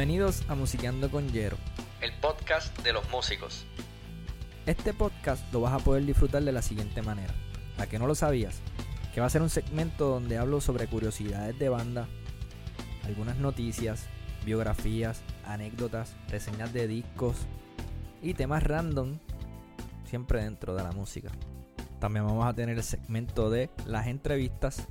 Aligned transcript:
Bienvenidos 0.00 0.48
a 0.48 0.54
Musiqueando 0.54 1.10
con 1.10 1.28
Yero, 1.28 1.58
el 2.00 2.10
podcast 2.22 2.74
de 2.78 2.94
los 2.94 3.06
músicos. 3.10 3.66
Este 4.64 4.94
podcast 4.94 5.52
lo 5.52 5.60
vas 5.60 5.74
a 5.74 5.84
poder 5.84 6.06
disfrutar 6.06 6.42
de 6.42 6.52
la 6.52 6.62
siguiente 6.62 7.02
manera. 7.02 7.34
¿A 7.76 7.84
que 7.84 7.98
no 7.98 8.06
lo 8.06 8.14
sabías? 8.14 8.62
Que 9.12 9.20
va 9.20 9.26
a 9.26 9.30
ser 9.30 9.42
un 9.42 9.50
segmento 9.50 10.08
donde 10.08 10.38
hablo 10.38 10.62
sobre 10.62 10.86
curiosidades 10.86 11.58
de 11.58 11.68
banda, 11.68 12.08
algunas 13.04 13.36
noticias, 13.36 14.06
biografías, 14.42 15.20
anécdotas, 15.44 16.16
reseñas 16.30 16.72
de 16.72 16.88
discos 16.88 17.36
y 18.22 18.32
temas 18.32 18.62
random, 18.62 19.18
siempre 20.06 20.42
dentro 20.42 20.74
de 20.74 20.82
la 20.82 20.92
música. 20.92 21.30
También 21.98 22.24
vamos 22.24 22.46
a 22.46 22.54
tener 22.54 22.78
el 22.78 22.84
segmento 22.84 23.50
de 23.50 23.68
las 23.84 24.06
entrevistas, 24.06 24.86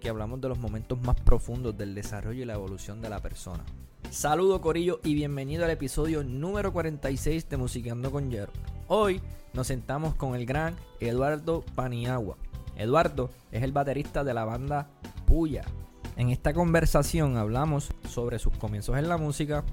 que 0.00 0.08
hablamos 0.08 0.40
de 0.40 0.48
los 0.48 0.58
momentos 0.58 1.00
más 1.00 1.14
profundos 1.20 1.78
del 1.78 1.94
desarrollo 1.94 2.42
y 2.42 2.44
la 2.44 2.54
evolución 2.54 3.00
de 3.00 3.08
la 3.08 3.22
persona. 3.22 3.64
Saludo 4.10 4.60
Corillo 4.60 5.00
y 5.04 5.14
bienvenido 5.14 5.64
al 5.64 5.70
episodio 5.70 6.22
número 6.24 6.72
46 6.72 7.48
de 7.48 7.56
Musiqueando 7.56 8.10
con 8.10 8.30
Jero. 8.30 8.52
Hoy 8.86 9.20
nos 9.52 9.66
sentamos 9.66 10.14
con 10.14 10.34
el 10.34 10.46
gran 10.46 10.74
Eduardo 11.00 11.64
Paniagua. 11.74 12.36
Eduardo 12.76 13.30
es 13.52 13.62
el 13.62 13.72
baterista 13.72 14.24
de 14.24 14.32
la 14.32 14.44
banda 14.44 14.88
Puya. 15.26 15.64
En 16.16 16.30
esta 16.30 16.54
conversación 16.54 17.36
hablamos 17.36 17.90
sobre 18.08 18.38
sus 18.38 18.56
comienzos 18.56 18.96
en 18.96 19.08
la 19.08 19.18
música, 19.18 19.64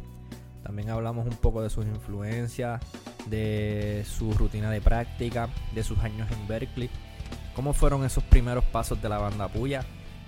también 0.64 0.90
hablamos 0.90 1.26
un 1.26 1.38
poco 1.38 1.62
de 1.62 1.70
sus 1.70 1.86
influencias, 1.86 2.82
de 3.28 4.04
su 4.06 4.34
rutina 4.34 4.72
de 4.72 4.82
práctica, 4.82 5.48
de 5.74 5.84
sus 5.84 6.00
años 6.00 6.30
en 6.32 6.48
Berkeley, 6.48 6.90
cómo 7.56 7.72
fueron 7.72 8.04
esos 8.04 8.24
primeros 8.26 8.66
pasos 8.66 9.02
de 9.02 9.10
la 9.10 9.20
banda 9.20 9.48
Puya 9.48 9.86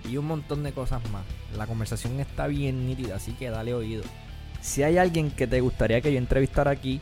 y 0.08 0.16
un 0.16 0.26
montón 0.26 0.62
de 0.62 0.72
cosas 0.72 1.02
más. 1.10 1.24
La 1.56 1.66
conversación 1.66 2.18
está 2.20 2.46
bien 2.46 2.86
nítida, 2.86 3.16
así 3.16 3.32
que 3.32 3.50
dale 3.50 3.74
oído. 3.74 4.02
Si 4.60 4.82
hay 4.82 4.98
alguien 4.98 5.30
que 5.30 5.46
te 5.46 5.60
gustaría 5.60 6.00
que 6.00 6.12
yo 6.12 6.18
entrevistara 6.18 6.70
aquí, 6.70 7.00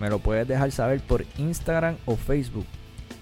me 0.00 0.08
lo 0.08 0.18
puedes 0.18 0.48
dejar 0.48 0.72
saber 0.72 1.00
por 1.00 1.24
Instagram 1.38 1.96
o 2.06 2.16
Facebook. 2.16 2.66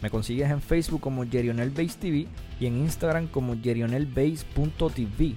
Me 0.03 0.11
consigues 0.11 0.51
en 0.51 0.63
Facebook 0.63 1.01
como 1.01 1.25
JerionelBaseTV 1.25 2.01
TV 2.01 2.27
y 2.59 2.67
en 2.67 2.79
Instagram 2.79 3.27
como 3.27 3.55
jerionelbase.tv. 3.61 5.35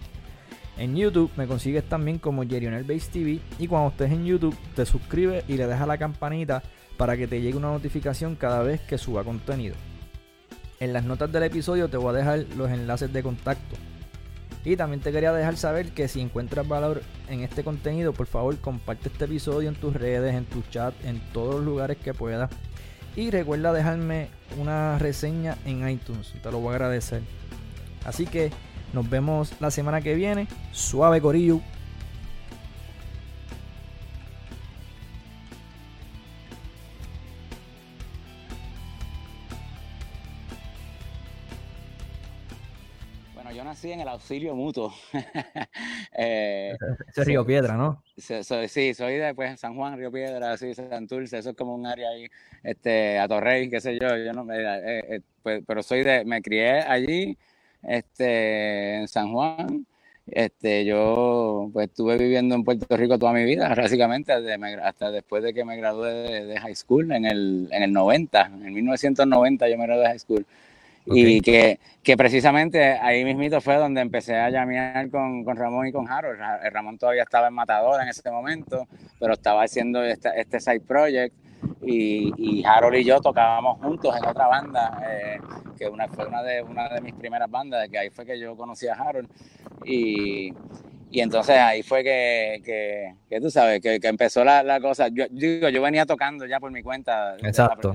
En 0.77 0.95
YouTube 0.95 1.31
me 1.35 1.47
consigues 1.47 1.83
también 1.83 2.17
como 2.17 2.43
JerionelBaseTV 2.43 3.11
TV 3.11 3.39
y 3.59 3.67
cuando 3.67 3.89
estés 3.89 4.11
en 4.11 4.25
YouTube 4.25 4.55
te 4.75 4.85
suscribes 4.85 5.43
y 5.47 5.57
le 5.57 5.67
dejas 5.67 5.87
la 5.87 5.97
campanita 5.97 6.63
para 6.97 7.17
que 7.17 7.27
te 7.27 7.41
llegue 7.41 7.57
una 7.57 7.71
notificación 7.71 8.35
cada 8.35 8.63
vez 8.63 8.81
que 8.81 8.97
suba 8.97 9.23
contenido. 9.23 9.75
En 10.83 10.91
las 10.91 11.05
notas 11.05 11.31
del 11.31 11.43
episodio 11.43 11.87
te 11.87 11.95
voy 11.95 12.09
a 12.09 12.17
dejar 12.17 12.39
los 12.57 12.69
enlaces 12.69 13.13
de 13.13 13.23
contacto. 13.23 13.77
Y 14.65 14.75
también 14.75 14.99
te 14.99 15.13
quería 15.13 15.31
dejar 15.31 15.55
saber 15.55 15.93
que 15.93 16.09
si 16.09 16.19
encuentras 16.19 16.67
valor 16.67 17.01
en 17.29 17.39
este 17.39 17.63
contenido, 17.63 18.11
por 18.11 18.27
favor 18.27 18.57
comparte 18.57 19.07
este 19.07 19.23
episodio 19.23 19.69
en 19.69 19.75
tus 19.75 19.93
redes, 19.93 20.35
en 20.35 20.43
tu 20.43 20.61
chat, 20.63 20.93
en 21.05 21.21
todos 21.31 21.55
los 21.55 21.63
lugares 21.63 21.95
que 21.99 22.13
puedas. 22.13 22.49
Y 23.15 23.31
recuerda 23.31 23.71
dejarme 23.71 24.27
una 24.59 24.99
reseña 24.99 25.57
en 25.63 25.87
iTunes, 25.87 26.33
te 26.43 26.51
lo 26.51 26.59
voy 26.59 26.71
a 26.71 26.75
agradecer. 26.75 27.21
Así 28.03 28.25
que 28.25 28.51
nos 28.91 29.09
vemos 29.09 29.53
la 29.61 29.71
semana 29.71 30.01
que 30.01 30.15
viene. 30.15 30.49
Suave 30.73 31.21
Corillo. 31.21 31.61
En 43.59 43.99
el 43.99 44.07
auxilio 44.07 44.55
mutuo. 44.55 44.93
eh, 46.17 46.75
es 47.15 47.25
Río 47.25 47.45
Piedra, 47.45 47.75
¿no? 47.75 48.01
sí, 48.17 48.93
soy 48.93 49.17
de 49.17 49.33
pues, 49.35 49.59
San 49.59 49.75
Juan, 49.75 49.97
Río 49.97 50.11
Piedra, 50.11 50.57
sí, 50.57 50.73
Santurce, 50.73 51.37
eso 51.37 51.51
es 51.51 51.55
como 51.55 51.75
un 51.75 51.85
área 51.85 52.09
ahí, 52.09 52.27
este, 52.63 53.19
a 53.19 53.27
Torrey, 53.27 53.69
qué 53.69 53.79
sé 53.79 53.97
yo, 53.99 54.15
yo 54.17 54.33
no 54.33 54.43
me, 54.43 54.57
eh, 54.57 55.15
eh, 55.15 55.21
pues, 55.41 55.63
pero 55.65 55.83
soy 55.83 56.03
de, 56.03 56.25
me 56.25 56.41
crié 56.41 56.81
allí, 56.81 57.37
este, 57.83 58.97
en 58.97 59.07
San 59.07 59.31
Juan, 59.31 59.85
este, 60.25 60.85
yo 60.85 61.69
pues 61.73 61.89
estuve 61.89 62.17
viviendo 62.17 62.55
en 62.55 62.63
Puerto 62.63 62.95
Rico 62.95 63.19
toda 63.19 63.33
mi 63.33 63.43
vida, 63.43 63.73
básicamente, 63.75 64.33
hasta 64.81 65.11
después 65.11 65.43
de 65.43 65.53
que 65.53 65.65
me 65.65 65.77
gradué 65.77 66.13
de, 66.13 66.45
de, 66.45 66.59
high 66.59 66.75
school 66.75 67.11
en 67.11 67.25
el, 67.25 67.67
en 67.71 67.83
el 67.83 67.91
90, 67.91 68.45
en 68.45 68.73
1990 68.73 69.69
yo 69.69 69.77
me 69.77 69.85
gradué 69.85 70.03
de 70.03 70.09
high 70.09 70.19
school. 70.19 70.45
Y 71.05 71.41
que, 71.41 71.79
que, 72.01 72.15
precisamente 72.15 72.93
ahí 72.93 73.25
mismito 73.25 73.59
fue 73.59 73.75
donde 73.75 74.01
empecé 74.01 74.37
a 74.37 74.49
llamear 74.49 75.09
con, 75.09 75.43
con, 75.43 75.57
Ramón 75.57 75.87
y 75.87 75.91
con 75.91 76.09
Harold. 76.09 76.39
Ramón 76.71 76.97
todavía 76.97 77.23
estaba 77.23 77.47
en 77.47 77.53
Matador 77.53 78.01
en 78.01 78.07
ese 78.07 78.29
momento, 78.31 78.87
pero 79.19 79.33
estaba 79.33 79.63
haciendo 79.63 80.03
este, 80.03 80.29
este 80.35 80.59
side 80.59 80.81
project. 80.81 81.35
Y, 81.81 82.31
y, 82.37 82.65
Harold 82.65 82.95
y 82.95 83.03
yo 83.03 83.19
tocábamos 83.21 83.79
juntos 83.79 84.15
en 84.17 84.25
otra 84.25 84.47
banda, 84.47 85.01
eh, 85.09 85.39
que 85.77 85.87
una, 85.87 86.07
fue 86.07 86.25
una 86.25 86.43
de, 86.43 86.61
una 86.61 86.89
de 86.89 87.01
mis 87.01 87.13
primeras 87.13 87.49
bandas, 87.49 87.87
que 87.89 87.97
ahí 87.97 88.09
fue 88.09 88.25
que 88.25 88.39
yo 88.39 88.55
conocí 88.55 88.87
a 88.87 88.93
Harold. 88.93 89.29
Y, 89.85 90.53
y 91.11 91.21
entonces 91.21 91.57
ahí 91.57 91.83
fue 91.83 92.03
que, 92.03 92.61
que, 92.65 93.15
que 93.29 93.39
tú 93.39 93.51
sabes, 93.51 93.81
que, 93.81 93.99
que 93.99 94.07
empezó 94.07 94.43
la, 94.43 94.63
la, 94.63 94.79
cosa. 94.79 95.09
Yo 95.09 95.25
digo, 95.29 95.69
yo 95.69 95.81
venía 95.81 96.05
tocando 96.05 96.45
ya 96.45 96.59
por 96.59 96.71
mi 96.71 96.81
cuenta. 96.81 97.35
Exacto. 97.37 97.93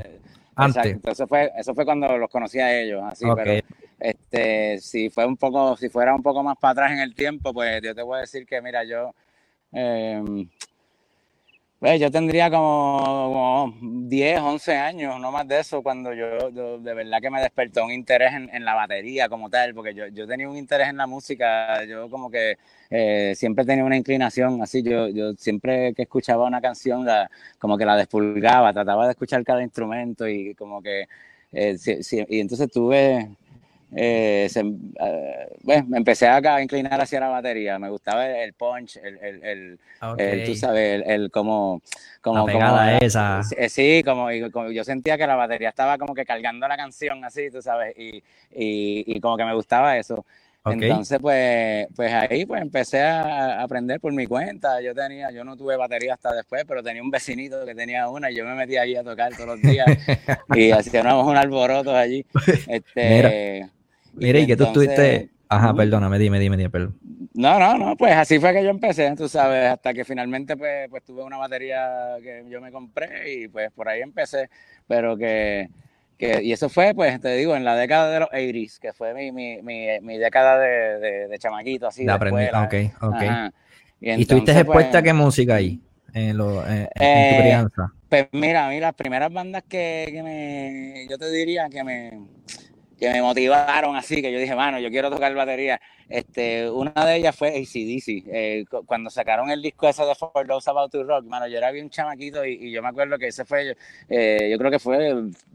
Antes. 0.59 0.97
Eso 1.05 1.27
fue, 1.27 1.53
eso 1.57 1.75
fue 1.75 1.85
cuando 1.85 2.19
los 2.19 2.29
conocí 2.29 2.59
a 2.59 2.81
ellos, 2.81 3.03
así, 3.05 3.25
pero 3.37 3.61
este, 3.99 4.79
si 4.81 5.09
fue 5.09 5.25
un 5.25 5.37
poco, 5.37 5.77
si 5.77 5.89
fuera 5.89 6.15
un 6.15 6.23
poco 6.23 6.43
más 6.43 6.57
para 6.59 6.73
atrás 6.73 6.93
en 6.93 6.99
el 6.99 7.15
tiempo, 7.15 7.55
pues 7.55 7.81
yo 7.81 7.95
te 7.95 8.03
voy 8.03 8.19
a 8.19 8.21
decir 8.23 8.45
que 8.45 8.61
mira, 8.61 8.83
yo 8.85 9.15
eh, 9.73 10.23
pues 11.79 12.01
yo 12.01 12.11
tendría 12.11 12.51
como, 12.51 13.73
10, 13.81 14.41
11 14.41 14.77
años, 14.77 15.21
no 15.21 15.31
más 15.31 15.47
de 15.47 15.61
eso, 15.61 15.83
cuando 15.83 16.13
yo, 16.13 16.51
de 16.51 16.95
verdad 16.95 17.21
que 17.21 17.31
me 17.31 17.41
despertó 17.41 17.85
un 17.85 17.93
interés 17.93 18.33
en, 18.35 18.65
la 18.65 18.75
batería 18.75 19.29
como 19.29 19.49
tal, 19.49 19.75
porque 19.75 19.95
yo, 19.95 20.09
yo, 20.09 20.27
tenía 20.27 20.49
un 20.49 20.57
interés 20.57 20.89
en 20.89 20.97
la 20.97 21.07
música, 21.07 21.85
yo 21.85 22.11
como 22.11 22.31
que 22.31 22.59
eh, 22.91 23.35
siempre 23.37 23.65
tenía 23.65 23.85
una 23.85 23.97
inclinación, 23.97 24.61
así, 24.61 24.83
yo, 24.83 25.09
yo 25.09 25.35
siempre 25.35 25.95
que 25.95 26.03
escuchaba 26.03 26.47
una 26.47 26.61
canción, 26.61 27.05
la, 27.05 27.31
como 27.59 27.79
que 27.79 27.85
la 27.85 27.97
despulgaba, 27.97 28.73
trataba 28.73 29.05
de 29.07 29.13
escuchar 29.13 29.45
cada 29.45 29.63
instrumento 29.63 30.27
y 30.27 30.55
como 30.57 30.83
que, 30.83 31.07
eh, 31.53 31.77
y 32.29 32.41
entonces 32.41 32.71
tuve 32.73 33.29
eh, 33.97 34.49
eh, 34.55 35.57
bueno, 35.63 35.87
me 35.89 35.97
empecé 35.99 36.27
a 36.27 36.63
inclinar 36.63 37.01
hacia 37.01 37.21
la 37.21 37.29
batería. 37.29 37.79
Me 37.79 37.89
gustaba 37.89 38.27
el, 38.27 38.53
punch, 38.53 38.99
el, 38.99 39.19
el, 39.19 39.79
el, 40.19 40.45
tú 40.45 40.55
sabes, 40.55 41.03
el, 41.07 41.31
como, 41.31 41.81
como, 42.21 42.47
como 42.47 42.83
esa. 43.01 43.41
Eh, 43.57 43.69
sí, 43.69 44.03
como, 44.05 44.31
yo 44.31 44.85
sentía 44.85 45.17
que 45.17 45.27
la 45.27 45.37
batería 45.37 45.71
estaba 45.71 45.97
como 45.97 46.15
que 46.15 46.25
cargando 46.25 46.69
la 46.69 46.77
canción 46.77 47.25
así, 47.25 47.51
tú 47.51 47.63
sabes, 47.63 47.95
y, 47.99 48.23
y, 48.51 49.21
como 49.21 49.37
que 49.37 49.45
me 49.45 49.55
gustaba 49.55 49.97
eso. 49.97 50.25
Entonces, 50.67 51.19
pues, 51.19 51.87
pues 51.97 52.13
ahí 52.13 52.45
pues 52.45 52.61
empecé 52.61 53.01
a 53.01 53.63
aprender 53.63 54.01
por 54.01 54.13
mi 54.13 54.27
cuenta. 54.27 54.83
Yo 54.83 54.95
tenía, 54.95 55.31
yo 55.31 55.43
no 55.43 55.57
tuve 55.57 55.77
batería 55.77 56.13
hasta 56.13 56.35
después, 56.35 56.65
pero 56.69 56.83
tenía 56.83 57.03
un 57.03 57.11
vecinito 57.11 57.65
que 57.65 57.75
tenía 57.75 58.07
una 58.09 58.31
y 58.31 58.35
yo 58.35 58.45
me 58.45 58.55
metía 58.55 58.83
ahí 58.83 58.95
a 58.95 59.03
tocar 59.03 59.33
todos 59.35 59.47
los 59.47 59.63
días 59.63 59.87
y 60.55 60.71
hacíamos 60.71 61.27
un 61.27 61.39
alboroto 61.39 61.97
allí. 61.97 62.27
Este, 62.69 63.71
Mira, 64.19 64.39
y 64.39 64.47
que 64.47 64.57
tú 64.57 64.65
estuviste. 64.65 65.31
Ajá, 65.49 65.73
perdóname, 65.73 66.19
dime, 66.19 66.39
dime, 66.39 66.57
dime, 66.57 66.71
perdón. 66.71 66.99
No, 67.33 67.59
no, 67.59 67.79
no, 67.79 67.97
pues 67.97 68.15
así 68.15 68.39
fue 68.39 68.53
que 68.53 68.63
yo 68.63 68.71
empecé, 68.71 69.15
tú 69.17 69.29
sabes, 69.29 69.71
hasta 69.71 69.95
que 69.95 70.05
finalmente 70.05 70.57
pues, 70.57 70.89
pues 70.91 71.05
tuve 71.05 71.23
una 71.23 71.37
batería 71.37 72.17
que 72.23 72.45
yo 72.49 72.61
me 72.61 72.71
compré 72.71 73.33
y 73.33 73.49
pues 73.49 73.71
por 73.73 73.89
ahí 73.89 74.03
empecé, 74.03 74.51
pero 74.87 75.17
que, 75.17 75.69
que 76.19 76.43
y 76.43 76.53
eso 76.53 76.69
fue, 76.69 76.95
pues 76.95 77.19
te 77.21 77.35
digo, 77.37 77.57
en 77.57 77.65
la 77.65 77.77
década 77.77 78.11
de 78.11 78.21
los 78.21 78.29
80s, 78.31 78.79
que 78.79 78.93
fue 78.93 79.15
mi, 79.15 79.33
mi, 79.33 79.63
mi, 79.63 80.19
década 80.19 80.59
de, 80.59 81.29
de, 81.29 81.39
chamaquito, 81.39 81.87
así. 81.87 82.05
De, 82.05 82.13
aprendí, 82.13 82.45
ok, 82.45 83.03
ok. 83.03 83.23
¿Y, 84.01 84.11
¿Y 84.11 84.23
estuviste 84.23 84.53
expuesta 84.53 84.91
pues, 84.91 84.95
a 84.97 85.03
qué 85.03 85.13
música 85.13 85.55
ahí, 85.55 85.81
en, 86.13 86.37
lo, 86.37 86.67
en, 86.67 86.87
tu 86.87 87.03
eh, 87.05 87.37
crianza? 87.41 87.93
Pues 88.09 88.29
mira, 88.33 88.67
a 88.67 88.71
mí 88.71 88.81
las 88.81 88.95
primeras 88.95 89.33
bandas 89.33 89.63
que, 89.69 90.09
que 90.11 90.23
me, 90.23 91.07
yo 91.09 91.19
te 91.19 91.31
diría 91.31 91.69
que 91.71 91.85
me 91.85 92.21
que 92.99 93.11
me 93.11 93.23
motivaron 93.23 93.95
así, 93.97 94.21
que 94.21 94.33
yo 94.33 94.39
dije, 94.39 94.55
mano, 94.55 94.81
yo 94.81 94.91
quiero 94.91 95.11
tocar 95.11 95.33
batería. 95.35 95.81
Este, 96.09 96.69
una 96.69 96.93
de 97.07 97.17
ellas 97.17 97.37
fue 97.37 97.49
ACDC. 97.49 98.25
Eh, 98.27 98.65
cuando 98.87 99.09
sacaron 99.09 99.51
el 99.51 99.63
disco 99.63 99.89
ese 99.89 100.05
de 100.05 100.15
For 100.15 100.47
Those 100.47 100.69
About 100.69 100.91
to 100.91 101.05
Rock, 101.05 101.25
mano, 101.25 101.47
yo 101.47 101.59
era 101.59 101.71
bien 101.71 101.91
chamaquito 101.91 102.45
y, 102.45 102.73
yo 102.73 102.83
me 102.83 102.89
acuerdo 102.89 103.17
que 103.19 103.29
ese 103.29 103.45
fue, 103.45 103.77
eh, 104.09 104.49
yo 104.51 104.59
creo 104.59 104.71
que 104.71 104.79
fue 104.79 105.15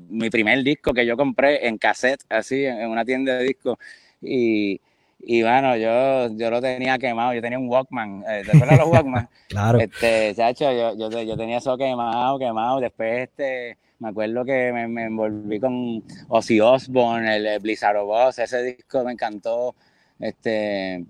mi 0.10 0.30
primer 0.30 0.64
disco 0.64 0.94
que 0.94 1.06
yo 1.06 1.18
compré 1.18 1.68
en 1.68 1.78
cassette, 1.78 2.24
así, 2.30 2.66
en, 2.66 2.90
una 2.90 3.04
tienda 3.04 3.36
de 3.38 3.44
discos. 3.44 3.78
Y, 4.22 4.80
y 5.20 5.42
bueno, 5.42 5.76
yo, 5.76 6.30
yo 6.38 6.50
lo 6.50 6.62
tenía 6.62 6.98
quemado, 6.98 7.34
yo 7.34 7.42
tenía 7.42 7.60
un 7.60 7.68
Walkman, 7.68 8.24
eh, 8.28 8.44
¿te 8.46 8.56
acuerdas 8.56 8.80
los 8.80 8.88
Walkman? 8.88 9.30
claro. 9.50 9.80
Este, 9.80 10.34
chacho, 10.36 10.72
yo, 10.72 10.96
yo, 10.96 11.22
yo 11.22 11.36
tenía 11.36 11.58
eso 11.58 11.78
quemado, 11.78 12.40
quemado, 12.40 12.80
después 12.80 13.24
este 13.24 13.78
me 14.04 14.10
acuerdo 14.10 14.44
que 14.44 14.72
me, 14.74 15.06
envolví 15.06 15.60
con 15.62 16.04
Ozzy 16.28 16.60
Osbourne, 16.60 17.38
el 17.38 17.60
Blizzard 17.60 17.96
of 17.98 18.10
Oz, 18.10 18.40
ese 18.40 18.62
disco 18.62 19.04
me 19.04 19.14
encantó. 19.14 19.76
Este, 20.20 21.06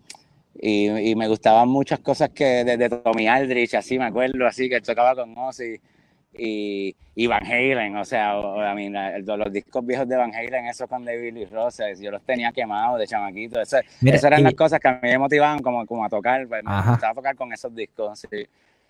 y, 0.60 0.88
y 1.10 1.16
me 1.16 1.28
gustaban 1.28 1.68
muchas 1.70 2.00
cosas 2.00 2.30
que 2.30 2.64
desde 2.64 2.90
Tommy 2.90 3.28
Aldrich, 3.28 3.74
así 3.74 3.98
me 3.98 4.06
acuerdo, 4.06 4.46
así 4.46 4.70
que 4.70 4.80
tocaba 4.82 5.16
con 5.16 5.36
Ozzy 5.36 5.80
y, 6.38 6.96
y 7.16 7.28
Van 7.28 7.44
Halen, 7.46 7.96
o 7.98 8.06
sea, 8.06 8.38
o, 8.38 8.60
a 8.62 8.74
mí, 8.76 8.90
la- 8.90 9.16
el- 9.16 9.26
los 9.26 9.52
discos 9.52 9.86
viejos 9.86 10.08
de 10.08 10.16
Van 10.16 10.34
Halen, 10.34 10.66
esos 10.68 10.88
con 10.88 11.04
David 11.04 11.34
Lee 11.34 11.46
Roses, 11.46 12.00
yo 12.00 12.12
los 12.12 12.22
tenía 12.24 12.52
quemados 12.52 13.00
de 13.00 13.08
chamaquito, 13.08 13.60
eso- 13.62 13.78
Mira, 14.02 14.16
esas 14.18 14.28
eran 14.28 14.42
y- 14.42 14.44
las 14.44 14.54
cosas 14.54 14.80
que 14.80 14.88
a 14.88 14.94
mí 14.94 15.10
me 15.10 15.18
motivaban 15.18 15.60
como, 15.60 15.86
como 15.86 16.06
a 16.06 16.10
tocar, 16.10 16.48
pues, 16.48 16.64
me 16.64 16.72
gustaba 16.92 17.14
tocar 17.16 17.36
con 17.36 17.52
esos 17.54 17.74
discos, 17.76 18.20
sí. 18.20 18.46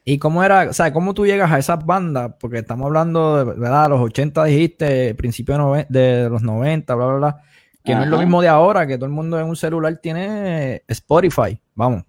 ¿Y 0.06 0.18
cómo 0.18 0.44
era, 0.44 0.70
o 0.70 0.74
sea, 0.74 0.92
cómo 0.92 1.14
tú 1.14 1.26
llegas 1.26 1.52
a 1.52 1.58
esas 1.58 1.86
bandas? 1.86 2.34
Porque 2.40 2.58
estamos 2.60 2.88
hablando 2.88 3.38
de, 3.46 3.60
¿verdad? 3.60 3.90
Los 3.90 4.02
80 4.02 4.44
dijiste, 4.46 5.16
principio 5.16 5.56
de, 5.90 6.28
los 6.30 6.42
90, 6.44 6.94
bla, 6.96 7.06
bla, 7.06 7.16
bla. 7.16 7.42
Que 7.86 7.96
no 7.96 8.04
es 8.04 8.10
lo 8.10 8.18
mismo 8.18 8.42
de 8.42 8.48
ahora, 8.48 8.88
que 8.88 8.96
todo 8.96 9.06
el 9.08 9.12
mundo 9.12 9.40
en 9.40 9.46
un 9.46 9.56
celular 9.56 9.98
tiene 10.02 10.84
Spotify. 10.88 11.60
Vamos. 11.76 12.04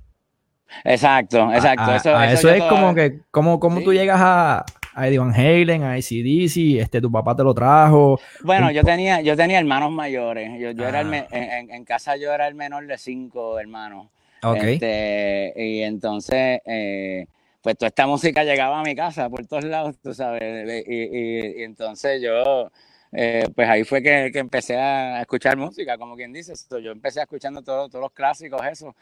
Exacto, 0.82 1.52
exacto. 1.52 1.82
A- 1.90 1.96
eso, 1.96 2.16
a 2.16 2.26
eso 2.32 2.48
eso 2.48 2.56
yo 2.56 2.64
es 2.64 2.70
como 2.70 2.94
que, 2.94 3.20
¿cómo, 3.30 3.60
cómo 3.60 3.80
tú 3.82 3.90
Sí. 3.92 3.98
llegas 3.98 4.20
a, 4.20 4.64
a 4.94 5.08
Eddie 5.08 5.18
Van 5.18 5.32
Halen, 5.32 5.82
a 5.84 5.92
ACDC, 5.92 6.80
este, 6.80 7.00
tu 7.00 7.10
papá 7.10 7.34
te 7.36 7.44
lo 7.44 7.54
trajo? 7.54 8.18
Bueno, 8.42 8.70
yo 8.70 8.82
tenía, 8.82 9.20
yo 9.20 9.36
tenía 9.36 9.58
hermanos 9.58 9.92
mayores. 9.92 10.50
Yo, 10.60 10.72
yo 10.72 10.86
era 10.88 11.00
el 11.00 11.06
Ah. 11.08 11.10
me- 11.10 11.26
en, 11.30 11.70
en- 11.70 11.84
casa 11.84 12.16
yo 12.16 12.32
era 12.32 12.48
el 12.48 12.54
menor 12.54 12.86
de 12.86 12.98
cinco 12.98 13.58
hermanos. 13.58 14.08
Ok. 14.42 14.56
Este, 14.62 15.52
y 15.56 15.82
entonces, 15.82 16.60
eh, 16.66 17.26
pues 17.64 17.78
toda 17.78 17.88
esta 17.88 18.06
música 18.06 18.44
llegaba 18.44 18.78
a 18.78 18.82
mi 18.82 18.94
casa 18.94 19.30
por 19.30 19.46
todos 19.46 19.64
lados, 19.64 19.96
tú 20.02 20.12
sabes. 20.12 20.84
Y, 20.86 20.92
y- 20.94 21.60
y 21.60 21.62
entonces 21.62 22.20
yo, 22.20 22.70
eh, 23.10 23.46
pues 23.54 23.66
ahí 23.70 23.84
fue 23.84 24.02
que, 24.02 24.28
que 24.30 24.38
empecé 24.38 24.76
a 24.76 25.22
escuchar 25.22 25.56
música, 25.56 25.96
como 25.96 26.14
quien 26.14 26.30
dice. 26.30 26.52
Yo 26.82 26.92
empecé 26.92 27.22
escuchando 27.22 27.62
todo- 27.62 27.88
todos 27.88 28.02
los 28.02 28.12
clásicos, 28.12 28.60
eso. 28.70 28.94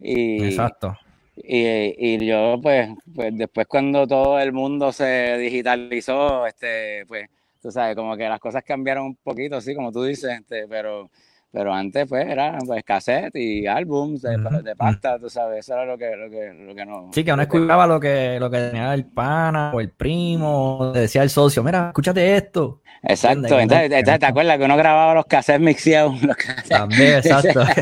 Y, 0.00 0.46
Exacto. 0.46 0.98
y, 1.36 1.94
y 1.96 2.26
yo, 2.26 2.58
pues, 2.60 2.88
pues 3.14 3.30
después 3.38 3.68
cuando 3.68 4.04
todo 4.08 4.40
el 4.40 4.52
mundo 4.52 4.90
se 4.90 5.38
digitalizó, 5.38 6.44
este, 6.44 7.06
pues, 7.06 7.28
tú 7.62 7.70
sabes, 7.70 7.94
como 7.94 8.16
que 8.16 8.28
las 8.28 8.40
cosas 8.40 8.64
cambiaron 8.64 9.06
un 9.06 9.16
poquito, 9.16 9.56
así 9.58 9.76
como 9.76 9.92
tú 9.92 10.02
dices, 10.02 10.40
este, 10.40 10.66
pero, 10.66 11.08
pero 11.50 11.72
antes, 11.72 12.06
pues, 12.06 12.26
era 12.26 12.58
pues, 12.66 12.84
cassette 12.84 13.34
y 13.36 13.66
álbums 13.66 14.22
de, 14.22 14.74
pasta, 14.76 15.18
tú 15.18 15.30
sabes, 15.30 15.60
eso 15.60 15.74
era 15.74 15.86
lo 15.86 15.96
que, 15.96 16.14
lo 16.14 16.28
que, 16.28 16.52
lo 16.52 16.74
que 16.74 16.84
no. 16.84 17.10
Sí, 17.12 17.24
que 17.24 17.32
uno 17.32 17.42
escuchaba 17.42 17.86
lo 17.86 17.98
que, 17.98 18.38
lo 18.38 18.50
que 18.50 18.58
tenía 18.58 18.92
el 18.92 19.06
pana 19.06 19.72
o 19.72 19.80
el 19.80 19.90
primo, 19.90 20.92
le 20.94 21.00
decía 21.00 21.22
el 21.22 21.30
socio, 21.30 21.62
mira, 21.62 21.88
escúchate 21.88 22.36
esto. 22.36 22.82
Exacto, 23.02 23.58
entonces, 23.58 24.04
¿te 24.04 24.26
acuerdas 24.26 24.58
que 24.58 24.64
uno 24.64 24.76
grababa 24.76 25.14
los 25.14 25.26
cassettes 25.26 25.60
mixeados? 25.60 26.22
Los 26.22 26.36
cassettes? 26.36 26.68
También, 26.68 27.14
exacto. 27.14 27.62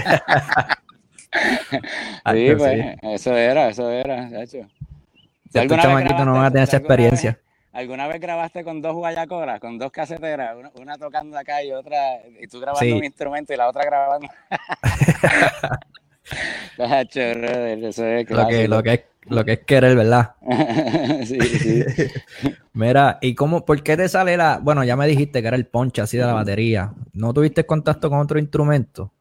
Sí, 2.33 2.49
pues, 2.57 2.73
sí. 2.73 2.99
eso 3.03 3.37
era, 3.37 3.69
eso 3.69 3.91
era, 3.91 4.25
de 4.27 4.43
hecho. 4.43 4.59
Estos 5.53 5.79
chamaquitos 5.79 6.25
no 6.25 6.33
van 6.33 6.47
a 6.47 6.51
tener 6.51 6.67
esa 6.67 6.79
experiencia. 6.79 7.39
¿Alguna 7.76 8.08
vez 8.08 8.19
grabaste 8.23 8.64
con 8.64 8.81
dos 8.81 8.94
guayacoras, 8.94 9.61
con 9.61 9.76
dos 9.76 9.93
caseteras, 9.93 10.56
una, 10.56 10.70
una 10.81 10.96
tocando 10.96 11.37
acá 11.37 11.62
y 11.62 11.73
otra, 11.73 12.23
y 12.40 12.46
tú 12.46 12.58
grabando 12.58 12.87
Sí. 12.87 12.93
un 12.93 13.05
instrumento 13.05 13.52
y 13.52 13.56
la 13.58 13.69
otra 13.69 13.84
grabando? 13.84 14.28
Brother, 16.78 17.84
eso 17.84 18.06
es 18.06 18.31
Lo 18.31 18.49
que, 18.49 18.67
lo 18.67 18.82
que 18.82 18.93
es, 18.94 19.00
lo 19.26 19.44
que 19.44 19.52
es 19.52 19.58
querer, 19.61 19.94
¿verdad? 19.94 20.37
sí, 21.26 21.38
sí. 21.38 21.84
Mira, 22.73 23.19
¿y 23.20 23.34
cómo, 23.34 23.67
por 23.67 23.82
qué 23.82 23.94
te 23.99 24.08
sale 24.08 24.38
la, 24.38 24.58
bueno, 24.58 24.82
ya 24.82 24.96
me 24.96 25.06
dijiste 25.06 25.43
que 25.43 25.49
era 25.49 25.56
el 25.58 25.67
ponche 25.67 26.00
así 26.00 26.17
de 26.17 26.25
la 26.25 26.32
batería. 26.32 26.94
¿No 27.12 27.34
tuviste 27.34 27.67
contacto 27.67 28.08
con 28.08 28.20
otro 28.20 28.38
instrumento? 28.38 29.12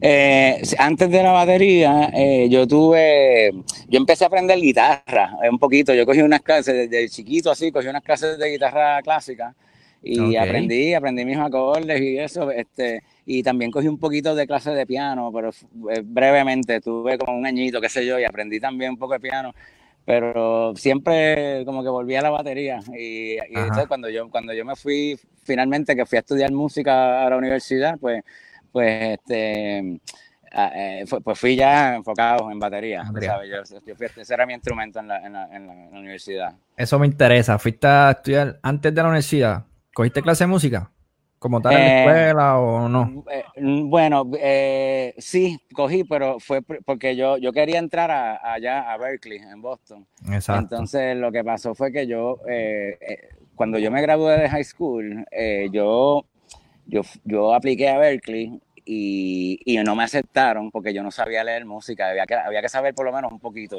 Eh, 0.00 0.62
antes 0.78 1.10
de 1.10 1.22
la 1.22 1.32
batería, 1.32 2.10
eh, 2.14 2.48
yo 2.48 2.66
tuve, 2.66 3.52
yo 3.88 3.98
empecé 3.98 4.24
a 4.24 4.26
aprender 4.28 4.58
guitarra 4.58 5.36
eh, 5.42 5.48
un 5.50 5.58
poquito. 5.58 5.94
Yo 5.94 6.06
cogí 6.06 6.20
unas 6.20 6.42
clases 6.42 6.90
desde 6.90 7.08
chiquito, 7.08 7.50
así, 7.50 7.70
cogí 7.70 7.88
unas 7.88 8.02
clases 8.02 8.38
de 8.38 8.50
guitarra 8.50 9.02
clásica 9.02 9.54
y 10.04 10.34
aprendí, 10.34 10.94
aprendí 10.94 11.24
mis 11.24 11.38
acordes 11.38 12.00
y 12.00 12.18
eso. 12.18 12.50
Este, 12.50 13.02
y 13.26 13.42
también 13.42 13.70
cogí 13.70 13.88
un 13.88 13.98
poquito 13.98 14.34
de 14.34 14.46
clases 14.46 14.74
de 14.74 14.86
piano, 14.86 15.30
pero 15.32 15.50
brevemente, 16.02 16.80
tuve 16.80 17.18
como 17.18 17.38
un 17.38 17.46
añito, 17.46 17.80
qué 17.80 17.88
sé 17.88 18.04
yo, 18.04 18.18
y 18.18 18.24
aprendí 18.24 18.58
también 18.58 18.92
un 18.92 18.96
poco 18.98 19.12
de 19.14 19.20
piano. 19.20 19.54
Pero 20.04 20.74
siempre 20.74 21.64
como 21.64 21.84
que 21.84 21.88
volví 21.88 22.16
a 22.16 22.22
la 22.22 22.30
batería. 22.30 22.80
Y, 22.98 23.34
y 23.34 23.54
entonces 23.54 23.86
cuando 23.86 24.10
yo, 24.10 24.28
cuando 24.30 24.52
yo 24.52 24.64
me 24.64 24.74
fui, 24.74 25.16
finalmente 25.44 25.94
que 25.94 26.04
fui 26.06 26.16
a 26.16 26.20
estudiar 26.20 26.50
música 26.50 27.24
a 27.24 27.30
la 27.30 27.36
universidad, 27.36 27.96
pues 28.00 28.24
pues 28.72 29.18
este 29.18 30.00
ah, 30.52 30.70
eh, 30.74 31.04
pues 31.24 31.38
fui 31.38 31.56
ya 31.56 31.94
enfocado 31.96 32.50
en 32.50 32.58
batería, 32.58 33.04
sabes, 33.20 33.50
yo, 33.50 33.78
yo 33.86 33.96
fui- 33.96 34.06
ese 34.16 34.34
era 34.34 34.46
mi 34.46 34.54
instrumento 34.54 34.98
en 35.00 35.08
la, 35.08 35.24
en 35.26 35.32
la, 35.32 35.44
en 35.56 35.66
la- 35.66 35.74
en 35.74 35.92
la 35.92 35.98
universidad. 35.98 36.54
Eso 36.76 36.98
me 36.98 37.06
interesa. 37.06 37.58
¿Fuiste 37.58 37.86
a 37.86 38.10
estudiar 38.10 38.58
antes 38.62 38.94
de 38.94 39.02
la 39.02 39.08
universidad? 39.08 39.64
¿Cogiste 39.94 40.22
clase 40.22 40.44
de 40.44 40.48
música? 40.48 40.90
¿Como 41.38 41.60
tal 41.60 41.74
en 41.76 41.80
la 41.84 41.88
Eh, 41.90 41.96
escuela 41.96 42.58
o 42.58 42.88
no? 42.88 43.24
Eh, 43.30 43.44
bueno, 43.84 44.30
eh, 44.38 45.14
sí, 45.18 45.58
cogí, 45.74 46.04
pero 46.04 46.38
fue 46.40 46.62
porque 46.62 47.16
yo, 47.16 47.36
yo 47.36 47.52
quería 47.52 47.78
entrar 47.78 48.10
a- 48.10 48.54
allá 48.54 48.92
a 48.92 48.96
Berkeley, 48.96 49.38
en 49.38 49.60
Boston. 49.60 50.06
Exacto. 50.30 50.60
Entonces 50.60 51.16
lo 51.16 51.32
que 51.32 51.42
pasó 51.44 51.74
fue 51.74 51.92
que 51.92 52.06
yo, 52.06 52.38
cuando 53.54 53.78
yo 53.78 53.90
me 53.90 54.02
gradué 54.02 54.38
de 54.38 54.48
high 54.48 54.64
school, 54.64 55.24
eh, 55.30 55.68
yo, 55.72 56.24
yo, 56.86 57.02
yo 57.24 57.54
apliqué 57.54 57.88
a 57.88 57.98
Berkeley 57.98 58.60
y, 58.84 59.60
y 59.64 59.76
no 59.78 59.94
me 59.94 60.04
aceptaron 60.04 60.70
porque 60.70 60.92
yo 60.94 61.02
no 61.02 61.10
sabía 61.10 61.44
leer 61.44 61.64
música, 61.64 62.08
había 62.10 62.26
que, 62.26 62.34
había 62.34 62.62
que 62.62 62.68
saber 62.68 62.94
por 62.94 63.06
lo 63.06 63.12
menos 63.12 63.32
un 63.32 63.40
poquito 63.40 63.78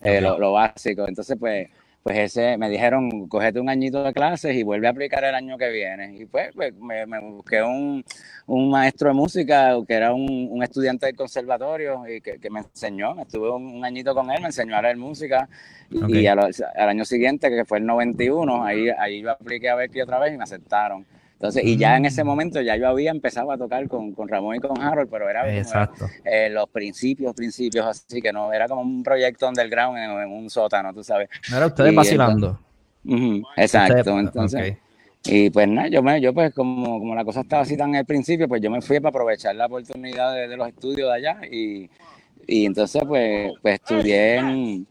eh, 0.00 0.20
lo, 0.20 0.38
lo 0.38 0.52
básico. 0.52 1.06
Entonces, 1.08 1.36
pues, 1.38 1.68
pues 2.02 2.18
ese, 2.18 2.56
me 2.58 2.68
dijeron, 2.68 3.28
cogete 3.28 3.60
un 3.60 3.68
añito 3.70 4.02
de 4.04 4.12
clases 4.12 4.54
y 4.54 4.62
vuelve 4.62 4.86
a 4.86 4.90
aplicar 4.90 5.24
el 5.24 5.34
año 5.34 5.56
que 5.58 5.70
viene. 5.70 6.14
Y 6.16 6.26
pues, 6.26 6.50
pues, 6.54 6.74
me, 6.74 7.06
me 7.06 7.18
busqué 7.20 7.62
un, 7.62 8.04
un 8.46 8.70
maestro 8.70 9.08
de 9.08 9.14
música 9.14 9.74
que 9.88 9.94
era 9.94 10.12
un, 10.12 10.48
un 10.50 10.62
estudiante 10.62 11.06
del 11.06 11.16
conservatorio 11.16 12.06
y 12.06 12.20
que, 12.20 12.38
que 12.38 12.50
me 12.50 12.60
enseñó, 12.60 13.20
estuve 13.20 13.50
un, 13.50 13.66
un 13.66 13.84
añito 13.84 14.14
con 14.14 14.30
él, 14.30 14.40
me 14.40 14.48
enseñó 14.48 14.76
a 14.76 14.82
leer 14.82 14.96
música 14.98 15.48
y, 15.90 16.26
al 16.26 16.40
año 16.76 17.04
siguiente, 17.04 17.48
que 17.50 17.64
fue 17.64 17.78
el 17.78 17.86
91, 17.86 18.64
ahí, 18.64 18.88
ahí 18.90 19.22
yo 19.22 19.30
apliqué 19.30 19.70
a 19.70 19.74
Berkeley 19.76 20.02
otra 20.02 20.18
vez 20.18 20.34
y 20.34 20.36
me 20.36 20.44
aceptaron. 20.44 21.06
Entonces, 21.34 21.64
y 21.64 21.76
ya 21.76 21.96
en 21.96 22.06
ese 22.06 22.24
Mm. 22.24 22.26
momento 22.26 22.60
ya 22.62 22.76
yo 22.76 22.88
había 22.88 23.10
empezado 23.10 23.52
a 23.52 23.58
tocar 23.58 23.86
con, 23.88 24.12
con 24.12 24.28
Ramón 24.28 24.56
y 24.56 24.60
con 24.60 24.80
Harold, 24.80 25.10
pero 25.10 25.28
era 25.28 25.42
como 25.42 25.88
eh, 26.24 26.48
los 26.48 26.68
principios, 26.70 27.34
principios, 27.34 27.84
así 27.86 28.22
que 28.22 28.32
no, 28.32 28.52
era 28.52 28.66
como 28.66 28.80
un 28.80 29.02
proyecto 29.02 29.48
underground 29.48 29.98
en, 29.98 30.10
en 30.10 30.32
un 30.32 30.48
sótano, 30.48 30.94
tú 30.94 31.02
sabes. 31.02 31.28
¿No 31.50 31.56
era 31.58 31.66
ustedes 31.66 31.92
y 31.92 31.96
vacilando? 31.96 32.58
Exacto, 33.56 34.18
entonces, 34.18 34.76
y 35.24 35.50
pues 35.50 35.68
nada, 35.68 35.88
yo, 35.88 36.02
me, 36.02 36.20
yo 36.20 36.32
pues 36.32 36.54
como, 36.54 36.98
como 36.98 37.14
la 37.14 37.24
cosa 37.24 37.40
estaba 37.40 37.62
así 37.62 37.76
tan 37.76 37.94
al 37.96 38.04
principio, 38.04 38.48
pues 38.48 38.62
yo 38.62 38.70
me 38.70 38.80
fui 38.80 38.98
para 39.00 39.08
aprovechar 39.10 39.54
la 39.56 39.66
oportunidad 39.66 40.34
de, 40.34 40.48
de 40.48 40.56
los 40.56 40.68
estudios 40.68 41.10
de 41.10 41.14
allá 41.14 41.40
y, 41.50 41.90
y 42.46 42.66
entonces 42.66 43.02
pues, 43.06 43.52
pues 43.60 43.74
estudié 43.74 44.36
en, 44.36 44.86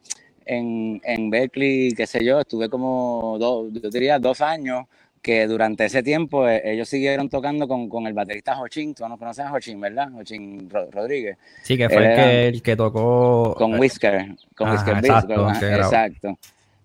en, 0.45 1.01
en 1.03 1.29
Berkeley, 1.29 1.91
qué 1.93 2.05
sé 2.05 2.23
yo, 2.23 2.39
estuve 2.41 2.69
como 2.69 3.37
dos, 3.39 3.71
yo 3.73 3.89
diría 3.89 4.19
dos 4.19 4.41
años, 4.41 4.85
que 5.23 5.47
durante 5.47 5.85
ese 5.85 6.03
tiempo 6.03 6.47
eh, 6.47 6.61
ellos 6.65 6.89
siguieron 6.89 7.29
tocando 7.29 7.65
con, 7.67 7.87
con 7.87 8.05
el 8.05 8.13
baterista 8.13 8.55
Jochín, 8.55 8.93
tú 8.93 9.07
no 9.07 9.17
conoces 9.17 9.45
a 9.45 9.49
Jochín, 9.49 9.79
¿verdad? 9.79 10.09
Jochín 10.11 10.69
Ro- 10.69 10.91
Rodríguez. 10.91 11.37
Sí, 11.63 11.77
que 11.77 11.89
fue 11.89 12.03
el 12.09 12.15
que, 12.15 12.47
el 12.49 12.61
que 12.61 12.75
tocó. 12.75 13.55
Con 13.57 13.79
Whisker, 13.79 14.35
con 14.55 14.67
Ajá, 14.67 14.75
Whisker 14.75 14.97
exacto, 14.97 15.49
exacto, 15.49 16.37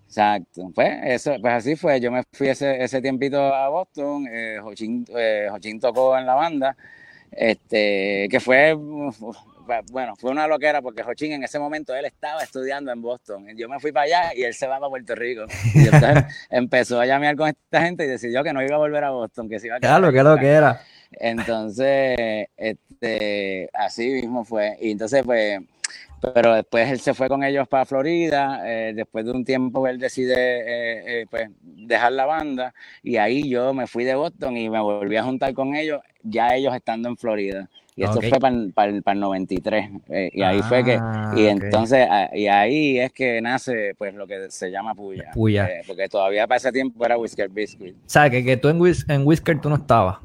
exacto. 0.07 0.71
Pues 0.73 0.90
eso, 1.02 1.35
pues 1.40 1.52
así 1.52 1.75
fue. 1.75 2.00
Yo 2.00 2.12
me 2.12 2.23
fui 2.33 2.49
ese, 2.49 2.83
ese 2.83 3.02
tiempito 3.02 3.42
a 3.42 3.68
Boston, 3.68 4.26
eh, 4.30 4.59
Jochín, 4.62 5.04
eh, 5.16 5.49
Jochín 5.50 5.80
tocó 5.80 6.16
en 6.16 6.25
la 6.25 6.35
banda, 6.35 6.76
este, 7.33 8.28
que 8.30 8.38
fue, 8.38 8.76
bueno, 9.90 10.14
fue 10.16 10.30
una 10.30 10.46
loquera 10.46 10.82
porque 10.82 11.02
Jochín 11.02 11.32
en 11.32 11.42
ese 11.44 11.58
momento 11.58 11.94
él 11.94 12.04
estaba 12.04 12.42
estudiando 12.42 12.92
en 12.92 13.00
Boston. 13.00 13.46
Yo 13.56 13.68
me 13.68 13.78
fui 13.80 13.92
para 13.92 14.04
allá 14.04 14.34
y 14.34 14.42
él 14.42 14.54
se 14.54 14.66
va 14.66 14.78
para 14.78 14.90
Puerto 14.90 15.14
Rico. 15.14 15.44
Y 15.75 15.84
entonces 15.84 16.25
empezó 16.50 17.00
a 17.00 17.06
llamear 17.06 17.37
con 17.37 17.48
esta 17.48 17.82
gente 17.82 18.04
y 18.04 18.08
decidió 18.08 18.42
que 18.42 18.52
no 18.52 18.62
iba 18.62 18.76
a 18.76 18.78
volver 18.78 19.04
a 19.04 19.10
Boston, 19.10 19.48
que 19.48 19.58
se 19.58 19.66
iba 19.66 19.76
a 19.76 19.80
quedar 19.80 20.00
Claro, 20.00 20.12
que 20.12 20.22
lo 20.22 20.37
que 20.37 20.48
era. 20.48 20.80
Entonces, 21.12 22.48
este, 22.56 23.70
así 23.72 24.08
mismo 24.10 24.44
fue. 24.44 24.76
Y 24.80 24.90
entonces, 24.90 25.22
pues, 25.25 25.60
pero 26.20 26.54
después 26.54 26.90
él 26.90 27.00
se 27.00 27.14
fue 27.14 27.28
con 27.28 27.44
ellos 27.44 27.68
para 27.68 27.84
Florida. 27.84 28.60
eh, 28.64 28.92
después 28.94 29.25
de 29.25 29.30
un 29.32 29.44
tiempo, 29.44 29.87
él 29.87 29.98
decide, 29.98 30.34
eh, 30.34 31.22
eh, 31.22 31.26
pues, 31.30 31.50
dejar 31.62 32.12
la 32.12 32.26
banda. 32.26 32.75
Y 33.02 33.16
ahí 33.16 33.48
yo 33.48 33.72
me 33.75 33.87
fui 33.87 34.04
de 34.04 34.14
Boston 34.14 34.56
y 34.56 34.68
me 34.68 34.80
volví 34.80 35.16
a 35.16 35.22
juntar 35.22 35.54
con 35.54 35.75
ellos, 35.75 36.00
ya 36.22 36.54
ellos 36.54 36.75
estando 36.75 37.08
en 37.08 37.16
Florida. 37.16 37.68
Y 37.99 38.05
esto 38.05 38.21
fue 38.28 38.38
para 38.38 38.55
el, 38.55 38.73
para 38.73 38.90
el- 38.93 39.02
para 39.02 39.14
el 39.14 39.21
93. 39.21 39.90
eh, 40.11 40.31
y 40.33 40.43
ahí 40.43 40.62
fue 40.62 40.85
que, 40.85 40.99
Ah, 41.00 41.33
y 41.37 41.47
entonces, 41.47 42.07
y 42.33 42.47
ahí 42.47 42.99
es 43.00 43.12
que 43.12 43.40
nace, 43.40 43.95
pues, 43.99 44.14
lo 44.14 44.26
que 44.26 44.50
se 44.50 44.71
llama 44.71 44.95
Puya. 44.95 45.31
Puya. 45.35 45.67
Eh, 45.67 45.83
porque 45.87 46.09
todavía 46.09 46.47
para 46.47 46.59
ese 46.59 46.71
tiempo 46.71 47.05
era 47.05 47.19
Whisker 47.19 47.49
Biscuit. 47.49 47.95
O 47.97 47.99
sea, 48.09 48.31
que, 48.31 48.45
que 48.45 48.57
tú 48.57 48.69
en, 48.69 48.78
Whis- 48.78 49.05
en 49.12 49.26
Whisker 49.26 49.61
tú 49.61 49.69
no 49.69 49.75
estabas. 49.76 50.19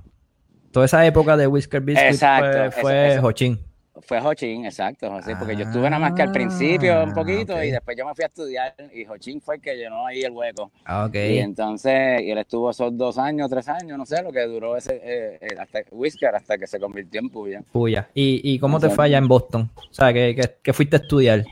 Toda 0.72 0.86
esa 0.86 1.06
época 1.06 1.36
de 1.36 1.48
Whisker 1.48 1.82
Biscuit 1.82 2.12
Exacto, 2.12 2.72
fue, 2.80 2.82
fue. 3.12 3.18
Jochín. 3.20 3.60
Fue 4.06 4.20
Hochín, 4.20 4.66
exacto, 4.66 5.12
así, 5.14 5.34
porque 5.36 5.56
yo 5.56 5.64
estuve 5.64 5.90
nada 5.90 6.00
más 6.00 6.14
que 6.14 6.22
al 6.22 6.32
principio 6.32 7.04
un 7.04 7.10
Ah, 7.10 7.14
poquito 7.14 7.54
ok. 7.56 7.64
y 7.64 7.72
después 7.72 7.98
yo 7.98 8.06
me 8.06 8.14
fui 8.14 8.24
a 8.24 8.28
estudiar 8.28 8.76
y 8.94 9.06
Hochín 9.08 9.42
fue 9.42 9.56
el 9.56 9.62
que 9.62 9.76
llenó 9.76 10.06
ahí 10.06 10.22
el 10.24 10.32
hueco. 10.32 10.72
Ah, 10.86 11.06
ok. 11.06 11.16
Y 11.16 11.38
entonces, 11.40 12.22
y 12.22 12.32
él 12.32 12.38
estuvo 12.38 12.70
esos 12.70 12.96
dos 12.98 13.18
años, 13.18 13.50
tres 13.50 13.68
años, 13.70 13.98
no 13.98 14.06
sé, 14.06 14.22
lo 14.22 14.32
que 14.32 14.42
duró 14.42 14.76
ese, 14.78 14.96
eh, 15.04 15.38
eh, 15.42 15.48
hasta 15.60 15.80
Whisker, 15.92 16.36
hasta 16.36 16.58
que 16.58 16.68
se 16.68 16.80
convirtió 16.80 17.20
en 17.22 17.30
Puya. 17.30 17.62
Puya. 17.72 18.10
¿Y, 18.14 18.42
y 18.54 18.60
cómo 18.60 18.80
te 18.80 18.88
allá 18.98 19.18
en 19.18 19.28
Boston? 19.28 19.70
O 19.76 19.94
sea, 19.94 20.12
¿qué, 20.14 20.36
qué- 20.36 20.56
qué 20.62 20.74
fuiste 20.74 20.98
a 20.98 21.00
estudiar? 21.00 21.44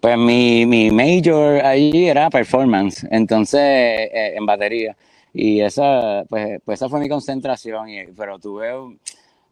Pues 0.00 0.18
mi, 0.18 0.66
mi 0.66 0.90
major 0.90 1.64
allí 1.64 2.08
era 2.08 2.28
performance, 2.28 3.06
entonces 3.10 3.60
eh, 3.60 4.34
en 4.36 4.44
batería. 4.44 4.96
Y 5.32 5.60
esa, 5.60 6.24
pues, 6.28 6.60
pues 6.64 6.78
esa 6.80 6.88
fue 6.88 6.98
mi 6.98 7.08
concentración, 7.08 7.88
y, 7.90 8.06
pero 8.16 8.38
tuve, 8.38 8.76
un- 8.76 8.98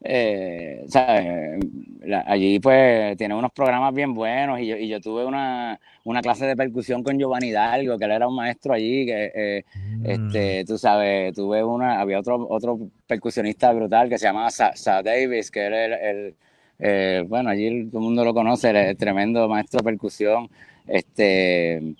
eh, 0.05 0.85
¿sabes? 0.89 1.59
La- 2.03 2.25
allí 2.27 2.61
pues 2.61 3.17
tiene 3.17 3.35
unos 3.35 3.51
programas 3.53 3.95
bien 3.95 4.15
buenos 4.15 4.61
y 4.61 4.67
yo, 4.67 4.77
y 4.77 4.89
yo 4.89 5.01
tuve 5.01 5.25
una, 5.25 5.81
una 6.05 6.21
clase 6.21 6.47
de 6.47 6.55
percusión 6.57 7.03
con 7.03 7.19
Giovanni 7.19 7.49
Hidalgo, 7.49 7.97
que 7.99 8.05
él 8.05 8.11
era 8.13 8.29
un 8.29 8.37
maestro 8.37 8.75
allí, 8.75 9.07
que 9.07 9.33
eh, 9.35 9.65
Mm. 9.77 10.07
este, 10.07 10.65
tú 10.67 10.77
sabes, 10.79 11.33
tuve 11.35 11.65
una, 11.65 12.01
había 12.01 12.19
otro, 12.21 12.47
otro 12.51 12.79
percusionista 13.07 13.73
brutal 13.73 14.09
que 14.11 14.19
se 14.19 14.27
llamaba 14.27 14.51
Sa, 14.51 14.77
Sa 14.77 15.03
Davis, 15.03 15.51
que 15.51 15.61
era 15.61 15.85
el, 15.87 15.93
el- 15.95 16.35
eh, 16.79 17.25
bueno, 17.27 17.51
allí 17.51 17.87
todo 17.87 17.99
el 18.01 18.05
mundo 18.05 18.25
lo 18.25 18.35
conoce, 18.35 18.71
el, 18.71 18.77
el 18.77 18.97
tremendo 18.97 19.49
maestro 19.49 19.79
de 19.79 19.85
percusión, 19.85 20.51
este, 20.87 21.95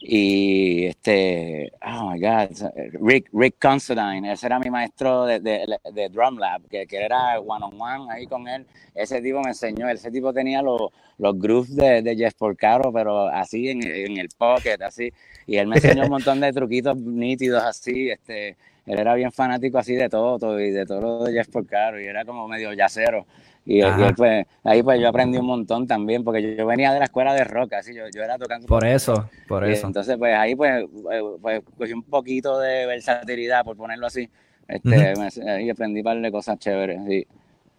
y 0.00 0.86
este, 0.86 1.72
oh 1.86 2.10
my 2.10 2.20
God, 2.20 2.70
Rick, 3.00 3.28
Rick 3.32 3.56
Considine, 3.60 4.32
ese 4.32 4.46
era 4.46 4.58
mi 4.58 4.70
maestro 4.70 5.26
de, 5.26 5.40
de, 5.40 5.66
de 5.92 6.08
Drum 6.08 6.38
Lab, 6.38 6.66
que, 6.68 6.86
que 6.86 6.96
era 6.96 7.38
one 7.38 7.64
on 7.66 7.80
one 7.80 8.12
ahí 8.12 8.26
con 8.26 8.48
él, 8.48 8.66
ese 8.94 9.20
tipo 9.20 9.40
me 9.40 9.50
enseñó, 9.50 9.88
ese 9.90 10.10
tipo 10.10 10.32
tenía 10.32 10.62
los, 10.62 10.80
los 11.18 11.38
grooves 11.38 11.76
de, 11.76 12.02
de 12.02 12.16
Jeff 12.16 12.34
Porcaro, 12.34 12.92
pero 12.92 13.28
así 13.28 13.68
en, 13.68 13.82
en 13.84 14.16
el 14.18 14.28
pocket, 14.36 14.80
así, 14.82 15.12
y 15.46 15.56
él 15.56 15.66
me 15.66 15.76
enseñó 15.76 16.04
un 16.04 16.10
montón 16.10 16.40
de 16.40 16.52
truquitos 16.54 16.96
nítidos 16.96 17.62
así, 17.62 18.10
este, 18.10 18.56
él 18.86 18.98
era 18.98 19.14
bien 19.14 19.30
fanático 19.32 19.78
así 19.78 19.94
de 19.94 20.08
todo, 20.08 20.38
todo 20.38 20.58
y 20.60 20.70
de 20.70 20.86
todo 20.86 21.00
lo 21.00 21.24
de 21.24 21.32
Jeff 21.34 21.48
Porcaro, 21.48 22.00
y 22.00 22.06
era 22.06 22.24
como 22.24 22.48
medio 22.48 22.72
yacero. 22.72 23.26
Y, 23.72 23.80
él, 23.82 24.14
pues, 24.16 24.46
ahí 24.64 24.82
pues 24.82 25.00
yo 25.00 25.08
aprendí 25.08 25.38
un 25.38 25.46
montón 25.46 25.86
también, 25.86 26.24
porque 26.24 26.56
yo, 26.56 26.66
venía 26.66 26.92
de 26.92 26.98
la 26.98 27.04
escuela 27.04 27.32
de 27.32 27.44
rock, 27.44 27.74
así, 27.74 27.94
yo, 27.94 28.02
yo 28.12 28.22
era 28.24 28.36
tocando 28.36 28.66
Por 28.66 28.84
eso, 28.84 29.30
por 29.46 29.64
y 29.64 29.70
eso. 29.70 29.86
entonces, 29.86 30.16
pues 30.18 30.34
ahí 30.34 30.56
pues, 30.56 30.84
eh, 31.12 31.22
pues, 31.40 31.62
cogí 31.78 31.92
un 31.92 32.02
poquito 32.02 32.58
de 32.58 32.86
versatilidad, 32.86 33.64
por 33.64 33.76
ponerlo 33.76 34.08
así. 34.08 34.28
Este, 34.66 35.14
me- 35.16 35.50
ahí 35.52 35.70
aprendí 35.70 36.00
un 36.00 36.04
par 36.04 36.20
de 36.20 36.32
cosas 36.32 36.58
chéveres, 36.58 37.00
sí. 37.06 37.24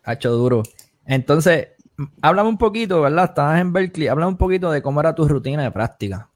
Hacho 0.05 0.31
duro. 0.31 0.63
Entonces, 1.05 1.69
háblame 2.21 2.49
un 2.49 2.57
poquito, 2.57 3.01
¿verdad? 3.01 3.25
Estabas 3.25 3.59
en 3.59 3.73
Berkeley. 3.73 4.07
Háblame 4.07 4.31
un 4.31 4.37
poquito 4.37 4.71
de 4.71 4.81
cómo 4.81 5.01
era 5.01 5.13
tu 5.13 5.27
rutina 5.27 5.63
de 5.63 5.71
práctica. 5.71 6.29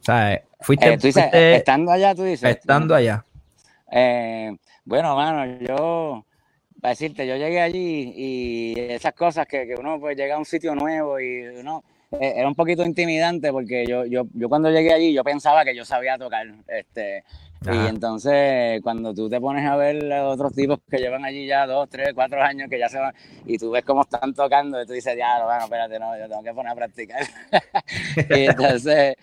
O 0.00 0.04
sea, 0.04 0.32
eh, 0.32 0.44
fuiste, 0.60 0.90
Eh, 0.90 0.96
tú 0.98 1.06
dices, 1.08 1.24
fuiste 1.24 1.56
estando 1.56 1.90
allá, 1.92 2.14
tú 2.14 2.22
dices. 2.22 2.56
estando 2.56 2.94
allá. 2.94 3.24
Eh, 3.90 4.56
bueno, 4.84 5.16
mano, 5.16 5.58
yo, 5.60 6.24
para 6.80 6.90
decirte, 6.90 7.26
yo 7.26 7.36
llegué 7.36 7.60
allí 7.60 8.12
y 8.16 8.74
esas 8.78 9.12
cosas 9.14 9.46
que, 9.46 9.66
que 9.66 9.74
uno 9.74 10.00
pues 10.00 10.16
llega 10.16 10.34
a 10.34 10.38
un 10.38 10.44
sitio 10.44 10.74
nuevo 10.74 11.20
y 11.20 11.46
uno, 11.60 11.84
eh, 12.12 12.34
era 12.36 12.48
un 12.48 12.54
poquito 12.54 12.84
intimidante 12.84 13.52
porque 13.52 13.84
yo, 13.86 14.04
yo, 14.06 14.24
yo 14.32 14.48
cuando 14.48 14.70
llegué 14.70 14.92
allí 14.92 15.12
yo 15.12 15.22
pensaba 15.22 15.64
que 15.64 15.76
yo 15.76 15.84
sabía 15.84 16.16
tocar, 16.16 16.46
este, 16.66 17.24
y 17.66 17.86
entonces 17.88 18.80
cuando 18.82 19.12
tú 19.12 19.28
te 19.28 19.38
pones 19.38 19.66
a 19.68 19.76
ver 19.76 20.10
a 20.10 20.28
otros 20.28 20.54
tipos 20.54 20.78
que 20.90 20.96
llevan 20.96 21.26
allí 21.26 21.46
ya 21.46 21.66
dos, 21.66 21.90
tres, 21.90 22.12
cuatro 22.14 22.42
años 22.42 22.70
que 22.70 22.78
ya 22.78 22.88
se 22.88 22.98
van, 22.98 23.14
y 23.44 23.58
tú 23.58 23.70
ves 23.70 23.84
cómo 23.84 24.00
están 24.00 24.32
tocando 24.32 24.80
y 24.82 24.86
tú 24.86 24.94
dices, 24.94 25.14
ya, 25.14 25.44
bueno, 25.44 25.64
espérate, 25.64 25.98
no, 25.98 26.18
yo 26.18 26.26
tengo 26.26 26.42
que 26.42 26.54
poner 26.54 26.72
a 26.72 26.74
practicar. 26.74 27.20
y 28.30 28.44
entonces, 28.46 29.14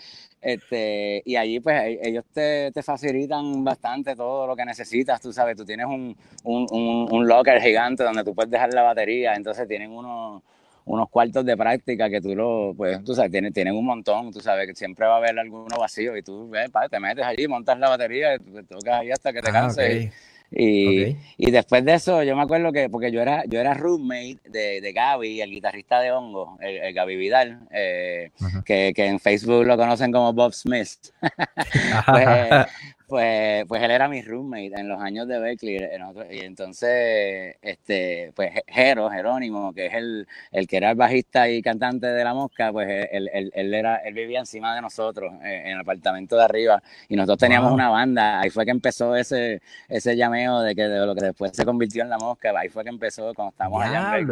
este, 0.48 1.22
y 1.26 1.36
allí 1.36 1.60
pues 1.60 1.76
e- 1.84 2.00
ellos 2.04 2.24
te, 2.34 2.72
te 2.72 2.82
facilitan 2.82 3.64
bastante 3.66 4.16
todo 4.16 4.48
lo 4.48 4.56
que 4.56 4.64
necesitas, 4.64 5.20
tú 5.20 5.34
sabes, 5.34 5.58
tú 5.58 5.66
tienes 5.66 5.86
un, 5.88 6.16
un, 6.46 6.68
un, 6.72 7.08
un 7.12 7.28
locker 7.28 7.62
gigante 7.62 8.04
donde 8.04 8.24
tú 8.24 8.34
puedes 8.34 8.50
dejar 8.50 8.74
la 8.74 8.84
batería, 8.84 9.34
entonces 9.36 9.68
tienen 9.68 9.92
unos, 9.92 10.42
unos 10.86 11.10
cuartos 11.10 11.46
de 11.46 11.58
práctica 11.58 12.10
que 12.10 12.22
tú 12.22 12.34
lo, 12.34 12.74
pues, 12.78 13.04
tú 13.04 13.14
sabes, 13.14 13.30
tienen, 13.30 13.52
tienen 13.52 13.76
un 13.76 13.86
montón, 13.86 14.32
tú 14.32 14.40
sabes 14.40 14.68
que 14.68 14.74
siempre 14.76 15.06
va 15.06 15.16
a 15.16 15.18
haber 15.18 15.38
alguno 15.38 15.78
vacío 15.78 16.16
y 16.16 16.24
tú 16.24 16.50
ves, 16.50 16.70
te 16.90 17.00
metes 17.00 17.26
allí, 17.26 17.46
montas 17.48 17.78
la 17.78 17.90
batería 17.90 18.36
y 18.36 18.40
tú 18.40 18.54
te 18.54 18.64
tocas 18.64 19.02
ahí 19.02 19.12
hasta 19.12 19.34
que 19.34 19.42
te 19.42 19.50
Ah, 19.50 19.52
canses. 19.52 20.14
Y, 20.52 21.18
y 21.38 21.52
después 21.52 21.84
de 21.84 21.96
eso, 21.96 22.24
yo 22.24 22.36
me 22.36 22.44
acuerdo 22.44 22.72
que, 22.72 22.90
porque 22.90 23.12
yo 23.12 23.22
era, 23.22 23.44
yo 23.46 23.60
era 23.60 23.74
roommate 23.74 24.40
de, 24.46 24.82
de 24.82 24.94
Gaby, 24.94 25.42
el 25.42 25.52
guitarrista 25.52 26.00
de 26.00 26.12
Hongo, 26.12 26.58
el, 26.62 26.78
el 26.78 26.94
Gaby 26.94 27.16
Vidal, 27.18 27.60
eh, 27.72 28.32
que, 28.66 28.94
que 28.96 29.06
en 29.06 29.20
Facebook 29.20 29.66
lo 29.66 29.78
conocen 29.78 30.12
como 30.12 30.34
Bob 30.34 30.54
Smith. 30.54 30.90
pues, 32.08 32.68
pues, 33.08 33.66
pues 33.68 33.82
él 33.84 33.92
era 33.92 34.08
mi 34.10 34.22
roommate 34.22 34.74
en 34.80 34.90
los 34.90 35.02
años 35.02 35.28
de 35.28 35.40
Berkeley. 35.40 35.78
en 35.78 36.02
otro- 36.04 36.32
y 36.32 36.40
entonces, 36.42 37.56
este, 37.62 38.34
pues 38.36 38.52
Jero, 38.68 39.10
Jerónimo, 39.10 39.74
que 39.74 39.86
es 39.88 39.94
el, 39.94 40.28
el 40.52 40.68
que 40.68 40.78
era 40.78 40.92
el 40.92 40.96
bajista 40.98 41.50
y 41.50 41.62
cantante 41.62 42.08
de 42.08 42.24
La 42.24 42.34
Mosca, 42.34 42.72
pues 42.72 43.08
él, 43.12 43.30
él, 43.34 43.52
él 43.56 43.74
era, 43.74 43.98
él 43.98 44.14
vivía 44.14 44.40
encima 44.40 44.76
de 44.76 44.82
nosotros, 44.82 45.34
eh, 45.44 45.64
en 45.66 45.72
el 45.74 45.80
apartamento 45.82 46.36
de 46.38 46.44
arriba, 46.44 46.84
y 47.10 47.16
nosotros 47.16 47.38
teníamos 47.40 47.70
Wow. 47.70 47.76
una 47.76 47.90
banda. 47.90 48.40
Ahí 48.42 48.50
fue 48.50 48.66
que 48.66 48.72
empezó 48.72 49.16
ese, 49.16 49.62
ese 49.88 50.16
llameo 50.16 50.62
de 50.62 50.76
que 50.76 50.84
de 50.84 51.06
lo 51.06 51.16
que 51.16 51.26
después 51.26 51.52
se 51.56 51.66
convirtió 51.66 52.04
en 52.04 52.10
La 52.10 52.18
Mosca. 52.18 52.54
Ahí 52.58 52.70
fue 52.70 52.84
que 52.84 52.90
empezó 52.90 53.34
cuando 53.34 53.52
estábamos 53.52 53.84
allá 53.84 54.18
en. 54.20 54.28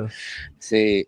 Sí, 0.60 1.08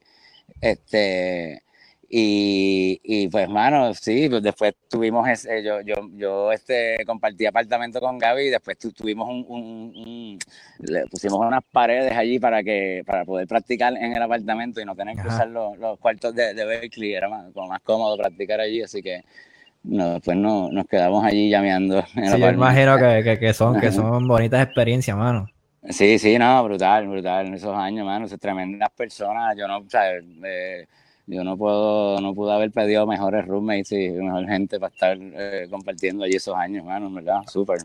este, 0.61 1.63
y, 2.09 2.99
y 3.03 3.27
pues, 3.27 3.49
mano, 3.49 3.93
sí, 3.93 4.29
pues 4.29 4.41
después 4.41 4.73
tuvimos 4.89 5.27
ese, 5.27 5.61
yo, 5.63 5.81
yo, 5.81 5.95
yo 6.13 6.51
este, 6.53 6.97
compartí 7.05 7.45
apartamento 7.45 7.99
con 7.99 8.17
Gaby 8.17 8.43
y 8.43 8.49
después 8.49 8.77
tu- 8.77 8.91
tuvimos 8.93 9.27
un, 9.29 9.45
un- 9.47 9.93
un- 9.95 10.39
le 10.79 11.05
pusimos 11.07 11.39
unas 11.39 11.63
paredes 11.71 12.13
allí 12.13 12.39
para 12.39 12.63
que, 12.63 13.03
para 13.05 13.25
poder 13.25 13.47
practicar 13.47 13.95
en 13.97 14.15
el 14.15 14.21
apartamento 14.21 14.79
y 14.79 14.85
no 14.85 14.95
tener 14.95 15.15
que 15.15 15.21
Ajá. 15.21 15.33
usar 15.35 15.47
los, 15.49 15.77
los 15.77 15.99
cuartos 15.99 16.33
de, 16.33 16.53
de 16.53 16.65
Berkeley, 16.65 17.13
era 17.13 17.27
más, 17.29 17.53
más 17.55 17.81
cómodo 17.81 18.17
practicar 18.17 18.61
allí, 18.61 18.81
así 18.81 19.01
que 19.01 19.23
no, 19.83 20.13
después 20.13 20.37
no, 20.37 20.69
nos 20.71 20.85
quedamos 20.85 21.23
allí 21.25 21.49
llameando. 21.49 22.03
en 22.15 22.31
Sí, 22.31 22.39
yo 22.39 22.49
imagino 22.51 22.97
que, 22.97 23.23
que, 23.23 23.39
que 23.39 23.53
son, 23.53 23.79
que 23.79 23.91
son 23.91 24.27
bonitas 24.27 24.63
experiencias, 24.63 25.15
mano. 25.17 25.47
Sí, 25.89 26.19
sí, 26.19 26.37
no, 26.37 26.63
brutal, 26.65 27.07
brutal. 27.07 27.47
En 27.47 27.53
esos 27.53 27.75
años, 27.75 28.05
mano, 28.05 28.25
esas 28.25 28.39
tremendas 28.39 28.89
personas. 28.91 29.55
Yo 29.57 29.67
no, 29.67 29.77
o 29.77 29.89
sea, 29.89 30.17
eh, 30.17 30.87
yo 31.27 31.43
no 31.43 31.57
puedo, 31.57 32.19
no 32.21 32.33
pude 32.33 32.53
haber 32.53 32.71
pedido 32.71 33.05
mejores 33.05 33.45
roommates 33.45 33.91
y 33.91 34.09
mejor 34.11 34.47
gente 34.47 34.79
para 34.79 34.93
estar 34.93 35.17
eh, 35.21 35.67
compartiendo 35.69 36.23
allí 36.23 36.35
esos 36.35 36.55
años, 36.55 36.85
mano, 36.85 37.11
¿verdad? 37.11 37.41
Súper. 37.47 37.79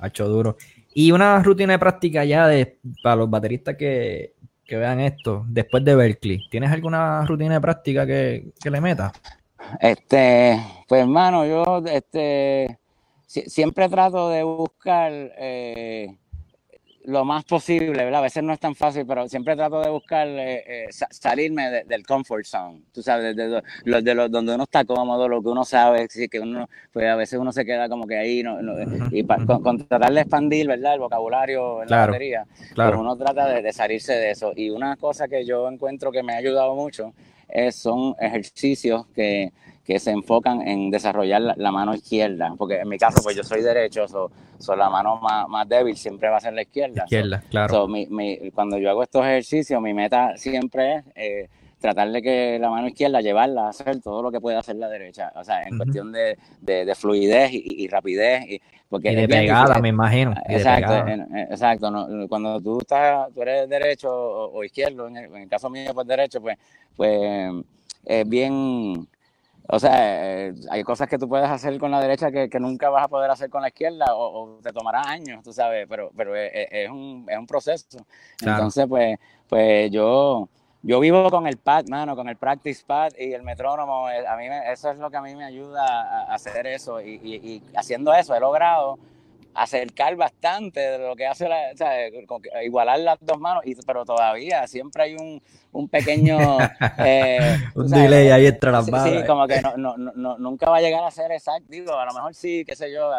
Hacho 0.00 0.28
duro. 0.28 0.56
Y 0.94 1.12
una 1.12 1.42
rutina 1.42 1.72
de 1.74 1.78
práctica 1.78 2.24
ya 2.24 2.46
de, 2.48 2.78
para 3.02 3.16
los 3.16 3.30
bateristas 3.30 3.76
que, 3.76 4.34
que 4.64 4.76
vean 4.76 5.00
esto, 5.00 5.44
después 5.48 5.84
de 5.84 5.94
Berkeley. 5.94 6.48
¿Tienes 6.50 6.70
alguna 6.72 7.24
rutina 7.24 7.54
de 7.54 7.60
práctica 7.60 8.04
que, 8.06 8.48
que 8.60 8.70
le 8.70 8.80
metas? 8.80 9.12
Este, 9.80 10.60
pues, 10.88 11.02
hermano, 11.02 11.46
yo, 11.46 11.82
este, 11.90 12.78
si- 13.26 13.48
siempre 13.48 13.88
trato 13.88 14.28
de 14.30 14.42
buscar 14.42 15.12
eh, 15.12 16.16
lo 17.08 17.24
más 17.24 17.42
posible, 17.44 18.04
¿verdad? 18.04 18.20
A 18.20 18.22
veces 18.24 18.42
no 18.42 18.52
es 18.52 18.60
tan 18.60 18.74
fácil, 18.74 19.06
pero 19.06 19.26
siempre 19.30 19.56
trato 19.56 19.80
de 19.80 19.88
buscar 19.88 20.28
eh, 20.28 20.62
eh, 20.66 20.86
sa- 20.90 21.08
salirme 21.10 21.70
de- 21.70 21.84
del 21.84 22.04
comfort 22.06 22.44
zone, 22.44 22.82
tú 22.92 23.02
sabes, 23.02 23.34
de, 23.34 23.48
de, 23.48 23.62
lo- 23.84 24.02
de 24.02 24.14
lo- 24.14 24.28
donde 24.28 24.54
uno 24.54 24.64
está 24.64 24.84
cómodo, 24.84 25.26
lo 25.26 25.40
que 25.40 25.48
uno 25.48 25.64
sabe, 25.64 26.06
sí, 26.10 26.28
que 26.28 26.38
uno, 26.38 26.68
pues 26.92 27.06
a 27.08 27.16
veces 27.16 27.38
uno 27.38 27.50
se 27.50 27.64
queda 27.64 27.88
como 27.88 28.06
que 28.06 28.18
ahí, 28.18 28.42
no, 28.42 28.60
no- 28.60 28.74
y 29.10 29.22
pa- 29.22 29.38
con, 29.46 29.62
con 29.62 29.78
tratar 29.88 30.12
de 30.12 30.20
expandir, 30.20 30.66
¿verdad? 30.68 30.94
El 30.94 31.00
vocabulario 31.00 31.76
en 31.82 31.88
la 31.88 31.96
Claro, 31.96 32.12
batería, 32.12 32.44
pues 32.58 32.70
Claro. 32.74 33.00
uno 33.00 33.16
trata 33.16 33.46
de, 33.48 33.62
de 33.62 33.72
salirse 33.72 34.12
de 34.12 34.30
eso. 34.32 34.52
Y 34.54 34.68
una 34.68 34.96
cosa 34.96 35.28
que 35.28 35.46
yo 35.46 35.66
encuentro 35.66 36.12
que 36.12 36.22
me 36.22 36.34
ha 36.34 36.36
ayudado 36.36 36.74
mucho 36.74 37.14
es, 37.48 37.74
son 37.76 38.14
ejercicios 38.20 39.06
que, 39.14 39.50
que 39.88 39.98
se 39.98 40.10
enfocan 40.10 40.60
en 40.68 40.90
desarrollar 40.90 41.40
la, 41.40 41.54
la 41.56 41.72
mano 41.72 41.94
izquierda, 41.94 42.54
porque 42.58 42.76
en 42.80 42.88
mi 42.90 42.98
caso, 42.98 43.22
pues 43.22 43.34
yo 43.34 43.42
soy 43.42 43.62
derecho, 43.62 44.06
so, 44.06 44.76
la 44.76 44.90
mano 44.90 45.16
más, 45.16 45.48
más 45.48 45.66
débil 45.66 45.96
siempre 45.96 46.28
va 46.28 46.36
a 46.36 46.40
ser 46.40 46.52
la 46.52 46.60
izquierda. 46.60 47.00
So, 47.00 47.04
Izquierda, 47.06 47.42
claro. 47.48 47.72
So, 47.72 47.88
mi- 47.88 48.06
mi- 48.06 48.50
cuando 48.50 48.76
yo 48.76 48.90
hago 48.90 49.02
estos 49.02 49.24
ejercicios, 49.24 49.80
mi 49.80 49.94
meta 49.94 50.36
siempre 50.36 50.96
es 50.96 51.04
eh, 51.14 51.48
tratar 51.80 52.10
de 52.10 52.20
que 52.20 52.58
la 52.60 52.68
mano 52.68 52.86
izquierda 52.88 53.22
llevarla 53.22 53.64
a 53.64 53.68
hacer 53.70 53.98
todo 54.02 54.20
lo 54.20 54.30
que 54.30 54.42
puede 54.42 54.58
hacer 54.58 54.76
la 54.76 54.90
derecha. 54.90 55.32
O 55.34 55.42
sea, 55.42 55.62
en 55.62 55.78
cuestión 55.78 56.12
de, 56.12 56.36
de- 56.60 56.84
de 56.84 56.94
fluidez 56.94 57.50
y, 57.54 57.84
y 57.84 57.88
rapidez. 57.88 58.44
Y, 58.46 58.60
porque 58.90 59.12
Y 59.12 59.14
de 59.14 59.26
bien 59.26 59.40
pegada, 59.40 59.78
me 59.80 59.88
imagino. 59.88 60.34
Exacto, 60.48 60.96
en- 61.08 61.34
exacto. 61.50 61.90
no, 61.90 62.28
cuando 62.28 62.60
tú 62.60 62.78
estás, 62.80 63.32
tú 63.32 63.40
eres 63.40 63.66
derecho 63.66 64.10
o, 64.12 64.52
o 64.58 64.64
izquierdo, 64.64 65.08
en 65.08 65.16
el, 65.16 65.24
en 65.34 65.36
el 65.44 65.48
caso 65.48 65.70
mío, 65.70 65.94
pues 65.94 66.06
derecho, 66.06 66.42
pues, 66.42 66.58
pues 66.94 67.52
es 68.04 68.28
bien. 68.28 69.08
O 69.70 69.78
sea, 69.78 70.46
eh, 70.46 70.54
hay 70.70 70.82
cosas 70.82 71.08
que 71.08 71.18
tú 71.18 71.28
puedes 71.28 71.48
hacer 71.48 71.78
con 71.78 71.90
la 71.90 72.00
derecha 72.00 72.30
que, 72.30 72.48
que 72.48 72.58
nunca 72.58 72.88
vas 72.88 73.04
a 73.04 73.08
poder 73.08 73.30
hacer 73.30 73.50
con 73.50 73.60
la 73.60 73.68
izquierda 73.68 74.14
o, 74.14 74.56
o 74.56 74.60
te 74.62 74.72
tomará 74.72 75.02
años, 75.02 75.42
tú 75.44 75.52
sabes, 75.52 75.86
pero, 75.86 76.10
pero 76.16 76.34
es, 76.34 76.88
un, 76.88 77.26
es 77.28 77.38
un 77.38 77.46
proceso. 77.46 77.98
Claro. 78.38 78.56
Entonces, 78.56 78.86
pues, 78.88 79.18
pues 79.46 79.90
yo, 79.90 80.48
yo 80.82 81.00
vivo 81.00 81.28
con 81.30 81.46
el 81.46 81.58
pad, 81.58 81.84
mano, 81.88 82.16
con 82.16 82.28
el 82.30 82.36
practice 82.36 82.82
pad 82.86 83.12
y 83.18 83.32
el 83.34 83.42
metrónomo. 83.42 84.08
Eh, 84.08 84.26
a 84.26 84.36
mí 84.36 84.46
eso 84.70 84.90
es 84.90 84.98
lo 84.98 85.10
que 85.10 85.16
a 85.18 85.22
mí 85.22 85.34
me 85.34 85.44
ayuda 85.44 85.84
a, 85.84 86.34
hacer 86.34 86.66
eso. 86.66 87.02
Y, 87.02 87.62
haciendo 87.76 88.14
eso 88.14 88.34
he 88.34 88.40
logrado 88.40 88.98
acercar 89.54 90.14
bastante 90.16 90.80
de 90.80 90.98
lo 90.98 91.16
que 91.16 91.26
hace 91.26 91.48
la, 91.48 91.56
o 91.72 91.76
sea, 91.76 91.94
igualar 92.62 93.00
las 93.00 93.18
dos 93.20 93.38
manos, 93.38 93.62
y, 93.66 93.74
pero 93.86 94.04
todavía 94.04 94.66
siempre 94.66 95.04
hay 95.04 95.14
un, 95.14 95.42
un 95.72 95.88
pequeño... 95.88 96.38
Eh, 97.00 97.56
un 97.74 97.88
delay 97.88 98.28
ahí 98.28 98.46
entre 98.46 98.72
las 98.72 98.90
manos. 98.90 99.08
Sí, 99.08 99.26
como 99.26 99.46
que 99.46 99.60
no, 99.76 99.96
no, 99.96 100.38
nunca 100.38 100.68
va 100.68 100.78
a 100.78 100.80
llegar 100.80 101.04
a 101.04 101.10
ser 101.10 101.30
exacto. 101.30 101.66
Digo, 101.68 101.92
a 101.94 102.04
lo 102.06 102.12
mejor 102.12 102.34
sí, 102.34 102.64
qué 102.66 102.74
sé 102.74 102.92
yo, 102.92 103.10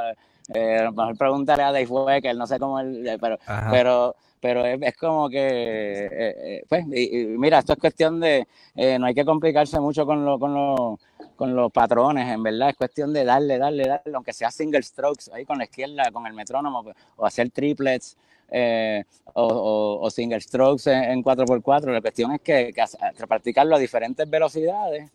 eh, 0.53 0.77
a 0.79 0.83
lo 0.83 0.91
mejor 0.91 1.17
pregúntale 1.17 1.63
a 1.63 1.71
Dave 1.71 1.86
Wecker, 1.86 2.36
no 2.36 2.45
sé 2.45 2.59
cómo 2.59 2.79
él, 2.79 3.17
pero, 3.21 3.38
pero 3.71 4.15
pero 4.39 4.65
es, 4.65 4.96
como 4.96 5.29
que, 5.29 5.38
eh, 5.38 6.10
eh, 6.12 6.63
pues, 6.67 6.86
mira, 6.86 7.60
esto 7.60 7.74
es 7.74 7.79
cuestión 7.79 8.19
de, 8.19 8.48
eh, 8.75 8.98
no 8.98 9.05
hay 9.05 9.13
que 9.13 9.25
complicarse 9.25 9.79
mucho 9.79 10.05
con, 10.05 10.24
lo, 10.24 10.39
con, 10.39 10.98
con 11.36 11.55
los 11.55 11.72
patrones, 11.72 12.31
en 12.31 12.41
verdad, 12.41 12.69
es 12.69 12.75
cuestión 12.75 13.12
de 13.12 13.25
darle, 13.25 13.58
darle, 13.58 13.88
darle, 13.88 14.13
aunque 14.13 14.34
sea 14.34 14.50
single 14.51 14.81
strokes, 14.81 15.29
ahí 15.34 15.46
con 15.46 15.58
la 15.58 15.65
izquierda, 15.65 16.12
con 16.12 16.25
el 16.25 16.34
metrónomo, 16.34 16.84
pues, 16.84 16.96
o 17.17 17.25
hacer 17.25 17.50
triplets, 17.51 18.17
o, 19.34 20.10
single 20.10 20.41
strokes 20.41 20.89
en, 20.89 21.24
4x4, 21.24 21.91
la 21.91 22.01
cuestión 22.01 22.31
es 22.31 22.41
que, 22.41 22.74
practicarlo 23.27 23.75
a 23.75 23.79
diferentes 23.79 24.27
velocidades 24.29 25.12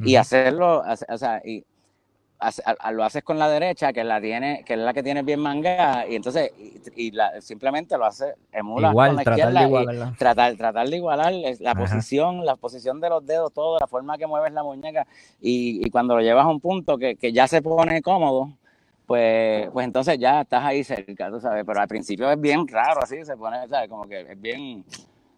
y 0.00 0.16
hacerlo, 0.16 0.84
o 1.08 1.18
sea, 1.18 1.42
y, 1.44 1.64
lo 2.92 3.04
haces 3.04 3.24
con 3.24 3.38
la 3.38 3.48
derecha, 3.48 3.92
que 3.92 4.04
la 4.04 4.20
tiene, 4.20 4.62
que 4.64 4.74
es 4.74 4.78
la 4.78 4.94
que 4.94 5.02
tiene 5.02 5.22
bien 5.22 5.40
manga, 5.40 6.06
y 6.08 6.14
entonces 6.14 6.52
y, 6.94 7.12
simplemente 7.40 7.98
lo 7.98 8.04
hace 8.04 8.34
emula 8.52 8.92
con 8.92 9.16
la 9.16 9.22
tratar 9.22 9.38
izquierda 9.38 10.06
de 10.06 10.12
tratar, 10.16 10.56
tratar 10.56 10.88
de 10.88 10.96
igualar 10.96 11.32
la 11.60 11.74
posición, 11.74 12.44
la 12.44 12.56
posición 12.56 13.00
de 13.00 13.08
los 13.08 13.26
dedos, 13.26 13.52
todo, 13.52 13.78
la 13.80 13.86
forma 13.86 14.16
que 14.18 14.26
mueves 14.26 14.52
la 14.52 14.62
muñeca, 14.62 15.06
y, 15.40 15.88
cuando 15.90 16.14
lo 16.14 16.22
llevas 16.22 16.44
a 16.44 16.48
un 16.48 16.60
punto 16.60 16.96
que, 16.96 17.16
ya 17.32 17.48
se 17.48 17.60
pone 17.60 18.02
cómodo, 18.02 18.52
pues, 19.06 19.68
pues 19.72 19.84
entonces 19.84 20.18
ya 20.18 20.42
estás 20.42 20.64
ahí 20.64 20.84
cerca, 20.84 21.30
tú 21.30 21.40
sabes, 21.40 21.64
pero 21.66 21.80
al 21.80 21.88
principio 21.88 22.30
es 22.30 22.40
bien 22.40 22.68
raro 22.68 23.00
así, 23.02 23.24
se 23.24 23.36
pone, 23.36 23.66
¿sabes? 23.68 23.88
Como 23.88 24.06
que 24.06 24.20
es 24.20 24.40
bien, 24.40 24.84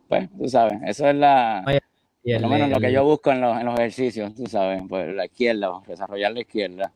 pues, 0.09 0.29
tú 0.37 0.49
sabes, 0.49 0.79
eso 0.85 1.09
es 1.09 1.15
la... 1.15 1.65
Por 2.23 2.41
lo 2.41 2.49
menos 2.49 2.69
lo 2.69 2.81
que 2.81 2.93
yo 2.93 3.05
busco 3.05 3.33
en 3.33 3.41
los, 3.41 3.59
en 3.59 3.65
los 3.65 3.79
ejercicios, 3.79 4.35
tú 4.35 4.47
sabes, 4.47 4.83
pues 4.89 5.15
la 5.15 5.25
izquierda, 5.25 5.71
desarrollar 5.87 6.33
la 6.33 6.41
izquierda. 6.41 6.93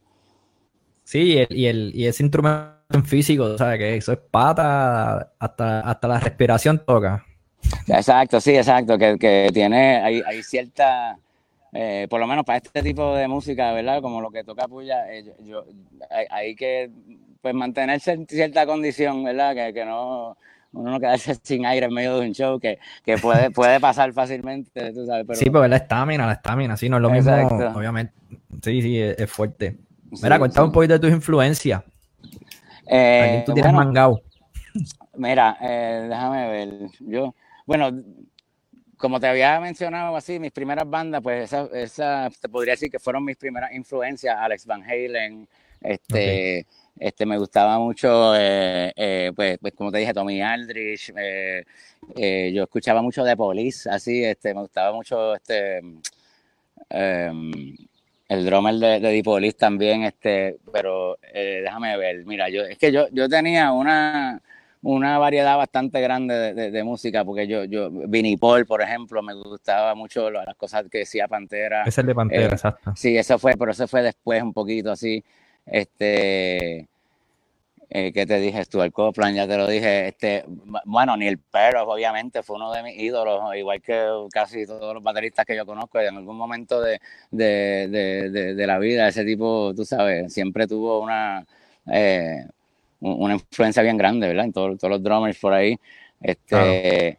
Sí, 1.03 1.47
y, 1.51 1.67
el, 1.67 1.93
y 1.95 2.07
ese 2.07 2.23
instrumento 2.23 2.75
físico, 3.05 3.57
¿sabes? 3.57 3.79
Que 3.79 3.97
eso 3.97 4.13
es 4.13 4.19
pata, 4.31 5.33
hasta, 5.39 5.81
hasta 5.81 6.09
la 6.09 6.21
respiración 6.21 6.83
toca. 6.85 7.25
Exacto, 7.87 8.41
sí, 8.41 8.57
exacto, 8.57 8.99
que, 8.99 9.19
que 9.19 9.49
tiene, 9.53 9.97
hay, 9.97 10.23
hay 10.27 10.43
cierta, 10.43 11.19
eh, 11.73 12.07
por 12.11 12.21
lo 12.21 12.27
menos 12.27 12.45
para 12.45 12.59
este 12.59 12.83
tipo 12.83 13.15
de 13.15 13.27
música, 13.27 13.73
¿verdad? 13.73 14.03
Como 14.03 14.21
lo 14.21 14.31
que 14.31 14.45
toca 14.45 14.69
Puya, 14.69 15.11
eh, 15.13 15.25
yo, 15.45 15.65
hay, 16.31 16.55
que 16.55 16.91
pues 17.41 17.55
mantenerse 17.55 18.13
en 18.13 18.27
cierta 18.27 18.67
condición, 18.67 19.25
¿verdad? 19.25 19.55
Que, 19.55 19.75
que 19.75 19.85
no 19.85 20.37
uno 20.75 20.91
no 20.91 21.01
quedarse 21.01 21.35
sin 21.43 21.65
aire 21.67 21.87
en 21.87 21.95
medio 21.95 22.19
de 22.19 22.27
un 22.27 22.35
show 22.35 22.59
que, 22.59 22.79
que 23.05 23.19
puede, 23.19 23.51
puede 23.51 23.81
pasar 23.81 24.13
fácilmente, 24.13 24.93
tú 24.93 25.07
sabes. 25.07 25.25
Pero... 25.27 25.39
Sí, 25.39 25.51
porque 25.51 25.69
la 25.69 25.77
estamina, 25.77 26.27
la 26.27 26.35
estamina, 26.35 26.77
sí, 26.77 26.89
no 26.89 26.97
es 26.97 27.03
lo 27.03 27.11
mismo, 27.11 27.33
obviamente. 27.75 28.13
Sí, 28.63 28.83
sí, 28.83 29.01
es, 29.01 29.31
fuerte. 29.31 29.77
Mira, 30.23 30.39
cuéntame 30.39 30.67
un 30.67 30.73
poquito 30.73 30.95
de 30.95 31.01
tus 31.01 31.11
influencias. 31.11 31.83
Eh, 32.87 33.43
tú 33.47 33.55
tienes 33.55 33.73
mangao? 33.73 34.21
Mira, 35.17 35.57
eh, 35.61 36.07
déjame 36.09 36.49
ver. 36.49 36.69
Yo, 37.01 37.35
bueno, 37.67 37.91
como 38.97 39.21
te 39.21 39.27
había 39.27 39.59
mencionado 39.61 40.17
así, 40.17 40.39
mis 40.39 40.53
primeras 40.53 40.89
bandas, 40.89 41.23
pues 41.23 41.45
esa, 41.45 41.69
esa 41.73 42.31
te 42.41 42.49
podría 42.49 42.75
decir 42.75 42.91
que 42.91 42.99
fueron 42.99 43.25
mis 43.25 43.37
primeras 43.37 43.73
influencias, 43.73 44.37
Alex 44.39 44.67
Van 44.67 44.83
Halen, 44.83 45.49
este, 45.81 46.67
este, 46.99 47.27
me 47.27 47.39
gustaba 47.39 47.79
mucho, 47.79 48.35
eh, 48.37 48.93
eh, 48.97 49.33
pues, 49.35 49.59
pues, 49.61 49.75
como 49.75 49.91
te 49.91 49.99
dije, 49.99 50.15
Tommy 50.15 50.41
Aldrich, 50.41 51.13
eh, 51.17 52.53
yo 52.55 52.65
escuchaba 52.65 53.03
mucho 53.03 53.25
de 53.25 53.37
Police, 53.37 53.89
así, 53.91 54.25
este, 54.25 54.55
me 54.55 54.61
gustaba 54.61 54.93
mucho 54.93 55.35
este, 55.35 55.79
em, 56.91 57.77
el 58.29 58.45
drummer 58.47 58.75
de, 58.75 59.01
de 59.01 59.23
Police 59.23 59.57
también, 59.57 60.05
este, 60.05 60.59
pero 60.73 61.19
déjame 61.33 61.97
ver, 61.97 62.25
mira, 62.25 62.49
yo, 62.49 62.63
es 62.63 62.79
que 62.79 62.93
yo, 62.93 63.09
yo 63.11 63.29
tenía 63.29 63.73
una, 63.73 64.41
una 64.85 65.19
variedad 65.19 65.57
bastante 65.57 66.01
grande 66.01 66.53
de, 66.55 66.85
música, 66.85 67.25
porque 67.25 67.49
yo, 67.49 67.65
yo, 67.65 67.91
Vinnie 67.91 68.37
Paul, 68.37 68.67
por 68.67 68.83
ejemplo, 68.83 69.23
me 69.23 69.35
gustaba 69.35 69.95
mucho 69.95 70.31
las 70.31 70.55
cosas 70.57 70.85
que 70.91 70.99
decía 70.99 71.27
Pantera. 71.27 71.85
Es 71.85 71.97
el 71.97 72.07
de 72.07 72.15
Pantera, 72.15 72.53
exacto. 72.53 72.93
Sí, 72.95 73.17
eso 73.17 73.39
fue, 73.39 73.55
pero 73.59 73.73
eso 73.73 73.89
fue 73.89 74.03
después 74.03 74.43
un 74.43 74.53
poquito 74.53 74.93
así. 74.93 75.25
Este, 75.67 76.89
eh, 77.91 78.13
¿qué 78.13 78.27
te 78.27 78.39
dije? 78.41 78.65
Stuart 78.65 78.93
Copeland, 78.93 79.37
ya 79.37 79.47
te 79.47 79.57
lo 79.57 79.67
dije. 79.67 80.09
Este, 80.09 80.45
bueno, 80.85 81.17
Neil 81.17 81.39
Peart, 81.39 81.77
obviamente, 81.87 82.43
fue 82.43 82.57
uno 82.57 82.73
de 82.73 82.83
mis 82.83 82.99
ídolos, 82.99 83.55
igual 83.57 83.81
que 83.81 84.05
casi 84.33 84.67
todos 84.67 84.95
los 84.95 85.03
bateristas 85.03 85.47
que 85.47 85.57
yo 85.57 85.65
conozco. 85.65 86.01
En 86.01 86.17
algún 86.17 86.37
momento 86.37 86.81
de, 86.81 87.01
la 87.31 88.79
vida, 88.79 89.09
ese 89.09 89.25
tipo, 89.25 89.73
tú 89.75 89.85
sabes, 89.85 90.33
siempre 90.33 90.67
tuvo 90.67 91.01
una, 91.01 91.45
eh, 91.93 92.45
una 93.01 93.35
influencia 93.35 93.83
bien 93.83 93.97
grande, 93.97 94.29
¿verdad? 94.29 94.47
En 94.47 94.53
todos 94.53 94.83
los 94.83 95.03
drummers 95.03 95.39
por 95.39 95.53
ahí. 95.53 95.79
Este, 96.21 97.19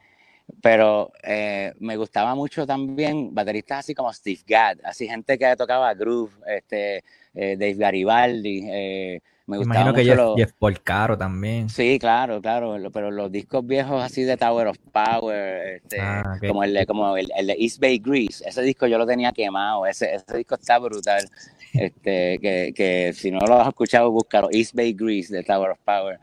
Pero 0.61 1.11
eh, 1.23 1.73
me 1.79 1.97
gustaba 1.97 2.35
mucho 2.35 2.67
también 2.67 3.33
bateristas 3.33 3.79
así 3.79 3.95
como 3.95 4.13
Steve 4.13 4.41
Gadd, 4.45 4.77
así 4.83 5.07
gente 5.07 5.37
que 5.37 5.55
tocaba 5.55 5.93
groove, 5.93 6.31
este, 6.45 7.03
eh, 7.33 7.55
Dave 7.57 7.73
Garibaldi. 7.73 8.67
Eh, 8.69 9.21
me 9.47 9.57
Imagino 9.57 9.93
que 9.93 10.03
Jeff, 10.03 10.17
los... 10.17 10.35
Jeff 10.35 10.53
Porcaro 10.53 11.17
también. 11.17 11.69
Sí, 11.69 11.99
claro, 11.99 12.41
claro, 12.41 12.77
pero 12.91 13.11
los 13.11 13.31
discos 13.31 13.65
viejos 13.65 14.03
así 14.03 14.23
de 14.23 14.37
Tower 14.37 14.67
of 14.67 14.77
Power, 14.91 15.75
este, 15.75 15.99
ah, 15.99 16.39
como, 16.47 16.63
el 16.63 16.73
de, 16.73 16.85
como 16.85 17.15
el, 17.15 17.27
de 17.27 17.55
East 17.59 17.79
Bay 17.79 17.99
Grease, 17.99 18.47
ese 18.47 18.61
disco 18.63 18.87
yo 18.87 18.97
lo 18.97 19.05
tenía 19.05 19.31
quemado, 19.31 19.85
ese, 19.85 20.15
ese 20.15 20.37
disco 20.37 20.55
está 20.55 20.79
brutal. 20.79 21.27
Este, 21.73 22.39
que, 22.39 22.71
que 22.73 23.11
si 23.11 23.31
no 23.31 23.39
lo 23.39 23.59
has 23.59 23.67
escuchado, 23.67 24.09
búscalo, 24.09 24.47
East 24.49 24.73
Bay 24.73 24.93
Grease 24.93 25.35
de 25.35 25.43
Tower 25.43 25.71
of 25.71 25.79
Power. 25.83 26.19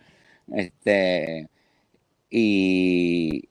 Este, 0.50 1.46
y, 2.30 3.48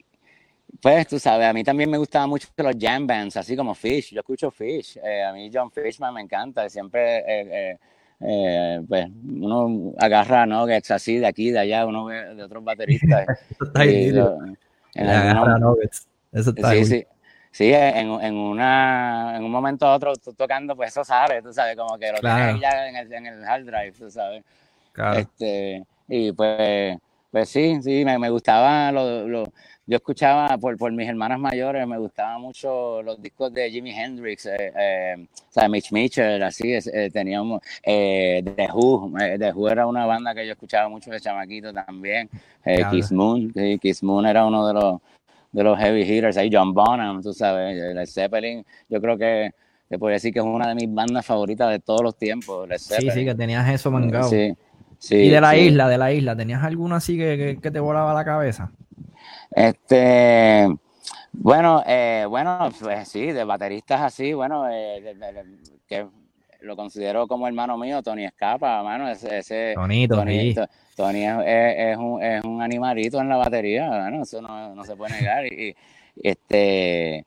pues 0.82 1.08
tú 1.08 1.20
sabes, 1.20 1.48
a 1.48 1.54
mí 1.54 1.64
también 1.64 1.90
me 1.90 1.98
gustaban 1.98 2.30
mucho 2.30 2.48
los 2.58 2.76
jam 2.80 3.06
bands, 3.06 3.38
así 3.38 3.56
como 3.56 3.76
Fish. 3.76 4.14
Yo 4.14 4.22
escucho 4.22 4.50
Fish. 4.50 4.98
Eh, 5.04 5.24
a 5.24 5.32
mí 5.32 5.52
John 5.54 5.72
Fishman 5.72 6.14
me 6.14 6.22
encanta. 6.22 6.68
Siempre, 6.70 7.20
eh, 7.20 7.78
eh, 8.20 8.82
pues, 8.88 9.08
uno 9.24 9.94
agarra, 10.00 10.48
¿no? 10.48 10.66
Que 10.66 10.78
es 10.78 10.90
así 10.90 11.18
de 11.18 11.28
aquí, 11.28 11.52
de 11.52 11.60
allá, 11.60 11.86
uno 11.86 12.06
ve 12.06 12.34
de 12.34 12.44
otros 12.44 12.64
bateristas. 12.64 13.28
Eso 16.32 16.50
está 16.50 16.72
sí, 16.72 16.86
sí. 16.86 17.06
Sí, 17.52 17.74
en, 17.74 18.10
en, 18.22 18.36
una, 18.36 19.34
en 19.36 19.44
un 19.44 19.52
momento 19.52 19.86
a 19.86 19.96
otro 19.96 20.14
tocando, 20.16 20.74
pues 20.74 20.92
eso 20.92 21.04
sale, 21.04 21.42
tú 21.42 21.52
sabes, 21.52 21.76
como 21.76 21.98
que 21.98 22.10
lo 22.10 22.20
tienes 22.20 22.62
ya 22.62 22.88
en 22.88 22.96
el, 22.96 23.12
en 23.12 23.26
el 23.26 23.44
hard 23.44 23.66
drive, 23.66 23.92
tú 23.92 24.10
sabes. 24.10 24.42
Claro. 24.94 25.20
Este, 25.20 25.84
y 26.08 26.32
pues, 26.32 26.98
pues 27.30 27.50
sí, 27.50 27.78
sí, 27.84 28.06
me, 28.06 28.18
me 28.18 28.30
gustaba 28.30 28.90
lo, 28.94 29.28
lo 29.28 29.44
yo 29.92 29.98
escuchaba 29.98 30.58
por, 30.58 30.78
por 30.78 30.90
mis 30.94 31.06
hermanas 31.10 31.38
mayores, 31.38 31.86
me 31.86 31.98
gustaban 31.98 32.40
mucho 32.40 33.02
los 33.04 33.22
discos 33.22 33.54
de 33.54 33.70
Jimi 33.70 33.92
Hendrix, 33.92 34.46
eh, 34.46 34.72
eh, 34.74 35.16
o 35.28 35.52
sea, 35.52 35.68
Mitch 35.68 35.92
Mitchell, 35.92 36.42
así, 36.44 36.74
eh, 36.74 37.10
teníamos 37.12 37.62
eh, 37.84 38.42
The 38.56 38.70
Who, 38.74 39.12
The 39.38 39.52
Who 39.52 39.70
era 39.70 39.86
una 39.86 40.06
banda 40.06 40.34
que 40.34 40.48
yo 40.48 40.54
escuchaba 40.54 40.88
mucho 40.88 41.12
de 41.12 41.20
chamaquito 41.20 41.74
también, 41.74 42.30
Kiss 42.90 43.12
Moon, 43.12 43.54
Kiss 43.82 44.02
Moon 44.02 44.26
era 44.26 44.46
uno 44.46 44.66
de 44.66 44.74
los, 44.76 45.02
de 45.52 45.62
los 45.62 45.78
heavy 45.78 46.04
hitters, 46.04 46.38
ahí 46.38 46.50
John 46.50 46.74
Bonham, 46.74 47.22
tú 47.22 47.34
sabes, 47.34 47.94
Led 47.94 48.08
Zeppelin, 48.08 48.66
yo 48.88 49.02
creo 49.02 49.18
que 49.18 49.52
te 49.90 50.00
puedo 50.00 50.14
decir 50.14 50.32
que 50.32 50.40
es 50.40 50.46
una 50.46 50.70
de 50.70 50.76
mis 50.76 50.94
bandas 50.94 51.26
favoritas 51.26 51.70
de 51.70 51.80
todos 51.80 52.02
los 52.02 52.16
tiempos, 52.16 52.70
Sí, 52.78 53.12
sí, 53.12 53.26
que 53.26 53.36
tenías 53.36 53.68
eso 53.68 53.92
mangado. 53.92 54.30
Sí. 54.30 54.56
Sí, 54.98 55.16
y 55.16 55.30
de 55.30 55.42
la 55.42 55.58
isla, 55.58 55.90
de 55.90 55.98
la 55.98 56.14
isla, 56.14 56.36
¿tenías 56.36 56.64
alguno 56.64 56.94
así 56.94 57.18
que, 57.18 57.58
que 57.60 57.72
te 57.72 57.80
volaba 57.80 58.14
la 58.14 58.24
cabeza? 58.24 58.72
Este, 59.52 60.68
bueno, 61.34 61.84
eh, 61.86 62.26
bueno, 62.30 62.70
pues 62.80 63.08
sí, 63.08 63.32
de 63.32 63.44
bateristas 63.44 64.02
así, 64.02 64.34
bueno, 64.34 64.70
eh, 64.70 65.16
que 65.88 66.08
lo 66.62 66.76
considero 66.76 67.28
como 67.28 67.48
hermano 67.48 67.78
mío, 67.78 68.02
Tony 68.02 68.26
Escapa, 68.26 68.78
hermano, 68.78 69.10
ese, 69.10 69.40
ese 69.40 69.74
Tony, 69.76 70.08
Tony, 70.08 70.56
Tony 70.96 71.26
es, 71.46 71.98
un, 71.98 72.22
es 72.24 72.44
un 72.44 72.62
animalito 72.62 73.20
en 73.20 73.30
la 73.30 73.38
batería, 73.38 73.90
bueno, 73.90 74.24
eso 74.24 74.42
no, 74.42 74.84
se 74.86 74.96
puede 74.96 75.20
negar. 75.20 75.46
Y, 75.48 75.76
este, 76.22 77.26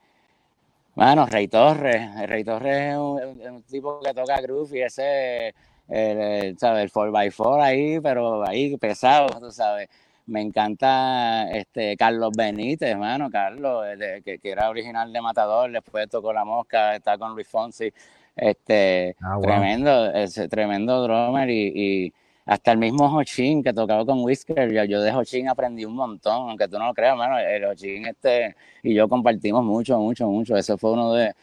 bueno, 0.95 1.27
Rey 1.27 1.49
Torres, 1.49 2.29
Rey 2.29 2.45
Torres 2.45 2.93
es 2.93 2.97
un, 2.97 3.63
tipo 3.65 4.01
que 4.01 4.15
toca 4.15 4.41
groove 4.41 4.79
y 4.79 4.83
ese, 4.83 5.55
el, 5.89 6.57
¿sabes? 6.59 6.85
El 6.85 6.93
4x4 6.93 7.63
ahí, 7.63 8.01
pero 8.01 8.47
ahí 8.47 8.77
pesado, 8.77 9.27
tú 9.41 9.51
sabes. 9.51 9.89
Me 10.27 10.41
encanta 10.41 11.51
este 11.51 11.97
Carlos 11.97 12.33
Benítez, 12.37 12.91
hermano, 12.91 13.31
Carlos, 13.31 13.85
que, 14.25 14.39
que, 14.39 14.51
era 14.51 14.71
original 14.71 15.13
de 15.13 15.21
Matador, 15.21 15.71
después 15.71 16.09
tocó 16.09 16.33
La 16.33 16.45
Mosca, 16.45 16.97
está 16.97 17.19
con 17.19 17.35
Luis 17.35 17.47
Fonsi, 17.47 17.93
este, 18.37 19.17
ah, 19.21 19.39
tremendo, 19.41 20.13
ese, 20.13 20.49
tremendo 20.49 21.03
drummer 21.03 21.49
y, 21.51 22.13
hasta 22.47 22.73
el 22.73 22.79
mismo 22.79 23.07
Hochin 23.07 23.63
que 23.63 23.73
tocaba 23.73 24.05
con 24.05 24.21
Whisker, 24.23 24.71
yo, 24.71 24.85
yo 24.85 25.01
de 25.01 25.13
Hochin 25.13 25.49
aprendí 25.49 25.85
un 25.87 25.95
montón, 25.95 26.51
aunque 26.51 26.69
tú 26.69 26.79
no 26.79 26.87
lo 26.87 26.95
creas, 26.95 27.13
hermano, 27.13 27.39
el 27.39 27.65
Hochin 27.65 28.07
este 28.07 28.57
y 28.83 28.95
yo 28.95 29.09
compartimos 29.09 29.65
mucho, 29.65 29.99
mucho, 29.99 30.29
mucho, 30.29 30.57
eso 30.57 30.77
fue 30.77 30.93
uno 30.93 31.13
de, 31.15 31.35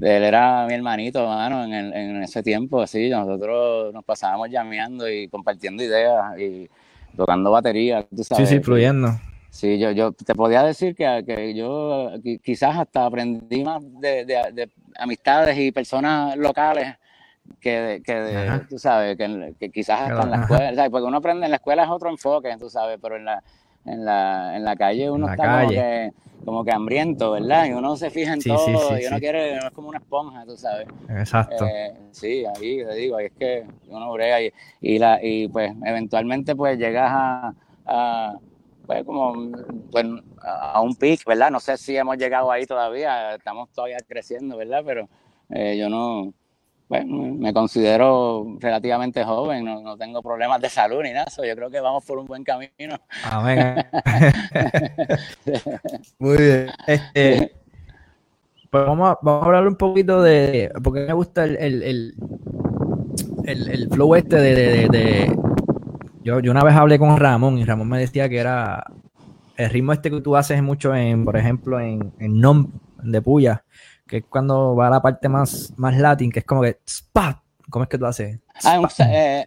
él 0.00 0.24
era 0.24 0.66
mi 0.66 0.74
hermanito, 0.74 1.20
hermano, 1.20 1.64
en, 1.64 1.72
en 1.74 2.22
ese 2.22 2.42
tiempo, 2.42 2.80
así, 2.80 3.08
nosotros 3.10 3.92
nos 3.92 4.04
pasábamos 4.04 4.50
llameando 4.50 5.08
y 5.10 5.28
compartiendo 5.28 5.82
ideas 5.82 6.38
y 6.38 6.68
tocando 7.16 7.50
batería, 7.50 8.06
tú 8.14 8.22
sabes. 8.22 8.48
Sí, 8.48 8.56
sí, 8.56 8.62
fluyendo. 8.62 9.18
Sí, 9.50 9.78
yo, 9.78 9.90
yo 9.90 10.12
te 10.12 10.34
podía 10.34 10.62
decir 10.62 10.94
que, 10.94 11.24
que 11.26 11.54
yo 11.54 12.10
quizás 12.44 12.76
hasta 12.76 13.06
aprendí 13.06 13.64
más 13.64 13.82
de, 14.00 14.26
de, 14.26 14.68
amistades 14.98 15.56
y 15.58 15.72
personas 15.72 16.36
locales 16.36 16.94
que, 17.58 18.02
que 18.04 18.14
de, 18.14 18.60
tú 18.68 18.78
sabes, 18.78 19.16
que, 19.16 19.54
que 19.58 19.70
quizás 19.70 20.02
hasta 20.02 20.22
en 20.24 20.30
la 20.30 20.42
escuela, 20.42 20.74
¿sabes? 20.74 20.90
porque 20.90 21.06
uno 21.06 21.16
aprende 21.16 21.46
en 21.46 21.50
la 21.50 21.56
escuela 21.56 21.84
es 21.84 21.88
otro 21.88 22.10
enfoque, 22.10 22.54
tú 22.58 22.68
sabes, 22.68 22.98
pero 23.00 23.16
en 23.16 23.24
la, 23.24 23.42
en 23.86 24.04
la, 24.04 24.56
en 24.56 24.64
la 24.64 24.76
calle 24.76 25.10
uno 25.10 25.28
está 25.28 25.60
como 25.60 25.70
que 25.70 26.12
como 26.44 26.64
que 26.64 26.70
hambriento, 26.70 27.32
¿verdad? 27.32 27.66
Y 27.66 27.72
uno 27.72 27.96
se 27.96 28.08
fija 28.08 28.34
en 28.34 28.40
todo 28.40 28.96
y 28.96 29.04
uno 29.06 29.18
quiere, 29.18 29.56
es 29.56 29.70
como 29.72 29.88
una 29.88 29.98
esponja, 29.98 30.44
tú 30.46 30.56
sabes. 30.56 30.86
Exacto. 31.08 31.66
Eh, 31.66 31.92
sí, 32.12 32.44
ahí 32.46 32.84
te 32.84 32.94
digo, 32.94 33.16
ahí 33.16 33.26
es 33.26 33.32
que 33.32 33.66
uno 33.88 34.12
brega 34.12 34.40
y, 34.40 34.52
y, 34.80 34.98
la, 35.00 35.18
y 35.20 35.48
pues 35.48 35.72
eventualmente 35.84 36.54
pues 36.54 36.78
llegas 36.78 37.10
a, 37.10 37.54
a 37.84 38.34
pues 38.86 39.04
como 39.04 39.50
pues, 39.90 40.06
a 40.40 40.80
un 40.80 40.94
pic, 40.94 41.24
¿verdad? 41.26 41.50
No 41.50 41.58
sé 41.58 41.76
si 41.76 41.96
hemos 41.96 42.16
llegado 42.16 42.52
ahí 42.52 42.64
todavía, 42.64 43.34
estamos 43.34 43.68
todavía 43.70 43.98
creciendo, 44.06 44.56
¿verdad? 44.56 44.84
Pero 44.86 45.08
eh, 45.50 45.76
yo 45.76 45.88
no, 45.88 46.32
bueno, 46.88 47.34
me 47.34 47.52
considero 47.52 48.56
relativamente 48.60 49.24
joven, 49.24 49.64
no, 49.64 49.96
tengo 49.96 50.22
problemas 50.22 50.60
de 50.60 50.68
salud 50.68 51.02
ni 51.02 51.12
nada, 51.12 51.26
yo 51.36 51.56
creo 51.56 51.70
que 51.70 51.80
vamos 51.80 52.04
por 52.04 52.18
un 52.18 52.26
buen 52.26 52.44
camino. 52.44 52.96
Amén. 53.24 53.84
Muy 56.18 56.36
bien. 56.36 56.70
Este, 56.86 57.52
pues 58.70 58.86
vamos 58.86 59.10
a, 59.10 59.18
vamos 59.20 59.42
a 59.42 59.46
hablar 59.46 59.66
un 59.66 59.74
poquito 59.74 60.22
de, 60.22 60.70
porque 60.82 61.00
me 61.00 61.12
gusta 61.12 61.44
el, 61.44 61.56
el, 61.56 62.14
el, 63.44 63.88
flow 63.90 64.14
este 64.14 64.36
de, 64.36 64.88
de, 64.88 65.36
yo, 66.22 66.38
yo 66.38 66.50
una 66.52 66.62
vez 66.62 66.74
hablé 66.74 66.98
con 66.98 67.16
Ramón 67.16 67.58
y 67.58 67.64
Ramón 67.64 67.88
me 67.88 67.98
decía 67.98 68.28
que 68.28 68.38
era 68.38 68.84
el 69.56 69.70
ritmo 69.70 69.92
este 69.92 70.10
que 70.10 70.20
tú 70.20 70.36
haces 70.36 70.62
mucho 70.62 70.94
en, 70.94 71.24
por 71.24 71.36
ejemplo, 71.36 71.80
en, 71.80 72.12
en 72.20 72.40
NOM 72.40 72.70
de 73.02 73.22
Puya 73.22 73.64
que 74.06 74.18
es 74.18 74.24
cuando 74.28 74.74
va 74.76 74.86
a 74.88 74.90
la 74.90 75.02
parte 75.02 75.28
más, 75.28 75.72
más 75.76 75.96
latín, 75.96 76.30
que 76.30 76.40
es 76.40 76.44
como 76.44 76.62
que 76.62 76.78
¡spa! 76.86 77.42
¿Cómo 77.68 77.82
es 77.82 77.88
que 77.88 77.98
tú 77.98 78.06
haces? 78.06 78.38
Ah, 78.64 78.80
eh, 79.00 79.44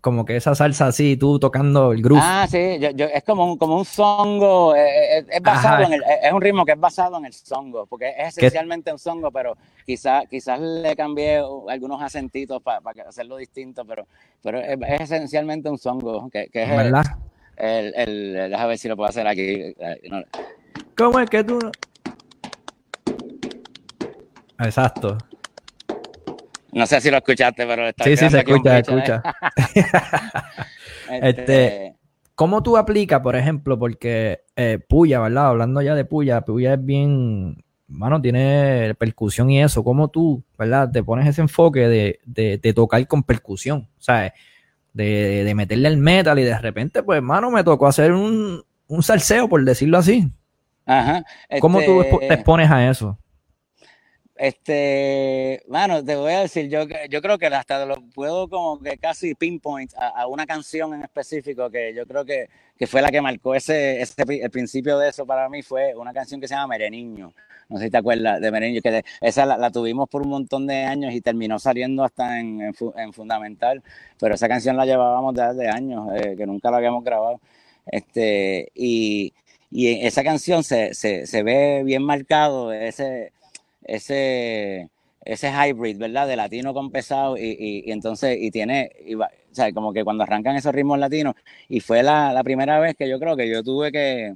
como 0.00 0.24
que 0.24 0.36
esa 0.36 0.54
salsa 0.54 0.86
así, 0.86 1.16
tú 1.16 1.38
tocando 1.38 1.92
el 1.92 2.00
groove. 2.00 2.20
Ah, 2.22 2.46
sí, 2.48 2.78
yo, 2.80 2.90
yo, 2.90 3.06
es 3.06 3.24
como 3.24 3.44
un, 3.44 3.58
como 3.58 3.76
un 3.76 3.84
songo, 3.84 4.74
eh, 4.76 5.18
eh, 5.18 5.26
es, 5.28 5.42
basado 5.42 5.82
en 5.82 5.94
el, 5.94 6.02
es 6.22 6.32
un 6.32 6.40
ritmo 6.40 6.64
que 6.64 6.72
es 6.72 6.80
basado 6.80 7.18
en 7.18 7.26
el 7.26 7.32
songo, 7.32 7.86
porque 7.86 8.14
es 8.16 8.38
esencialmente 8.38 8.92
un 8.92 9.00
songo, 9.00 9.32
pero 9.32 9.56
quizás 9.84 10.26
quizás 10.30 10.60
le 10.60 10.94
cambié 10.94 11.42
algunos 11.68 12.00
acentitos 12.00 12.62
para 12.62 12.80
hacerlo 13.08 13.36
distinto, 13.36 13.84
pero, 13.84 14.06
pero 14.40 14.60
es, 14.60 14.78
esencialmente 15.00 15.68
un 15.68 15.78
songo, 15.78 16.30
que, 16.30 16.48
que 16.50 16.62
es 16.62 16.70
¿verdad? 16.70 17.04
El, 17.56 17.94
el, 17.96 18.50
déjame 18.50 18.68
ver 18.68 18.78
si 18.78 18.88
lo 18.88 18.96
puedo 18.96 19.08
hacer 19.08 19.26
aquí. 19.26 19.74
¿Cómo 20.96 21.18
es 21.18 21.28
que 21.28 21.42
tú 21.42 21.58
Exacto. 24.58 25.18
No 26.72 26.86
sé 26.86 27.00
si 27.00 27.10
lo 27.10 27.16
escuchaste, 27.16 27.66
pero 27.66 27.88
está 27.88 28.04
Sí, 28.04 28.16
sí, 28.16 28.28
se 28.28 28.38
escucha, 28.38 28.70
se 28.70 28.78
escucha. 28.78 29.22
este, 31.10 31.40
este, 31.40 31.98
¿Cómo 32.38 32.62
tú 32.62 32.76
aplicas, 32.76 33.20
por 33.20 33.34
ejemplo, 33.34 33.76
porque 33.78 34.42
eh, 34.54 34.78
Puya, 34.88 35.18
¿verdad? 35.18 35.48
Hablando 35.48 35.82
ya 35.82 35.96
de 35.96 36.04
Puya, 36.04 36.42
Puya 36.42 36.74
es 36.74 36.84
bien, 36.84 37.64
bueno, 37.88 38.22
tiene 38.22 38.94
percusión 38.96 39.50
y 39.50 39.60
eso. 39.60 39.82
¿Cómo 39.82 40.06
tú, 40.06 40.44
¿verdad? 40.56 40.88
Te 40.88 41.02
pones 41.02 41.26
ese 41.26 41.40
enfoque 41.40 41.88
de, 41.88 42.20
de, 42.24 42.72
tocar 42.74 43.04
con 43.08 43.24
percusión, 43.24 43.88
¿sabes? 43.98 44.34
De, 44.92 45.42
de, 45.42 45.54
meterle 45.56 45.88
el 45.88 45.96
metal 45.96 46.38
y 46.38 46.44
de 46.44 46.56
repente, 46.56 47.02
pues, 47.02 47.16
hermano, 47.16 47.50
me 47.50 47.64
tocó 47.64 47.88
hacer 47.88 48.12
un, 48.12 48.62
un 48.86 49.02
salseo, 49.02 49.48
por 49.48 49.64
decirlo 49.64 49.98
así. 49.98 50.30
Ajá. 50.86 51.24
¿Cómo 51.60 51.80
tú 51.82 52.02
te 52.02 52.08
este 52.08 52.34
expones 52.34 52.70
a 52.70 52.88
eso? 52.88 53.18
Este, 54.38 55.62
bueno, 55.66 56.04
te 56.04 56.14
voy 56.14 56.32
a 56.32 56.40
decir, 56.42 56.68
yo, 56.68 56.84
yo 57.10 57.20
creo 57.20 57.38
que 57.38 57.46
hasta 57.46 57.84
lo 57.84 57.96
puedo 58.14 58.48
como 58.48 58.80
que 58.80 58.96
casi 58.96 59.34
pinpoint 59.34 59.92
a, 59.98 60.28
una 60.28 60.46
canción 60.46 60.94
en 60.94 61.02
específico 61.02 61.68
que 61.70 61.92
yo 61.92 62.06
creo 62.06 62.24
que, 62.24 62.48
que 62.78 62.86
fue 62.86 63.02
la 63.02 63.08
que 63.10 63.20
marcó 63.20 63.56
ese, 63.56 64.00
ese, 64.00 64.14
el 64.28 64.50
principio 64.50 64.96
de 64.96 65.08
eso 65.08 65.26
para 65.26 65.48
mí 65.48 65.62
fue 65.62 65.92
una 65.96 66.12
canción 66.12 66.40
que 66.40 66.46
se 66.46 66.54
llama 66.54 66.68
Mereniño. 66.68 67.32
No 67.68 67.78
sé 67.78 67.86
si 67.86 67.90
te 67.90 67.96
acuerdas 67.98 68.40
de 68.40 68.52
Mereniño, 68.52 68.80
que 68.80 69.04
esa 69.20 69.44
la, 69.44 69.70
tuvimos 69.72 70.08
por 70.08 70.22
un 70.22 70.28
montón 70.28 70.68
de 70.68 70.84
años 70.84 71.12
y 71.14 71.20
terminó 71.20 71.58
saliendo 71.58 72.04
hasta 72.04 72.38
en, 72.38 72.60
en, 72.60 73.12
Fundamental, 73.12 73.82
pero 74.20 74.36
esa 74.36 74.46
canción 74.48 74.76
la 74.76 74.86
llevábamos 74.86 75.34
desde 75.34 75.68
años, 75.68 76.10
eh, 76.14 76.36
que 76.36 76.46
nunca 76.46 76.70
la 76.70 76.76
habíamos 76.76 77.02
grabado. 77.02 77.40
Este, 77.86 78.70
y, 78.74 79.34
y 79.70 80.06
esa 80.06 80.22
canción 80.22 80.62
se, 80.62 80.94
se, 80.94 81.26
se 81.26 81.42
ve 81.42 81.82
bien 81.84 82.04
marcado 82.04 82.72
ese 82.72 83.32
ese, 83.84 84.88
ese 85.24 85.50
hybrid, 85.50 85.98
¿verdad? 85.98 86.26
De 86.26 86.36
latino 86.36 86.74
con 86.74 86.90
pesado 86.90 87.36
y, 87.36 87.84
y, 87.86 87.92
entonces, 87.92 88.36
y 88.40 88.50
tiene, 88.50 88.90
o 89.16 89.54
sea, 89.54 89.72
como 89.72 89.92
que 89.92 90.04
cuando 90.04 90.24
arrancan 90.24 90.56
esos 90.56 90.74
ritmos 90.74 90.98
latinos, 90.98 91.34
y 91.68 91.80
fue 91.80 92.02
la, 92.02 92.32
la 92.32 92.44
primera 92.44 92.78
vez 92.80 92.96
que 92.96 93.08
yo 93.08 93.18
creo 93.18 93.36
que 93.36 93.48
yo 93.48 93.62
tuve 93.62 93.92
que, 93.92 94.34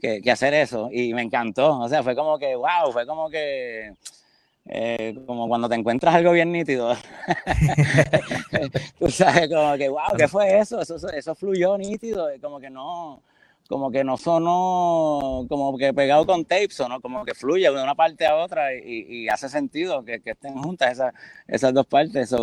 que, 0.00 0.30
hacer 0.30 0.54
eso 0.54 0.88
y 0.92 1.14
me 1.14 1.22
encantó, 1.22 1.80
o 1.80 1.88
sea, 1.88 2.02
fue 2.02 2.14
como 2.14 2.38
que, 2.38 2.54
wow, 2.54 2.92
fue 2.92 3.06
como 3.06 3.30
que... 3.30 3.92
Eh, 4.68 5.16
como 5.26 5.46
cuando 5.46 5.68
te 5.68 5.76
encuentras 5.76 6.12
algo 6.12 6.32
bien 6.32 6.50
nítido. 6.50 6.92
Tú 8.98 9.08
sabes, 9.12 9.48
como 9.48 9.76
que, 9.76 9.88
wow, 9.88 10.16
¿qué 10.18 10.26
fue 10.26 10.58
eso? 10.58 10.80
Eso, 10.80 10.96
eso 11.08 11.34
fluyó 11.36 11.78
nítido, 11.78 12.28
como 12.40 12.58
que 12.58 12.68
no, 12.68 13.22
como 13.68 13.90
que 13.90 14.04
no 14.04 14.16
sonó 14.16 15.46
como 15.48 15.76
que 15.76 15.92
pegado 15.92 16.26
con 16.26 16.44
tape, 16.44 16.70
sonó 16.70 17.00
como 17.00 17.24
que 17.24 17.34
fluye 17.34 17.70
de 17.70 17.82
una 17.82 17.94
parte 17.94 18.26
a 18.26 18.36
otra 18.36 18.74
y, 18.74 19.28
hace 19.28 19.48
sentido 19.48 20.04
que, 20.04 20.20
estén 20.24 20.54
juntas 20.62 20.92
esas, 20.92 21.14
esas 21.46 21.74
dos 21.74 21.86
partes. 21.86 22.34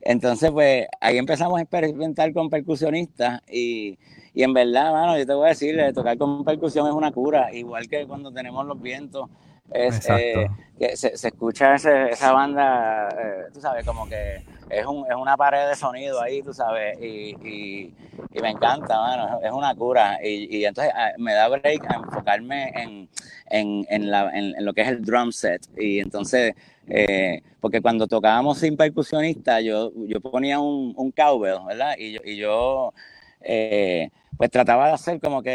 entonces, 0.00 0.50
pues 0.50 0.86
ahí 1.00 1.18
empezamos 1.18 1.58
a 1.58 1.62
experimentar 1.62 2.32
con 2.32 2.50
percusionistas 2.50 3.40
y, 3.50 3.98
en 4.34 4.52
verdad, 4.52 4.92
mano, 4.92 5.18
yo 5.18 5.26
te 5.26 5.34
voy 5.34 5.46
a 5.46 5.48
decir, 5.50 5.80
tocar 5.94 6.18
con 6.18 6.44
percusión 6.44 6.86
es 6.88 6.94
una 6.94 7.12
cura, 7.12 7.52
igual 7.54 7.88
que 7.88 8.06
cuando 8.06 8.32
tenemos 8.32 8.66
los 8.66 8.80
vientos. 8.80 9.30
Es, 9.72 10.08
eh, 10.10 10.48
que 10.78 10.96
se, 10.96 11.14
escucha 11.14 11.74
esa 11.74 12.32
banda, 12.32 13.08
eh, 13.08 13.44
tú 13.52 13.60
sabes, 13.60 13.84
como 13.86 14.08
que 14.08 14.44
es, 14.68 14.86
un, 14.86 15.06
es 15.10 15.16
una 15.16 15.36
pared 15.36 15.68
de 15.68 15.74
sonido 15.74 16.20
ahí, 16.20 16.42
tú 16.42 16.52
sabes, 16.52 16.98
y, 17.00 17.34
y, 17.46 17.94
me 18.40 18.50
encanta, 18.50 18.98
mano, 18.98 19.40
es 19.42 19.52
una 19.52 19.74
cura. 19.74 20.18
Y, 20.22 20.58
y, 20.58 20.64
entonces 20.64 20.92
ah, 20.94 21.12
me 21.18 21.32
da 21.32 21.48
break 21.48 21.90
a 21.90 21.94
enfocarme 21.96 22.72
en, 22.74 23.08
en, 23.50 23.86
en, 23.88 24.10
la, 24.10 24.30
en, 24.36 24.52
lo 24.64 24.74
que 24.74 24.82
es 24.82 24.88
el 24.88 25.02
drum 25.02 25.32
set. 25.32 25.66
Y 25.78 26.00
entonces, 26.00 26.54
eh, 26.88 27.40
porque 27.60 27.80
cuando 27.80 28.06
tocábamos 28.06 28.58
sin 28.58 28.76
percusionista, 28.76 29.60
yo, 29.60 29.92
yo 30.06 30.20
ponía 30.20 30.60
un, 30.60 30.92
un 30.96 31.10
cowbell, 31.12 31.64
¿verdad? 31.66 31.94
Y 31.98 32.12
yo, 32.12 32.20
y 32.24 32.36
yo 32.36 32.92
eh, 33.40 34.10
pues 34.36 34.50
trataba 34.50 34.88
de 34.88 34.92
hacer 34.94 35.20
como 35.20 35.42
que 35.42 35.50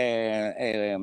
eh, 0.58 0.98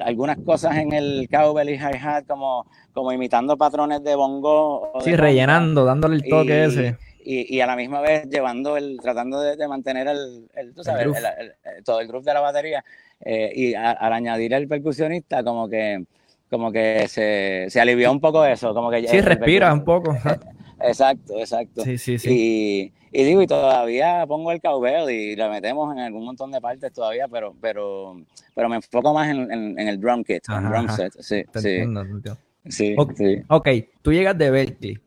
algunas 0.00 0.38
cosas 0.38 0.76
en 0.76 0.92
el 0.92 1.28
cowbell 1.30 1.68
y 1.68 1.74
hi-hat 1.74 2.26
como, 2.26 2.66
como 2.92 3.12
imitando 3.12 3.56
patrones 3.56 4.02
de 4.02 4.14
bongo. 4.14 4.92
sí, 5.00 5.14
rellenando, 5.16 5.84
dándole 5.84 6.16
el 6.16 6.28
toque 6.28 6.64
ese 6.64 6.96
y, 7.24 7.56
y, 7.56 7.60
a 7.60 7.66
la 7.66 7.76
misma 7.76 8.00
vez 8.00 8.28
llevando 8.28 8.76
el, 8.76 8.98
tratando 9.00 9.40
de, 9.40 9.68
mantener 9.68 10.08
el, 10.08 10.48
el, 10.54 10.74
tú 10.74 10.82
sabes, 10.82 11.06
todo 11.84 12.00
el 12.00 12.08
groove 12.08 12.24
de 12.24 12.34
la 12.34 12.40
batería 12.40 12.84
eh, 13.20 13.52
y 13.54 13.74
al 13.74 14.12
añadir 14.12 14.52
el 14.54 14.66
percusionista 14.66 15.44
como 15.44 15.68
que 15.68 16.04
como 16.50 16.70
que 16.70 17.08
se, 17.08 17.66
se 17.70 17.80
alivió 17.80 18.12
un 18.12 18.20
poco 18.20 18.44
eso, 18.44 18.74
como 18.74 18.90
que 18.90 19.08
sí 19.08 19.20
respira 19.22 19.72
un 19.72 19.84
poco. 19.84 20.14
Exacto, 20.84 21.38
exacto. 21.38 21.84
Sí, 21.84 21.96
sí, 21.96 22.18
sí. 22.18 22.28
Y, 22.30 22.92
y, 23.12 23.24
digo, 23.24 23.42
y 23.42 23.46
todavía 23.46 24.24
pongo 24.26 24.52
el 24.52 24.60
cowbell 24.60 25.10
y 25.10 25.36
lo 25.36 25.50
metemos 25.50 25.94
en 25.94 26.00
algún 26.00 26.24
montón 26.24 26.50
de 26.50 26.60
partes 26.60 26.92
todavía, 26.92 27.28
pero 27.28 27.54
pero 27.60 28.16
pero 28.54 28.68
me 28.68 28.76
enfoco 28.76 29.12
más 29.12 29.28
en, 29.28 29.50
en, 29.50 29.78
el 29.78 30.00
drum 30.00 30.24
kit, 30.24 30.42
en 30.48 30.64
el 30.64 30.70
drum 30.70 30.88
set. 30.88 31.12
Sí, 31.20 31.44
sí. 31.54 31.82
sí, 32.68 32.94
okay. 32.96 33.44
ok, 33.48 33.68
tú 34.02 34.12
llegas 34.12 34.36
de 34.38 34.50
Berkeley 34.50 34.98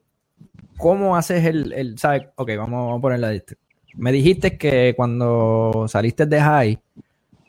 ¿Cómo 0.78 1.15
haces 1.15 1.46
el, 1.46 1.72
el 1.74 1.98
¿sabes? 1.98 2.24
Ok, 2.36 2.52
vamos, 2.58 2.98
a 2.98 3.02
ponerla 3.02 3.30
de 3.30 3.44
me 3.98 4.12
dijiste 4.12 4.58
que 4.58 4.94
cuando 4.96 5.86
saliste 5.88 6.26
de 6.26 6.41
high, 6.41 6.80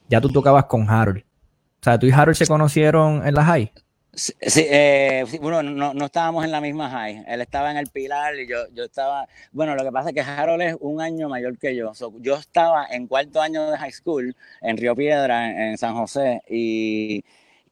ya 0.09 0.21
tú 0.21 0.29
tocabas 0.29 0.67
con 0.67 0.89
Harold. 0.89 1.19
O 1.19 1.83
sea, 1.83 1.99
tú 1.99 2.07
y 2.07 2.13
Harold 2.13 2.37
se 2.37 2.47
conocieron 2.47 3.27
en 3.27 3.35
la 3.35 3.45
high. 3.45 3.73
Sí, 4.17 4.33
eh, 4.41 5.27
bueno, 5.43 5.63
no, 5.63 5.93
no, 5.93 6.07
estábamos 6.07 6.43
en 6.43 6.51
la 6.51 6.63
misma 6.63 6.89
high. 6.89 7.23
Él 7.29 7.43
estaba 7.43 7.71
en 7.71 7.77
el 7.77 7.89
Pilar 7.89 8.35
y 8.39 8.49
yo, 8.49 8.67
yo 8.73 8.85
estaba. 8.85 9.29
Bueno, 9.53 9.75
lo 9.77 9.85
que 9.85 9.93
pasa 9.93 10.09
es 10.09 10.15
que 10.15 10.23
Harold 10.23 10.63
es 10.63 10.77
un 10.81 11.03
año 11.03 11.29
mayor 11.29 11.59
que 11.59 11.77
yo. 11.77 11.93
yo 12.21 12.37
estaba 12.37 12.87
en 12.87 13.09
cuarto 13.09 13.43
año 13.43 13.71
de 13.71 13.77
high 13.77 13.93
school 13.93 14.35
en 14.63 14.79
Río 14.79 14.97
Piedra, 14.97 15.69
en, 15.69 15.77
San 15.77 15.95
José, 15.95 16.41
y, 16.49 17.25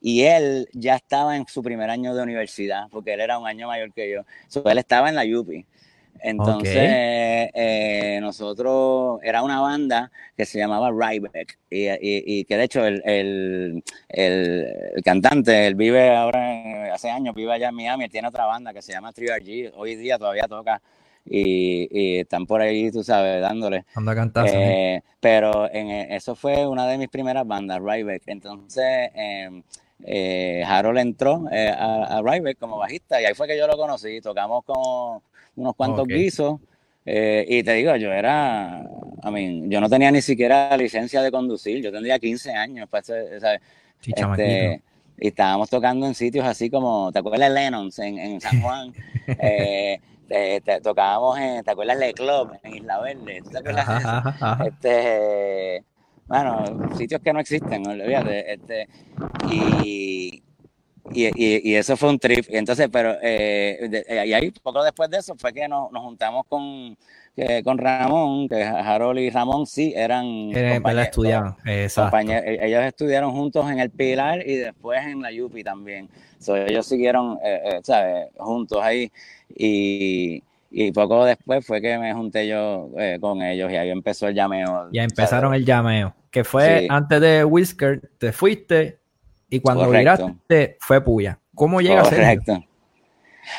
y, 0.03 0.25
él 0.25 0.69
ya 0.75 0.97
estaba 0.97 1.35
en 1.35 1.47
su 1.47 1.63
primer 1.63 1.89
año 1.89 2.15
de 2.15 2.23
universidad, 2.23 2.89
porque 2.91 3.15
él 3.15 3.21
era 3.21 3.39
un 3.39 3.47
año 3.47 3.67
mayor 3.67 3.95
que 3.95 4.11
yo. 4.13 4.21
él 4.71 4.79
estaba 4.79 5.09
en 5.09 5.15
la 5.15 5.25
UPI. 5.25 5.65
Entonces, 6.21 7.51
eh, 7.55 8.19
nosotros, 8.21 9.21
era 9.23 9.43
una 9.43 9.61
banda 9.61 10.11
que 10.37 10.47
se 10.47 10.59
llamaba 10.59 10.91
Ryback 10.91 11.59
y, 11.71 11.89
y, 12.01 12.45
que 12.45 12.57
de 12.57 12.65
hecho 12.65 12.85
el, 12.85 13.03
el, 13.05 13.83
el, 14.09 15.03
cantante, 15.05 15.67
él 15.67 15.75
vive 15.75 16.15
ahora, 16.15 16.95
hace 16.95 17.11
años, 17.11 17.35
vive 17.35 17.53
allá 17.53 17.69
en 17.69 17.75
Miami, 17.75 18.09
tiene 18.09 18.29
otra 18.29 18.47
banda 18.47 18.73
que 18.73 18.83
se 18.83 18.93
llama 18.93 19.13
3RG, 19.13 19.73
hoy 19.77 19.97
día 19.97 20.19
todavía 20.19 20.49
toca 20.49 20.81
y, 21.27 21.89
y, 21.91 22.19
están 22.21 22.47
por 22.47 22.61
ahí, 22.61 22.91
tú 22.91 23.03
sabes, 23.03 23.41
dándole. 23.41 23.85
Anda 23.95 24.13
a 24.13 24.47
eh, 24.47 25.03
Pero 25.21 25.71
en, 25.73 26.13
eso 26.13 26.35
fue 26.35 26.67
una 26.67 26.87
de 26.87 26.99
mis 26.99 27.09
primeras 27.09 27.47
bandas, 27.47 27.81
Ryback. 27.81 28.23
Entonces, 28.27 29.11
em, 29.15 29.63
eh, 30.05 30.63
Harold 30.67 30.99
entró 30.99 31.45
eh, 31.51 31.69
a, 31.69 32.19
a 32.19 32.23
Ryback 32.23 32.59
como 32.59 32.77
bajista 32.77 33.21
y 33.21 33.25
ahí 33.25 33.35
fue 33.35 33.47
que 33.47 33.57
yo 33.57 33.67
lo 33.67 33.77
conocí. 33.77 34.21
Tocamos 34.21 34.65
como 34.65 35.23
unos 35.57 35.75
cuantos 35.75 36.07
guisos. 36.07 36.61
Eh, 37.07 37.45
y 37.49 37.63
te 37.63 37.75
digo, 37.75 37.95
yo 37.97 38.13
era, 38.13 38.83
I 39.23 39.31
mean, 39.31 39.71
yo 39.71 39.81
no 39.81 39.91
tenía 39.91 40.11
ni 40.11 40.23
siquiera 40.23 40.75
licencia 40.77 41.21
de 41.21 41.31
conducir, 41.31 41.83
yo 41.83 41.93
tendría 41.93 42.19
15 42.19 42.53
años. 42.53 42.89
Pues, 42.91 43.11
este, 43.11 44.83
y 45.19 45.29
estábamos 45.29 45.71
tocando 45.71 46.07
en 46.07 46.15
sitios 46.15 46.47
así 46.47 46.71
como, 46.71 47.13
¿te 47.13 47.19
acuerdas 47.19 47.49
de 47.49 47.55
Lennon's 47.55 47.99
en, 47.99 48.19
en 48.19 48.41
San 48.41 48.61
Juan? 48.61 48.93
eh, 49.29 50.01
te, 50.27 50.81
tocábamos 50.81 51.39
en, 51.39 51.63
¿te 51.63 51.71
acuerdas 51.71 51.99
de 51.99 52.13
Club 52.15 52.53
en 52.63 52.75
Isla 52.75 53.01
Verde? 53.01 53.43
¿Te 53.51 53.59
acuerdas 53.59 54.35
Este, 54.67 55.85
bueno, 56.27 56.65
sitios 56.97 57.21
que 57.21 57.33
no 57.33 57.41
existen, 57.41 57.87
olvídate. 57.87 58.55
Este, 58.55 58.89
y, 59.51 60.43
y, 61.13 61.71
y, 61.71 61.75
eso 61.75 61.97
fue 61.97 62.09
un 62.09 62.19
trip. 62.19 62.47
Y 62.49 62.57
entonces, 62.57 62.89
pero, 62.91 63.17
eh, 63.23 64.05
y 64.27 64.33
ahí, 64.33 64.51
poco 64.51 64.83
después 64.83 65.11
de 65.11 65.19
eso, 65.19 65.35
fue 65.37 65.53
que 65.53 65.69
nos, 65.69 65.93
nos 65.93 66.03
juntamos 66.03 66.47
con, 66.49 66.97
con 67.63 67.79
Ramón, 67.79 68.49
que 68.49 68.63
Harold 68.63 69.19
y 69.19 69.31
Ramón 69.31 69.67
sí 69.67 69.93
eran. 69.95 70.25
Eh, 70.55 70.81
estudiaban, 71.03 71.57
e, 71.67 72.59
ellos 72.63 72.83
estudiaron 72.85 73.33
juntos 73.33 73.71
en 73.71 73.81
el 73.81 73.91
Pilar 73.91 74.47
y 74.47 74.57
después 74.57 75.05
en 75.05 75.21
la 75.21 75.31
Yupi 75.31 75.63
también. 75.63 76.09
ellos 76.49 76.87
siguieron, 76.87 77.39
eh, 77.45 77.61
eh, 77.65 77.81
¿sabes? 77.83 78.29
Juntos 78.39 78.81
ahí. 78.83 79.13
Y, 79.55 80.43
y 80.71 80.91
poco 80.93 81.25
después 81.25 81.67
fue 81.67 81.83
que 81.83 81.99
me 81.99 82.15
junté 82.15 82.49
yo 82.49 82.89
con 83.21 83.43
ellos 83.43 83.71
y 83.71 83.77
ahí 83.77 83.91
empezó 83.91 84.27
el 84.27 84.35
llameo. 84.35 84.89
Ya 84.91 85.05
empezaron 85.05 85.55
el 85.55 85.67
llameo, 85.67 86.15
que 86.31 86.45
fue 86.45 86.87
antes 86.89 87.21
de 87.21 87.45
Whisker, 87.45 88.11
te 88.19 88.33
fuiste 88.33 89.04
y 89.55 89.61
cuando 89.61 89.85
Correcto. 89.85 90.37
fue 90.81 91.01
Puya. 91.01 91.39
¿Cómo 91.55 91.81
llega 91.81 92.03
Correcto. 92.03 92.55
Sergio? 92.55 92.69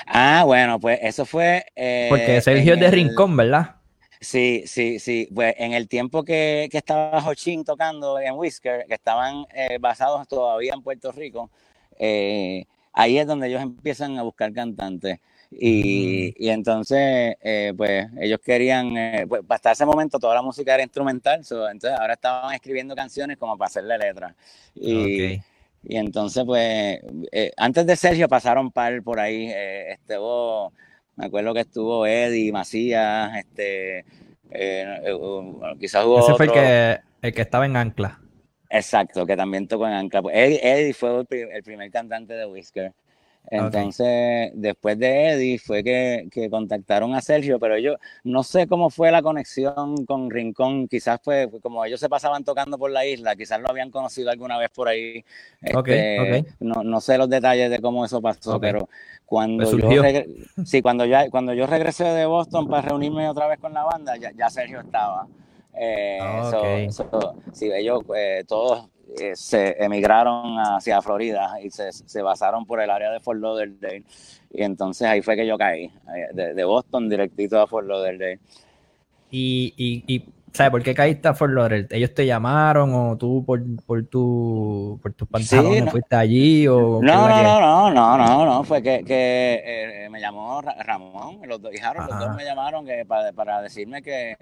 Ah, 0.08 0.44
bueno, 0.46 0.80
pues 0.80 1.00
eso 1.02 1.26
fue... 1.26 1.66
Eh, 1.76 2.08
Porque 2.10 2.42
Sergio 2.42 2.74
es 2.74 2.80
de 2.80 2.92
Rincón, 2.92 3.38
¿verdad? 3.38 3.76
Sí, 4.20 4.64
sí, 4.66 5.00
sí. 5.00 5.30
Pues 5.34 5.56
en 5.58 5.74
el 5.74 5.88
tiempo 5.88 6.24
que, 6.24 6.68
que 6.70 6.80
estaba 6.80 7.26
Hochín 7.26 7.64
tocando 7.64 8.20
en 8.20 8.34
Whisker, 8.34 8.86
que 8.88 8.96
estaban 8.96 9.46
eh, 9.54 9.78
basados 9.80 10.28
todavía 10.28 10.74
en 10.74 10.82
Puerto 10.82 11.12
Rico, 11.12 11.50
eh, 11.98 12.66
ahí 12.92 13.18
es 13.18 13.28
donde 13.28 13.48
ellos 13.48 13.62
empiezan 13.62 14.18
a 14.18 14.24
buscar 14.24 14.52
cantantes. 14.52 15.20
Y, 15.52 16.34
mm. 16.38 16.44
y 16.44 16.50
entonces, 16.50 17.36
pues 17.78 18.08
ellos 18.20 18.40
querían, 18.44 18.94
pues 19.30 19.44
hasta 19.48 19.72
ese 19.72 19.86
momento 19.86 20.20
toda 20.20 20.36
la 20.36 20.42
música 20.42 20.74
era 20.74 20.84
instrumental, 20.84 21.36
entonces 21.36 21.92
ahora 21.98 22.14
estaban 22.16 22.54
escribiendo 22.54 22.96
canciones 22.96 23.38
como 23.38 23.58
para 23.58 23.68
hacerle 23.68 23.98
letras. 23.98 24.34
Y, 24.74 25.40
y 25.88 25.98
entonces, 25.98 26.44
pues, 26.46 27.00
eh, 27.32 27.52
antes 27.58 27.86
de 27.86 27.96
Sergio 27.96 28.28
pasaron 28.28 28.72
par 28.72 29.04
por 29.04 29.20
ahí. 29.20 29.52
Eh, 29.52 29.92
este, 29.92 30.18
me 31.16 31.26
acuerdo 31.26 31.54
que 31.54 31.62
estuvo 31.62 32.06
Eddie, 32.08 32.52
Macías, 32.52 33.38
este, 33.38 34.06
eh, 34.50 35.18
quizás 35.80 36.06
hubo. 36.06 36.20
Ese 36.20 36.34
fue 36.34 36.48
el 36.48 36.52
que, 36.52 37.00
el 37.22 37.34
que 37.34 37.42
estaba 37.42 37.66
en 37.66 37.78
Ancla. 37.78 38.20
Exacto, 38.70 39.26
que 39.26 39.38
también 39.38 39.68
tocó 39.68 39.88
en 39.88 39.94
Ancla. 39.94 40.24
Pues, 40.24 40.36
Eddie, 40.36 40.94
fue 40.94 41.24
el, 41.30 41.64
primer 41.64 41.92
cantante 41.92 42.34
de 42.34 42.48
Whisker. 42.48 42.92
Entonces, 43.52 44.52
después 44.56 44.98
de 44.98 45.30
Eddie 45.30 45.60
fue 45.60 45.84
que, 45.84 46.28
que, 46.32 46.50
contactaron 46.50 47.14
a 47.14 47.22
Sergio, 47.22 47.60
pero 47.60 47.78
yo 47.78 47.96
no 48.24 48.44
sé 48.44 48.68
cómo 48.68 48.90
fue 48.90 49.12
la 49.12 49.22
conexión 49.22 50.06
con 50.06 50.30
Rincón, 50.30 50.88
quizás 50.88 51.20
fue 51.24 51.50
como 51.62 51.86
ellos 51.86 52.00
se 52.00 52.10
pasaban 52.10 52.44
tocando 52.44 52.78
por 52.78 52.92
la 52.92 53.06
isla, 53.06 53.36
quizás 53.36 53.62
lo 53.62 53.70
habían 53.70 53.92
conocido 53.92 54.32
alguna 54.32 54.58
vez 54.58 54.70
por 54.72 54.88
ahí. 54.88 55.24
Este, 55.62 56.46
no, 56.60 56.84
no, 56.84 57.02
sé 57.02 57.18
los 57.18 57.30
detalles 57.30 57.70
de 57.70 57.80
cómo 57.80 58.06
eso 58.06 58.22
pasó, 58.22 58.60
pero 58.60 58.90
cuando 59.26 59.70
pues 59.70 59.84
yo, 59.84 60.04
sí, 60.66 60.82
cuando, 60.82 61.06
ya, 61.06 61.30
cuando 61.30 61.54
yo 61.54 61.68
regresé 61.68 62.06
de 62.06 62.26
Boston 62.26 62.68
para 62.68 62.90
reunirme 62.90 63.30
otra 63.30 63.48
vez 63.48 63.60
con 63.60 63.74
la 63.74 63.84
banda, 63.84 64.18
ya, 64.18 64.32
ya 64.36 64.50
Sergio 64.50 64.80
estaba. 64.82 65.28
Eh, 65.78 66.88
sí, 67.52 67.70
ellos 67.74 68.02
eh, 68.16 68.44
todos 68.48 68.88
eh, 69.20 69.36
se 69.36 69.76
emigraron 69.84 70.58
hacia 70.58 71.02
Florida 71.02 71.56
y 71.62 71.70
se, 71.70 71.92
se, 71.92 72.22
basaron 72.22 72.66
por 72.66 72.82
el 72.82 72.90
área 72.90 73.12
de 73.12 73.20
Fort 73.20 73.40
Lauderdale. 73.40 74.04
Y 74.52 74.64
entonces 74.64 75.08
ahí 75.08 75.22
fue 75.22 75.36
que 75.36 75.46
yo 75.46 75.58
caí, 75.58 75.92
de, 76.34 76.54
de 76.54 76.64
Boston 76.64 77.10
directito 77.10 77.60
a 77.60 77.68
Fort 77.68 77.88
Lauderdale. 77.88 78.40
Y 79.32 80.24
¿sabes 80.56 80.72
por 80.72 80.82
qué 80.82 80.96
caíste 80.96 81.28
a 81.28 81.34
Fort 81.34 81.54
Lauderdale? 81.54 81.88
¿Ellos 81.92 82.14
te 82.14 82.26
llamaron 82.26 82.94
o 82.94 83.18
tú 83.18 83.44
por, 83.46 83.62
por, 83.86 84.06
tu, 84.06 85.00
por 85.02 85.14
tus 85.14 85.28
pantalones 85.28 85.92
fuiste 85.92 86.16
allí? 86.16 86.68
O 86.68 87.02
no, 87.02 87.28
no, 87.28 87.44
no, 87.44 87.60
no, 87.60 87.92
no, 87.92 88.18
no, 88.18 88.46
no, 88.46 88.64
fue 88.64 88.82
que, 88.82 89.04
que 89.04 89.62
eh, 89.66 90.10
me 90.10 90.22
llamó 90.22 90.62
Ramón, 90.62 91.40
los 91.46 91.62
dos, 91.62 91.72
los 91.74 92.20
dos 92.20 92.36
me 92.36 92.46
llamaron 92.46 92.86
que, 92.86 93.06
para, 93.06 93.34
para 93.34 93.62
decirme 93.62 94.02
que, 94.02 94.38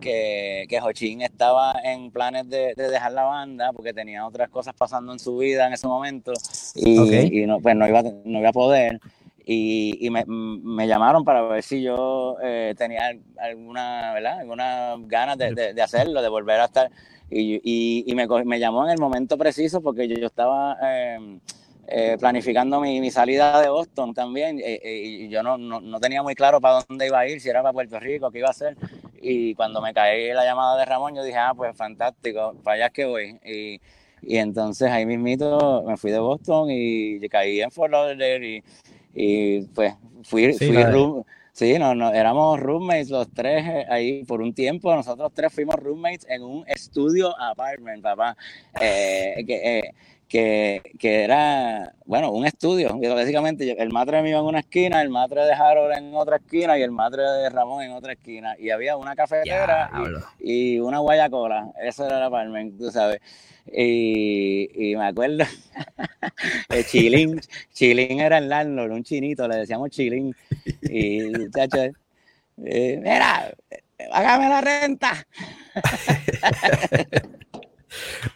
que, 0.00 0.66
que 0.68 0.80
Jochín 0.80 1.22
estaba 1.22 1.74
en 1.82 2.10
planes 2.10 2.48
de, 2.50 2.74
de, 2.76 2.90
dejar 2.90 3.12
la 3.12 3.24
banda 3.24 3.72
porque 3.72 3.94
tenía 3.94 4.26
otras 4.26 4.50
cosas 4.50 4.74
pasando 4.76 5.12
en 5.12 5.18
su 5.18 5.38
vida 5.38 5.66
en 5.66 5.72
ese 5.72 5.86
momento 5.86 6.32
y, 6.74 7.42
y 7.42 7.46
no, 7.46 7.60
pues 7.60 7.74
no 7.74 7.88
iba, 7.88 8.02
no 8.02 8.38
iba 8.38 8.50
a 8.50 8.52
poder 8.52 9.00
y, 9.46 10.08
me, 10.10 10.24
me, 10.26 10.86
llamaron 10.88 11.24
para 11.24 11.42
ver 11.42 11.62
si 11.62 11.82
yo 11.82 12.36
eh, 12.42 12.74
tenía 12.78 13.10
alguna, 13.38 14.14
¿verdad? 14.14 14.40
alguna 14.40 14.94
ganas 15.00 15.36
de, 15.36 15.82
hacerlo, 15.82 16.22
de 16.22 16.28
volver 16.28 16.60
a 16.60 16.64
estar. 16.64 16.90
Y, 17.30 17.60
y 18.10 18.14
me, 18.14 18.26
me, 18.44 18.58
llamó 18.58 18.84
en 18.84 18.92
el 18.92 18.98
momento 18.98 19.36
preciso 19.36 19.82
porque 19.82 20.08
yo, 20.08 20.16
yo 20.16 20.26
estaba 20.26 20.78
em, 20.82 21.40
eh, 21.88 22.16
planificando 22.18 22.80
mi, 22.80 23.00
mi, 23.00 23.10
salida 23.10 23.60
de 23.60 23.68
Boston 23.68 24.14
también 24.14 24.60
eh, 24.62 24.80
y 24.82 25.28
yo 25.28 25.42
no, 25.42 25.58
no, 25.58 25.80
no, 25.80 26.00
tenía 26.00 26.22
muy 26.22 26.34
claro 26.34 26.60
para 26.60 26.82
dónde 26.88 27.06
iba 27.06 27.18
a 27.18 27.28
ir, 27.28 27.40
si 27.40 27.48
era 27.48 27.60
para 27.62 27.72
Puerto 27.72 28.00
Rico, 28.00 28.30
qué 28.30 28.38
iba 28.38 28.48
a 28.48 28.52
hacer. 28.52 28.76
Y 29.20 29.54
cuando 29.54 29.82
me 29.82 29.92
caí 29.92 30.32
la 30.32 30.44
llamada 30.44 30.78
de 30.78 30.84
Ramón, 30.86 31.14
yo 31.14 31.22
dije, 31.22 31.38
ah, 31.38 31.52
pues 31.54 31.76
fantástico, 31.76 32.54
para 32.62 32.76
allá 32.76 32.86
es 32.86 32.92
que 32.92 33.04
voy. 33.04 33.38
Y, 33.44 33.80
y 34.22 34.38
entonces 34.38 34.90
ahí 34.90 35.04
mismito 35.04 35.82
me 35.86 35.98
fui 35.98 36.10
de 36.10 36.18
Boston 36.18 36.68
y 36.70 37.20
caí 37.28 37.60
en 37.60 37.70
Fort 37.70 37.92
Lauderdale 37.92 38.46
y 38.46 38.62
y 39.14 39.62
pues 39.68 39.94
fui, 40.22 40.52
sí, 40.54 40.66
fui 40.66 40.76
sí, 41.52 41.78
no, 41.78 41.94
no, 41.94 42.12
éramos 42.12 42.58
roommates 42.58 43.10
los 43.10 43.32
tres 43.32 43.64
eh, 43.66 43.86
ahí 43.88 44.24
por 44.24 44.42
un 44.42 44.52
tiempo. 44.52 44.94
Nosotros 44.94 45.32
tres 45.34 45.52
fuimos 45.52 45.76
roommates 45.76 46.26
en 46.28 46.42
un 46.42 46.64
estudio 46.66 47.38
apartment, 47.40 48.02
papá. 48.02 48.36
Eh, 48.80 49.44
que, 49.46 49.78
eh, 49.78 49.94
que, 50.28 50.82
que, 50.98 51.24
era, 51.24 51.92
bueno, 52.04 52.30
un 52.30 52.46
estudio. 52.46 52.98
Básicamente, 52.98 53.80
el 53.80 53.90
madre 53.90 54.22
mío 54.22 54.38
en 54.40 54.44
una 54.46 54.60
esquina, 54.60 55.02
el 55.02 55.10
madre 55.10 55.44
de 55.44 55.52
Harold 55.52 55.96
en 55.96 56.14
otra 56.14 56.36
esquina 56.36 56.78
y 56.78 56.82
el 56.82 56.90
madre 56.90 57.22
de 57.22 57.50
Ramón 57.50 57.82
en 57.82 57.92
otra 57.92 58.12
esquina. 58.12 58.54
Y 58.58 58.70
había 58.70 58.96
una 58.96 59.14
cafetera 59.14 59.90
y, 60.40 60.76
y, 60.76 60.80
una 60.80 60.98
guayacola. 60.98 61.72
Eso 61.82 62.06
era 62.06 62.18
el 62.18 62.24
apartment, 62.24 62.78
tú 62.78 62.90
sabes. 62.90 63.20
Y, 63.72 64.90
y 64.90 64.96
me 64.96 65.06
acuerdo, 65.06 65.44
Chilín, 66.90 67.40
Chilín 67.72 68.20
era 68.20 68.38
el 68.38 68.48
landlord, 68.48 68.92
un 68.92 69.02
chinito, 69.04 69.48
le 69.48 69.56
decíamos 69.56 69.90
Chilín. 69.90 70.34
Y, 70.82 71.50
chacho, 71.50 71.84
eh, 72.64 73.00
mira, 73.02 73.54
hágame 74.12 74.48
la 74.48 74.60
renta. 74.60 75.26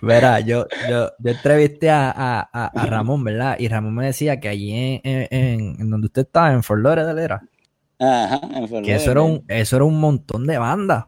Verá, 0.00 0.40
yo, 0.40 0.66
yo, 0.88 1.10
yo 1.18 1.30
entrevisté 1.30 1.90
a, 1.90 2.10
a, 2.10 2.66
a, 2.66 2.86
Ramón, 2.86 3.24
¿verdad? 3.24 3.56
Y 3.58 3.68
Ramón 3.68 3.94
me 3.94 4.06
decía 4.06 4.40
que 4.40 4.48
allí 4.48 4.72
en, 4.72 5.00
en, 5.02 5.76
en 5.80 5.90
donde 5.90 6.06
usted 6.06 6.22
estaba, 6.22 6.52
en 6.52 6.62
Fort 6.62 6.82
Lauderdale, 6.82 7.22
era. 7.22 7.42
Ajá, 7.98 8.40
en 8.54 8.68
Fort 8.68 8.84
Que 8.84 8.94
eso 8.94 9.10
era, 9.10 9.22
un, 9.22 9.44
eso 9.48 9.76
era 9.76 9.84
un 9.84 10.00
montón 10.00 10.46
de 10.46 10.58
bandas. 10.58 11.06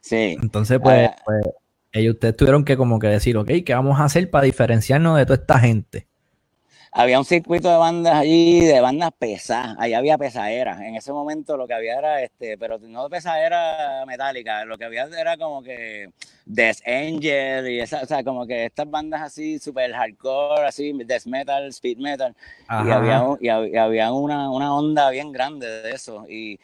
Sí. 0.00 0.36
Entonces, 0.40 0.78
pues, 0.82 1.10
ah. 1.10 1.16
pues 1.24 1.42
ellos 1.92 2.14
ustedes 2.14 2.36
tuvieron 2.36 2.64
que 2.64 2.76
como 2.76 2.98
que 2.98 3.08
decir, 3.08 3.36
ok, 3.36 3.50
¿qué 3.64 3.74
vamos 3.74 4.00
a 4.00 4.04
hacer 4.04 4.30
para 4.30 4.44
diferenciarnos 4.44 5.16
de 5.18 5.26
toda 5.26 5.36
esta 5.36 5.58
gente? 5.58 6.08
había 6.92 7.18
un 7.18 7.24
circuito 7.24 7.70
de 7.70 7.76
bandas 7.78 8.14
allí, 8.14 8.60
de 8.60 8.80
bandas 8.80 9.10
pesadas, 9.18 9.76
ahí 9.78 9.94
había 9.94 10.18
pesaderas. 10.18 10.80
En 10.82 10.94
ese 10.94 11.10
momento 11.12 11.56
lo 11.56 11.66
que 11.66 11.72
había 11.72 11.98
era, 11.98 12.22
este, 12.22 12.58
pero 12.58 12.78
no 12.78 13.08
pesadera 13.08 14.04
metálica, 14.06 14.66
lo 14.66 14.76
que 14.76 14.84
había 14.84 15.04
era 15.06 15.38
como 15.38 15.62
que 15.62 16.10
Death 16.46 16.78
Angel 16.86 17.68
y 17.68 17.80
esa, 17.80 18.02
o 18.02 18.06
sea, 18.06 18.24
como 18.24 18.46
que 18.46 18.66
estas 18.66 18.90
bandas 18.90 19.22
así 19.22 19.58
super 19.58 19.92
hardcore, 19.92 20.66
así 20.66 20.92
death 21.04 21.26
metal, 21.26 21.66
speed 21.68 21.98
metal, 21.98 22.34
y 22.68 22.90
había, 22.90 23.24
y 23.40 23.76
había 23.76 24.12
una, 24.12 24.50
una, 24.50 24.74
onda 24.74 25.10
bien 25.10 25.30
grande 25.32 25.66
de 25.66 25.90
eso. 25.90 26.24
Y, 26.28 26.58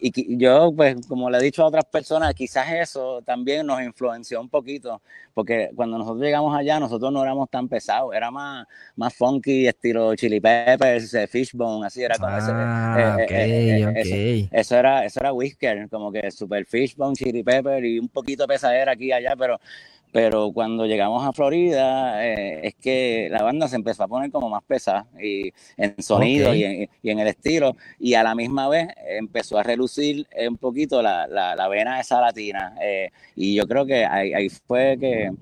y, 0.00 0.36
yo, 0.36 0.72
pues, 0.74 1.06
como 1.06 1.30
le 1.30 1.38
he 1.38 1.42
dicho 1.42 1.62
a 1.62 1.66
otras 1.66 1.84
personas, 1.86 2.34
quizás 2.34 2.70
eso 2.70 3.22
también 3.22 3.66
nos 3.66 3.82
influenció 3.82 4.40
un 4.40 4.48
poquito, 4.48 5.00
porque 5.34 5.70
cuando 5.74 5.98
nosotros 5.98 6.22
llegamos 6.22 6.56
allá, 6.56 6.78
nosotros 6.78 7.12
no 7.12 7.22
éramos 7.22 7.50
tan 7.50 7.68
pesados, 7.68 8.14
era 8.14 8.30
más, 8.30 8.66
más 8.94 9.14
funky, 9.14 9.66
estilo 9.66 10.14
Chili 10.14 10.40
Peppers, 10.40 11.16
Fishbone, 11.30 11.86
así 11.86 12.02
era 12.02 12.16
como 12.16 12.32
ah, 12.32 13.16
ese, 13.18 13.34
eh, 13.34 13.82
eh, 13.86 13.92
eh, 13.96 14.48
Eso, 14.52 14.76
era, 14.76 15.04
eso 15.04 15.20
era 15.20 15.32
Whisker, 15.32 15.88
como 15.88 16.12
que 16.12 16.30
super 16.30 16.64
Fishbone, 16.64 17.14
Chili 17.14 17.42
Pepper 17.42 17.84
y 17.84 17.98
un 17.98 18.08
poquito 18.08 18.46
pesadera 18.46 18.92
aquí 18.92 19.06
y 19.06 19.12
allá, 19.16 19.34
pero 19.36 19.60
pero 20.12 20.50
cuando 20.50 20.86
llegamos 20.86 21.26
a 21.26 21.32
Florida 21.32 22.24
es 22.24 22.74
que 22.76 23.28
la 23.30 23.42
banda 23.42 23.68
se 23.68 23.76
empezó 23.76 24.04
a 24.04 24.08
poner 24.08 24.30
como 24.30 24.48
más 24.48 24.62
pesada 24.62 25.06
y 25.20 25.52
en 25.76 26.02
sonido 26.02 26.54
y, 26.54 26.88
en, 27.02 27.18
el 27.18 27.26
estilo 27.26 27.76
y 27.98 28.14
a 28.14 28.22
la 28.22 28.34
misma 28.34 28.66
vez 28.68 28.88
empezó 29.06 29.58
a 29.58 29.62
relucir 29.62 30.26
un 30.48 30.56
poquito 30.56 31.02
la, 31.02 31.26
la, 31.26 31.68
vena 31.68 32.00
esa 32.00 32.18
latina 32.18 32.74
y 33.34 33.56
yo 33.56 33.66
creo 33.66 33.84
que 33.84 34.06
ahí, 34.06 34.32
ahí 34.32 34.48
fue 34.48 34.96
que, 34.98 35.32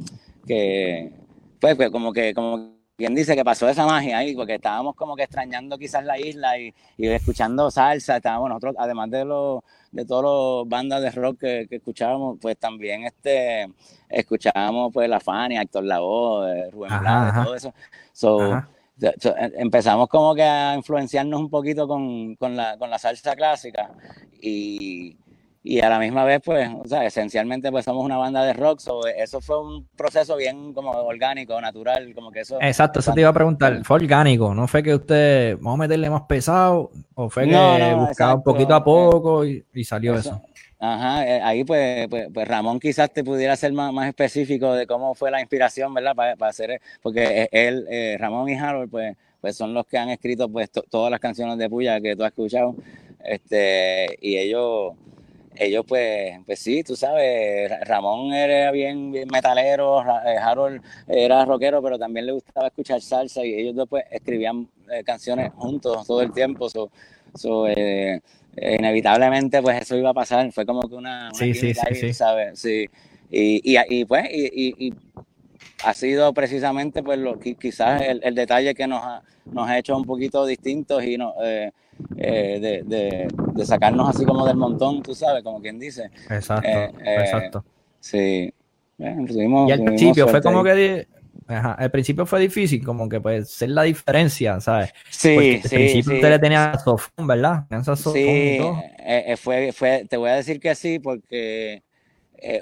que 0.44 1.12
pues, 1.60 1.76
pues 1.76 1.90
como 1.90 2.12
que 2.12 2.34
como 2.34 2.74
quien 2.96 3.14
dice 3.14 3.34
que 3.34 3.44
pasó 3.44 3.68
esa 3.68 3.86
magia 3.86 4.18
ahí, 4.18 4.34
porque 4.36 4.54
estábamos 4.54 4.94
como 4.94 5.16
que 5.16 5.24
extrañando 5.24 5.78
quizás 5.78 6.04
la 6.04 6.18
isla 6.18 6.58
y, 6.58 6.72
escuchando 6.96 7.70
salsa, 7.70 8.16
estábamos 8.16 8.48
nosotros, 8.48 8.76
además 8.78 9.10
de 9.10 9.24
los 9.24 9.62
de 9.94 10.04
todas 10.04 10.24
las 10.24 10.68
bandas 10.68 11.02
de 11.02 11.10
rock 11.10 11.38
que, 11.38 11.68
escuchábamos, 11.70 12.38
pues 12.40 12.58
también 12.58 13.04
este 13.04 13.68
escuchábamos 14.08 14.92
pues 14.92 15.08
La 15.08 15.20
Fania, 15.20 15.62
Héctor 15.62 15.84
Lavoe, 15.84 16.70
Rubén 16.70 17.00
Blades, 17.00 17.44
todo 17.44 17.54
eso. 17.54 17.74
So, 18.12 18.62
empezamos 19.56 20.08
como 20.08 20.34
que 20.34 20.42
a 20.42 20.74
influenciarnos 20.74 21.40
un 21.40 21.48
poquito 21.48 21.86
con, 21.86 22.34
con, 22.36 22.56
la, 22.56 22.76
con 22.76 22.90
la 22.90 22.98
salsa 22.98 23.36
clásica 23.36 23.92
y, 24.40 25.16
y 25.66 25.80
a 25.80 25.88
la 25.88 25.98
misma 25.98 26.24
vez, 26.24 26.42
pues, 26.44 26.68
o 26.78 26.86
sea, 26.86 27.06
esencialmente 27.06 27.70
pues 27.70 27.86
somos 27.86 28.04
una 28.04 28.18
banda 28.18 28.44
de 28.44 28.52
rock, 28.52 28.80
so, 28.80 29.06
eso 29.06 29.40
fue 29.40 29.58
un 29.58 29.88
proceso 29.96 30.36
bien 30.36 30.74
como 30.74 30.90
orgánico, 30.90 31.58
natural, 31.58 32.14
como 32.14 32.30
que 32.30 32.40
eso... 32.40 32.58
Exacto, 32.60 33.00
eso 33.00 33.14
te 33.14 33.22
iba 33.22 33.30
a 33.30 33.32
preguntar, 33.32 33.82
fue 33.82 33.96
orgánico, 33.96 34.54
¿no 34.54 34.68
fue 34.68 34.82
que 34.82 34.94
usted, 34.94 35.56
vamos 35.56 35.80
a 35.80 35.82
meterle 35.84 36.10
más 36.10 36.24
pesado, 36.28 36.90
o 37.14 37.30
fue 37.30 37.48
que 37.48 37.94
buscaba 37.94 38.34
un 38.34 38.42
poquito 38.42 38.74
a 38.74 38.78
eh, 38.78 38.82
poco 38.84 39.46
y, 39.46 39.64
salió 39.84 40.14
eso? 40.16 40.38
Ajá, 40.78 41.26
eh, 41.26 41.40
ahí 41.40 41.64
pues, 41.64 42.08
pues, 42.08 42.28
pues, 42.32 42.46
Ramón 42.46 42.78
quizás 42.78 43.10
te 43.10 43.24
pudiera 43.24 43.56
ser 43.56 43.72
más, 43.72 43.90
más 43.90 44.06
específico 44.06 44.74
de 44.74 44.86
cómo 44.86 45.14
fue 45.14 45.30
la 45.30 45.40
inspiración, 45.40 45.94
¿verdad? 45.94 46.14
Para, 46.14 46.36
para 46.36 46.50
hacer, 46.50 46.78
porque 47.00 47.48
él, 47.50 47.86
eh, 47.88 48.18
Ramón 48.20 48.50
y 48.50 48.54
Harold, 48.54 48.90
pues, 48.90 49.16
pues 49.40 49.56
son 49.56 49.72
los 49.72 49.86
que 49.86 49.96
han 49.96 50.10
escrito 50.10 50.46
pues 50.46 50.70
todas 50.70 51.10
las 51.10 51.20
canciones 51.20 51.56
de 51.56 51.70
Puya 51.70 52.02
que 52.02 52.14
tú 52.16 52.22
has 52.22 52.32
escuchado, 52.32 52.74
este, 53.24 54.18
y 54.20 54.36
ellos 54.36 54.92
ellos 55.56 55.84
pues, 55.86 56.38
pues 56.46 56.58
sí, 56.58 56.82
tú 56.82 56.96
sabes, 56.96 57.70
Ramón 57.86 58.32
era 58.32 58.70
bien, 58.70 59.12
bien 59.12 59.28
metalero, 59.32 60.02
eh, 60.02 60.36
Harold 60.38 60.82
era 61.06 61.44
rockero, 61.44 61.82
pero 61.82 61.98
también 61.98 62.26
le 62.26 62.32
gustaba 62.32 62.68
escuchar 62.68 63.00
salsa 63.00 63.44
y 63.44 63.54
ellos 63.54 63.76
después 63.76 64.04
escribían 64.10 64.68
eh, 64.90 65.04
canciones 65.04 65.52
juntos 65.54 66.06
todo 66.06 66.22
el 66.22 66.32
tiempo. 66.32 66.68
So, 66.68 67.66
eh, 67.68 68.20
inevitablemente 68.56 69.60
pues 69.62 69.82
eso 69.82 69.96
iba 69.96 70.10
a 70.10 70.14
pasar, 70.14 70.50
fue 70.52 70.64
como 70.64 70.82
que 70.88 70.94
una... 70.94 71.30
sí, 71.34 71.54
sí, 71.54 71.72
sí, 71.74 72.12
¿sabes? 72.12 72.58
Sí. 72.58 72.86
Y, 73.30 73.76
y, 73.76 73.78
y 73.88 74.04
pues, 74.04 74.26
y, 74.30 74.86
y, 74.86 74.94
ha 75.84 75.94
sido 75.94 76.32
precisamente 76.32 77.02
pues 77.02 77.18
lo, 77.18 77.38
quizás 77.38 78.02
el, 78.02 78.20
el 78.22 78.34
detalle 78.34 78.74
que 78.74 78.86
nos 78.86 79.02
ha, 79.02 79.22
nos 79.44 79.68
ha 79.68 79.78
hecho 79.78 79.96
un 79.96 80.04
poquito 80.04 80.46
distintos 80.46 81.04
y 81.04 81.16
no, 81.16 81.34
eh, 81.42 81.72
de, 82.10 83.28
de, 83.54 83.66
sacarnos 83.66 84.08
así 84.08 84.24
como 84.24 84.46
del 84.46 84.56
montón, 84.56 85.02
tú 85.02 85.14
sabes, 85.14 85.42
como 85.42 85.60
quien 85.60 85.78
dice. 85.78 86.10
Exacto, 86.30 86.68
eh, 86.68 86.92
eh, 87.04 87.16
exacto. 87.20 87.64
Sí. 88.00 88.52
y 88.98 89.04
al 89.04 89.84
principio 89.84 90.28
fue 90.28 90.42
como 90.42 90.62
que 90.62 91.06
al 91.46 91.90
principio 91.90 92.24
fue 92.26 92.40
difícil, 92.40 92.84
como 92.84 93.08
que 93.08 93.20
pues 93.20 93.50
ser 93.50 93.70
la 93.70 93.82
diferencia, 93.82 94.60
¿sabes? 94.60 94.92
Sí, 95.10 95.34
Porque 95.34 95.60
al 95.64 95.70
principio 95.70 96.14
usted 96.14 96.30
le 96.30 96.38
tenía 96.38 96.78
sofón, 96.78 97.26
¿verdad? 97.26 97.64
sí, 97.96 98.58
fue, 99.36 99.72
fue, 99.72 100.06
te 100.08 100.16
voy 100.16 100.30
a 100.30 100.36
decir 100.36 100.60
que 100.60 100.74
sí, 100.74 100.98
porque 100.98 101.82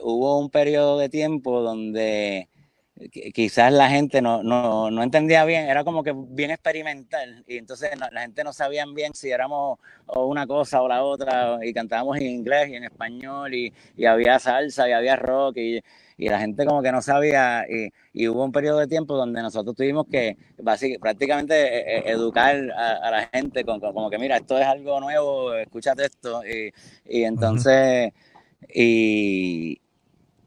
hubo 0.02 0.38
un 0.38 0.50
periodo 0.50 0.98
de 0.98 1.08
tiempo 1.08 1.60
donde 1.60 2.48
quizás 3.10 3.72
la 3.72 3.88
gente 3.88 4.22
no, 4.22 4.42
no, 4.42 4.90
no, 4.90 5.02
entendía 5.02 5.44
bien, 5.44 5.68
era 5.68 5.84
como 5.84 6.02
que 6.02 6.12
bien 6.14 6.50
experimental 6.50 7.44
y 7.46 7.56
entonces 7.56 7.90
la 7.98 8.20
gente 8.22 8.44
no 8.44 8.52
sabía 8.52 8.84
bien 8.86 9.14
si 9.14 9.30
éramos 9.30 9.78
una 10.06 10.46
cosa 10.46 10.82
o 10.82 10.88
la 10.88 11.02
otra 11.02 11.58
y 11.62 11.72
cantábamos 11.72 12.16
en 12.18 12.26
inglés 12.26 12.68
y 12.68 12.76
en 12.76 12.84
español 12.84 13.54
y, 13.54 13.72
y 13.96 14.04
había 14.04 14.38
salsa 14.38 14.88
y 14.88 14.92
había 14.92 15.16
rock 15.16 15.56
y, 15.56 15.80
y, 16.16 16.28
la 16.28 16.38
gente 16.38 16.64
como 16.64 16.82
que 16.82 16.92
no 16.92 17.02
sabía 17.02 17.64
y, 17.68 17.88
y, 18.12 18.28
hubo 18.28 18.44
un 18.44 18.52
periodo 18.52 18.78
de 18.78 18.86
tiempo 18.86 19.16
donde 19.16 19.42
nosotros 19.42 19.74
tuvimos 19.74 20.06
que 20.10 20.36
prácticamente 21.00 21.54
e, 21.54 21.98
e, 21.98 22.10
educar 22.10 22.56
a, 22.76 23.10
la 23.10 23.28
gente 23.32 23.64
con, 23.64 23.80
como 23.80 24.10
que 24.10 24.18
mira, 24.18 24.36
esto 24.36 24.58
es 24.58 24.66
algo 24.66 25.00
nuevo, 25.00 25.54
escúchate 25.54 26.04
esto 26.06 26.42
y, 26.44 26.72
y 27.08 27.24
entonces... 27.24 28.12
Y, 28.72 29.81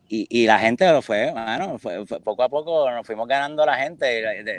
y, 0.08 0.28
y, 0.30 0.46
la 0.46 0.60
gente 0.60 0.90
lo 0.92 1.02
fue, 1.02 1.32
bueno, 1.32 1.78
fue, 1.80 2.06
poco 2.06 2.44
a 2.44 2.50
poco 2.50 2.90
nos 2.92 3.06
fuimos 3.06 3.28
ganando 3.28 3.64
a 3.64 3.68
la 3.68 3.76
gente, 3.78 4.06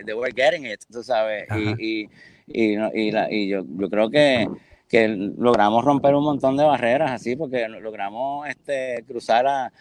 de 0.05 0.15
were 0.15 0.33
getting 0.35 0.67
it, 0.67 0.81
tú 0.91 1.03
sabes, 1.03 1.47
y, 1.79 2.05
y, 2.05 2.09
y, 2.47 3.11
la, 3.11 3.31
y 3.31 3.49
yo, 3.49 3.65
yo 3.67 3.91
creo 3.91 4.11
que, 4.11 4.49
que 4.89 5.09
logramos 5.09 5.85
romper 5.85 6.15
un 6.15 6.25
montón 6.25 6.57
de 6.57 6.65
barreras 6.65 7.11
así, 7.13 7.37
porque 7.37 7.69
logramos 7.69 8.49
este, 8.49 9.05
cruzar 9.07 9.47
a, 9.47 9.73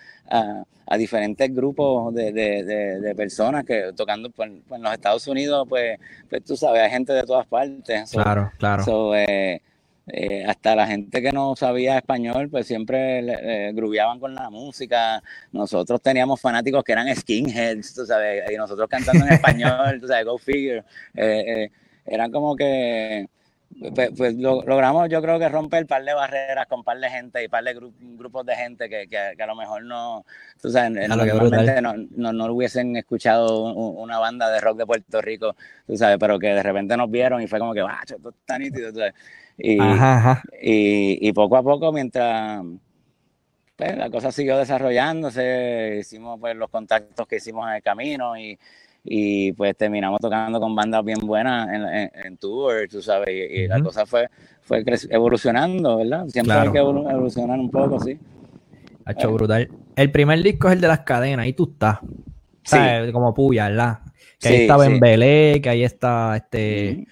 a, 0.88 0.98
diferentes 0.98 1.54
grupos 1.54 2.14
de, 2.14 2.32
de, 2.32 2.64
de, 3.00 3.16
personas 3.16 3.64
que 3.66 3.92
tocando 3.96 4.30
pues, 4.32 4.52
pues, 4.68 4.78
en 4.78 4.84
los 4.84 4.94
Estados 4.94 5.28
Unidos, 5.28 5.68
pues, 5.70 6.00
pues 6.30 6.44
tú 6.44 6.56
sabes, 6.56 6.82
hay 6.82 6.90
gente 6.90 7.14
de 7.14 7.24
todas 7.24 7.46
partes. 7.48 8.12
claro, 8.12 8.52
claro. 8.58 9.16
Eh, 9.16 9.62
eh, 10.08 10.46
hasta 10.46 10.76
la 10.76 10.86
gente 10.86 11.22
que 11.22 11.32
no 11.32 11.56
sabía 11.56 11.98
español, 11.98 12.50
pues 12.50 12.68
siempre 12.68 13.22
le, 13.24 13.74
grubeaban 13.74 14.20
con 14.20 14.36
la 14.36 14.50
música. 14.50 15.22
Nosotros 15.52 16.02
teníamos 16.02 16.40
fanáticos 16.40 16.84
que 16.84 16.92
eran 16.92 17.14
skinheads, 17.16 17.94
tú 17.96 18.06
sabes, 18.06 18.44
y 18.52 18.56
nosotros 18.56 18.88
cantando 18.88 19.26
en 19.26 19.34
español, 19.34 19.98
tú 20.02 20.08
sabes, 20.08 20.26
go 20.26 20.38
figure. 20.38 20.84
Eh, 21.16 21.44
eh, 21.48 21.72
eran 22.06 22.32
como 22.32 22.56
que, 22.56 23.28
pues, 23.96 24.12
pues 24.16 24.36
logramos, 24.36 25.10
yo 25.10 25.24
creo 25.24 25.40
que 25.40 25.50
romper 25.50 25.82
un 25.82 25.88
par 25.88 26.04
de 26.06 26.14
barreras 26.14 26.68
con 26.68 26.80
un 26.80 26.86
par 26.86 27.00
de 27.00 27.10
gente 27.10 27.42
y 27.42 27.46
un 27.46 27.52
par 27.52 27.64
de 27.64 27.74
grupos 27.74 28.46
de 28.46 28.56
gente 28.56 28.88
que, 28.88 29.08
que, 29.08 29.18
a 29.18 29.48
lo 29.48 29.56
mejor 29.56 29.84
no, 29.84 30.24
tú 30.62 30.70
sabes, 30.70 31.10
normalmente 31.10 31.82
no, 31.82 31.96
no, 32.12 32.32
no, 32.32 32.54
hubiesen 32.54 32.96
escuchado 32.96 33.74
una 33.74 34.20
banda 34.20 34.52
de 34.52 34.62
rock 34.62 34.78
de 34.78 34.86
Puerto 34.86 35.20
Rico, 35.20 35.56
tú 35.88 35.98
sabes, 35.98 36.18
pero 36.20 36.38
que 36.38 36.50
de 36.50 36.62
repente 36.62 36.96
nos 36.96 37.10
vieron 37.10 37.42
y 37.42 37.48
fue 37.48 37.58
como 37.58 37.74
que, 37.74 37.82
¡ah, 37.82 38.04
esto 38.06 38.30
está 38.30 38.60
nítido! 38.60 38.94
Tú 38.94 39.00
sabes. 39.00 39.16
Y, 39.58 39.78
Y, 40.62 41.34
poco 41.34 41.58
a 41.58 41.64
poco, 41.64 41.92
mientras 41.92 42.64
pues, 43.76 43.98
la 43.98 44.10
cosa 44.10 44.32
siguió 44.32 44.58
desarrollándose, 44.58 45.98
hicimos 46.02 46.40
pues, 46.40 46.56
los 46.56 46.70
contactos 46.70 47.28
que 47.28 47.38
hicimos 47.38 47.68
en 47.68 47.76
el 47.76 47.84
camino 47.84 48.38
y, 48.38 48.58
y 49.04 49.52
pues 49.54 49.76
terminamos 49.78 50.20
tocando 50.20 50.60
con 50.60 50.76
bandas 50.76 51.04
bien 51.06 51.20
buenas 51.20 51.70
en, 51.70 52.26
en, 52.26 52.38
tour, 52.38 52.88
tú 52.90 53.02
sabes, 53.02 53.30
y, 53.30 53.68
la 53.68 53.82
cosa 53.82 54.06
fue, 54.06 54.30
fue 54.62 54.84
evolucionando, 55.10 55.98
¿verdad? 55.98 56.26
Siempre 56.28 56.56
hay 56.56 56.72
que 56.72 56.80
evolucionar 56.80 57.60
un 57.60 57.70
poco, 57.70 58.00
sí. 58.00 58.18
Ha 59.06 59.12
hecho 59.12 59.32
brutal. 59.32 59.70
El 59.96 60.12
primer 60.12 60.42
disco 60.42 60.68
es 60.68 60.74
el 60.74 60.82
de 60.82 60.88
las 60.88 61.02
cadenas, 61.02 61.44
ahí 61.44 61.54
tú 61.54 61.70
estás. 61.72 62.00
Sí. 62.64 62.78
Como 63.14 63.34
puya, 63.34 63.70
¿verdad? 63.70 64.00
Que 64.40 64.48
ahí 64.48 64.56
estaba 64.62 64.88
en 64.88 65.00
Belé, 65.00 65.62
que 65.62 65.70
ahí 65.70 65.84
está 65.84 66.36
este 66.36 67.06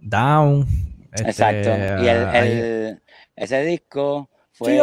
Down, 0.00 0.66
Exacto. 1.12 1.70
Y 1.70 2.08
el, 2.08 2.34
el, 2.34 3.00
ese 3.36 3.62
disco 3.64 4.28
fue, 4.52 4.80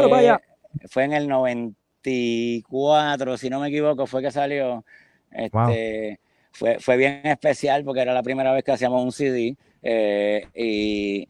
fue 0.89 1.03
en 1.03 1.13
el 1.13 1.27
94, 1.27 3.37
si 3.37 3.49
no 3.49 3.59
me 3.59 3.69
equivoco, 3.69 4.05
fue 4.07 4.21
que 4.21 4.31
salió. 4.31 4.85
Este, 5.31 6.19
fue, 6.51 6.79
fue 6.79 6.97
bien 6.97 7.21
especial 7.25 7.83
porque 7.83 8.01
era 8.01 8.13
la 8.13 8.23
primera 8.23 8.53
vez 8.53 8.63
que 8.63 8.71
hacíamos 8.71 9.03
un 9.03 9.11
CD. 9.11 9.57
Eh, 9.83 10.47
y, 10.55 11.27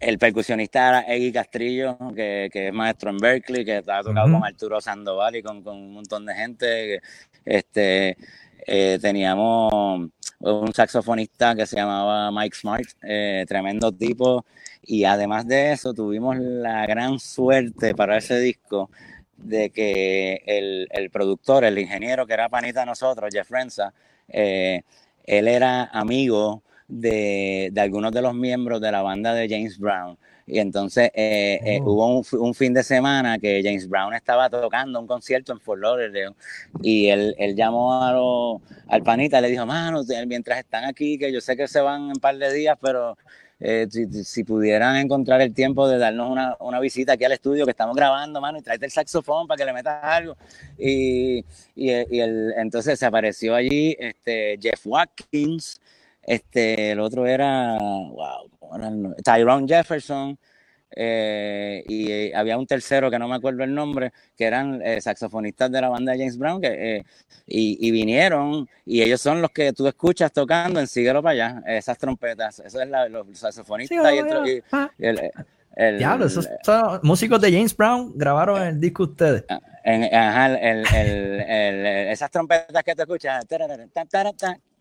el 0.00 0.18
percusionista 0.18 0.88
era 0.88 1.00
Eggy 1.12 1.32
Castrillo, 1.32 1.98
que, 2.14 2.48
que, 2.52 2.68
es 2.68 2.72
maestro 2.72 3.10
en 3.10 3.18
Berkeley, 3.18 3.64
que 3.64 3.78
ha 3.78 3.82
tocado 3.82 4.30
con 4.30 4.44
Arturo 4.44 4.80
Sandoval 4.80 5.34
y 5.36 5.42
con, 5.42 5.62
con, 5.62 5.76
un 5.76 5.94
montón 5.94 6.24
de 6.24 6.34
gente. 6.34 7.00
Este, 7.44 8.16
eh, 8.66 8.98
teníamos 9.00 10.08
un 10.40 10.72
saxofonista 10.72 11.54
que 11.54 11.66
se 11.66 11.76
llamaba 11.76 12.30
Mike 12.30 12.56
Smart, 12.56 12.88
eh, 13.02 13.44
tremendo 13.48 13.92
tipo. 13.92 14.44
Y 14.82 15.04
además 15.04 15.46
de 15.46 15.72
eso, 15.72 15.92
tuvimos 15.94 16.36
la 16.38 16.86
gran 16.86 17.18
suerte 17.18 17.94
para 17.94 18.16
ese 18.18 18.38
disco 18.40 18.90
de 19.36 19.70
que 19.70 20.42
el, 20.46 20.88
el 20.90 21.10
productor, 21.10 21.64
el 21.64 21.78
ingeniero 21.78 22.26
que 22.26 22.34
era 22.34 22.48
panita 22.48 22.80
de 22.80 22.86
nosotros, 22.86 23.30
Jeff 23.32 23.50
Renza, 23.50 23.92
eh, 24.28 24.82
él 25.24 25.48
era 25.48 25.84
amigo 25.84 26.62
de, 26.88 27.70
de, 27.72 27.80
algunos 27.80 28.12
de 28.12 28.22
los 28.22 28.34
miembros 28.34 28.80
de 28.80 28.92
la 28.92 29.02
banda 29.02 29.34
de 29.34 29.48
James 29.48 29.78
Brown. 29.78 30.18
Y 30.48 30.58
entonces 30.60 31.10
eh, 31.14 31.60
eh, 31.62 31.80
oh. 31.82 31.92
hubo 31.92 32.18
un, 32.18 32.40
un, 32.40 32.54
fin 32.54 32.72
de 32.72 32.82
semana 32.82 33.38
que 33.38 33.60
James 33.62 33.86
Brown 33.86 34.14
estaba 34.14 34.48
tocando 34.48 34.98
un 34.98 35.06
concierto 35.06 35.52
en 35.52 35.60
Fort 35.60 35.80
Lauderdale 35.80 36.34
y 36.82 37.08
él, 37.08 37.34
él 37.38 37.54
llamó 37.54 38.02
a 38.02 38.12
lo, 38.12 38.62
al 38.88 39.02
panita 39.02 39.40
le 39.42 39.50
dijo, 39.50 39.66
mano, 39.66 40.02
mientras 40.26 40.58
están 40.58 40.84
aquí, 40.84 41.18
que 41.18 41.30
yo 41.30 41.40
sé 41.42 41.54
que 41.54 41.68
se 41.68 41.80
van 41.80 42.04
en 42.04 42.08
un 42.08 42.20
par 42.20 42.36
de 42.38 42.52
días, 42.52 42.78
pero 42.80 43.16
eh, 43.60 43.88
si, 43.90 44.06
si, 44.24 44.44
pudieran 44.44 44.96
encontrar 44.96 45.40
el 45.40 45.52
tiempo 45.52 45.88
de 45.88 45.98
darnos 45.98 46.30
una, 46.30 46.56
una, 46.60 46.78
visita 46.80 47.14
aquí 47.14 47.24
al 47.24 47.32
estudio 47.32 47.64
que 47.64 47.72
estamos 47.72 47.96
grabando, 47.96 48.40
mano, 48.40 48.58
y 48.58 48.62
tráete 48.62 48.86
el 48.86 48.92
saxofón 48.92 49.46
para 49.46 49.58
que 49.58 49.64
le 49.64 49.72
metas 49.72 49.98
algo. 50.02 50.36
Y, 50.78 51.38
y, 51.74 51.90
y 51.90 52.20
el, 52.20 52.54
entonces 52.56 52.98
se 52.98 53.04
apareció 53.04 53.54
allí 53.54 53.96
este, 53.98 54.58
Jeff 54.62 54.86
Watkins, 54.86 55.80
este, 56.28 56.92
el 56.92 57.00
otro 57.00 57.26
era, 57.26 57.78
wow, 57.78 58.50
Tyrone 59.24 59.66
Jefferson, 59.66 60.38
eh, 60.94 61.84
y 61.86 62.10
eh, 62.10 62.32
había 62.34 62.58
un 62.58 62.66
tercero 62.66 63.10
que 63.10 63.18
no 63.18 63.28
me 63.28 63.36
acuerdo 63.36 63.64
el 63.64 63.74
nombre, 63.74 64.12
que 64.36 64.44
eran 64.44 64.80
eh, 64.82 65.00
saxofonistas 65.00 65.70
de 65.70 65.80
la 65.80 65.88
banda 65.88 66.12
de 66.12 66.18
James 66.18 66.36
Brown, 66.36 66.60
que, 66.60 67.02
y, 67.46 67.78
y, 67.86 67.90
vinieron, 67.90 68.68
y 68.84 69.00
ellos 69.00 69.22
son 69.22 69.40
los 69.40 69.50
que 69.52 69.72
tú 69.72 69.86
escuchas 69.86 70.30
tocando 70.30 70.80
en 70.80 70.86
Síguelo 70.86 71.22
para 71.22 71.32
allá, 71.32 71.62
esas 71.66 71.96
trompetas, 71.96 72.60
eso 72.60 72.80
es 72.80 72.88
la, 72.88 73.08
los 73.08 73.26
saxofonistas 73.32 74.12
y, 74.12 74.18
el, 74.18 74.62
y 74.98 75.06
el, 75.06 75.30
el, 75.76 75.98
Diablo, 75.98 76.26
esos 76.26 76.46
son 76.62 77.00
músicos 77.04 77.40
de 77.40 77.52
James 77.52 77.74
Brown 77.74 78.12
grabaron 78.16 78.60
el 78.60 78.78
disco 78.78 79.04
ustedes. 79.04 79.44
Ah, 79.48 79.60
en, 79.84 80.14
ajá, 80.14 80.58
esas 82.12 82.30
trompetas 82.30 82.82
que 82.82 82.94
tú 82.94 83.02
escuchas, 83.02 83.46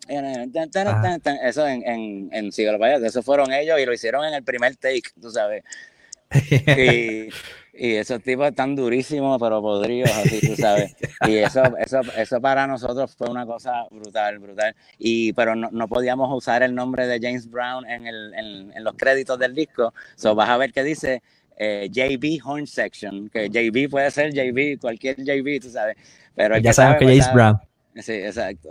eso 0.07 1.67
en, 1.67 1.83
en, 1.83 2.29
en 2.31 2.51
Siglo 2.51 2.83
eso 2.85 3.23
fueron 3.23 3.51
ellos 3.51 3.79
y 3.79 3.85
lo 3.85 3.93
hicieron 3.93 4.25
en 4.25 4.33
el 4.33 4.43
primer 4.43 4.75
take, 4.75 5.03
tú 5.19 5.31
sabes. 5.31 5.63
Y, 6.77 7.29
y 7.73 7.95
esos 7.95 8.21
tipos 8.21 8.47
están 8.47 8.75
durísimos, 8.75 9.39
pero 9.39 9.61
podridos, 9.61 10.11
así, 10.11 10.41
tú 10.45 10.55
sabes. 10.55 10.95
Y 11.27 11.35
eso, 11.37 11.61
eso, 11.77 12.01
eso 12.17 12.41
para 12.41 12.65
nosotros 12.65 13.15
fue 13.15 13.29
una 13.29 13.45
cosa 13.45 13.85
brutal, 13.91 14.39
brutal. 14.39 14.75
Y, 14.97 15.31
pero 15.33 15.55
no, 15.55 15.69
no 15.71 15.87
podíamos 15.87 16.35
usar 16.35 16.63
el 16.63 16.73
nombre 16.73 17.05
de 17.05 17.19
James 17.21 17.49
Brown 17.49 17.87
en, 17.87 18.07
el, 18.07 18.33
en, 18.33 18.73
en 18.75 18.83
los 18.83 18.95
créditos 18.95 19.37
del 19.37 19.53
disco. 19.53 19.93
So 20.15 20.33
vas 20.33 20.49
a 20.49 20.57
ver 20.57 20.73
que 20.73 20.83
dice 20.83 21.21
eh, 21.55 21.87
JB 21.91 22.39
Horn 22.43 22.65
Section, 22.65 23.29
que 23.29 23.49
JB 23.49 23.89
puede 23.89 24.09
ser 24.11 24.33
JB, 24.33 24.79
cualquier 24.79 25.17
JB, 25.17 25.61
tú 25.61 25.69
sabes. 25.69 25.97
Pero 26.35 26.57
ya 26.57 26.73
sabes 26.73 26.97
que 26.97 27.05
James 27.05 27.33
Brown. 27.33 27.59
Sí, 27.95 28.13
exacto. 28.13 28.69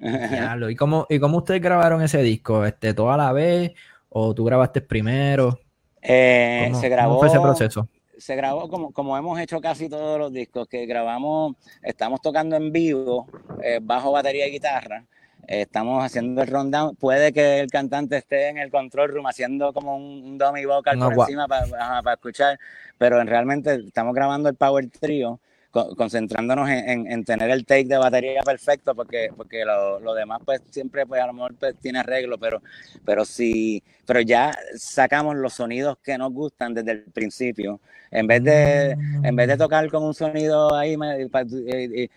¿Y 0.70 0.76
cómo, 0.76 1.06
¿Y 1.10 1.18
cómo 1.18 1.38
ustedes 1.38 1.60
grabaron 1.60 2.02
ese 2.02 2.22
disco? 2.22 2.64
Este, 2.64 2.94
¿Toda 2.94 3.16
la 3.16 3.32
vez? 3.32 3.72
¿O 4.08 4.34
tú 4.34 4.44
grabaste 4.44 4.80
primero? 4.80 5.60
Eh, 6.00 6.72
se 6.74 6.88
grabó. 6.88 7.18
¿Cómo 7.18 7.20
fue 7.20 7.28
ese 7.28 7.40
proceso? 7.40 7.88
Se 8.16 8.34
grabó 8.36 8.68
como, 8.68 8.92
como 8.92 9.16
hemos 9.16 9.38
hecho 9.40 9.60
casi 9.60 9.88
todos 9.88 10.18
los 10.18 10.32
discos, 10.32 10.68
que 10.68 10.86
grabamos, 10.86 11.54
estamos 11.82 12.20
tocando 12.20 12.56
en 12.56 12.70
vivo, 12.70 13.26
eh, 13.62 13.78
bajo, 13.82 14.12
batería 14.12 14.46
y 14.46 14.52
guitarra. 14.52 15.04
Eh, 15.46 15.62
estamos 15.62 16.02
haciendo 16.04 16.42
el 16.42 16.48
rundown. 16.48 16.96
Puede 16.96 17.32
que 17.32 17.60
el 17.60 17.70
cantante 17.70 18.16
esté 18.16 18.48
en 18.48 18.58
el 18.58 18.70
control 18.70 19.10
room 19.10 19.26
haciendo 19.26 19.72
como 19.72 19.96
un, 19.96 20.22
un 20.24 20.38
dummy 20.38 20.64
vocal 20.64 20.98
no, 20.98 21.10
por 21.10 21.28
encima 21.28 21.46
para, 21.46 21.66
para 22.02 22.14
escuchar, 22.14 22.58
pero 22.98 23.22
realmente 23.24 23.74
estamos 23.74 24.14
grabando 24.14 24.48
el 24.48 24.54
Power 24.54 24.88
Trio 24.88 25.40
concentrándonos 25.70 26.68
en, 26.68 27.06
en, 27.06 27.24
tener 27.24 27.50
el 27.50 27.64
take 27.64 27.84
de 27.84 27.96
batería 27.96 28.42
perfecto, 28.42 28.94
porque, 28.94 29.30
porque 29.36 29.64
lo, 29.64 30.00
lo, 30.00 30.14
demás 30.14 30.40
pues 30.44 30.60
siempre 30.70 31.06
pues 31.06 31.22
a 31.22 31.26
lo 31.28 31.32
mejor 31.32 31.54
pues, 31.54 31.76
tiene 31.76 32.00
arreglo, 32.00 32.38
pero, 32.38 32.60
pero 33.04 33.24
sí, 33.24 33.82
pero 34.04 34.20
ya 34.20 34.52
sacamos 34.76 35.36
los 35.36 35.52
sonidos 35.52 35.98
que 36.02 36.18
nos 36.18 36.32
gustan 36.32 36.74
desde 36.74 36.92
el 36.92 37.02
principio. 37.04 37.80
En 38.10 38.26
vez 38.26 38.42
de, 38.42 38.90
en 39.22 39.36
vez 39.36 39.46
de 39.46 39.56
tocar 39.56 39.88
con 39.88 40.02
un 40.02 40.14
sonido 40.14 40.74
ahí, 40.74 40.96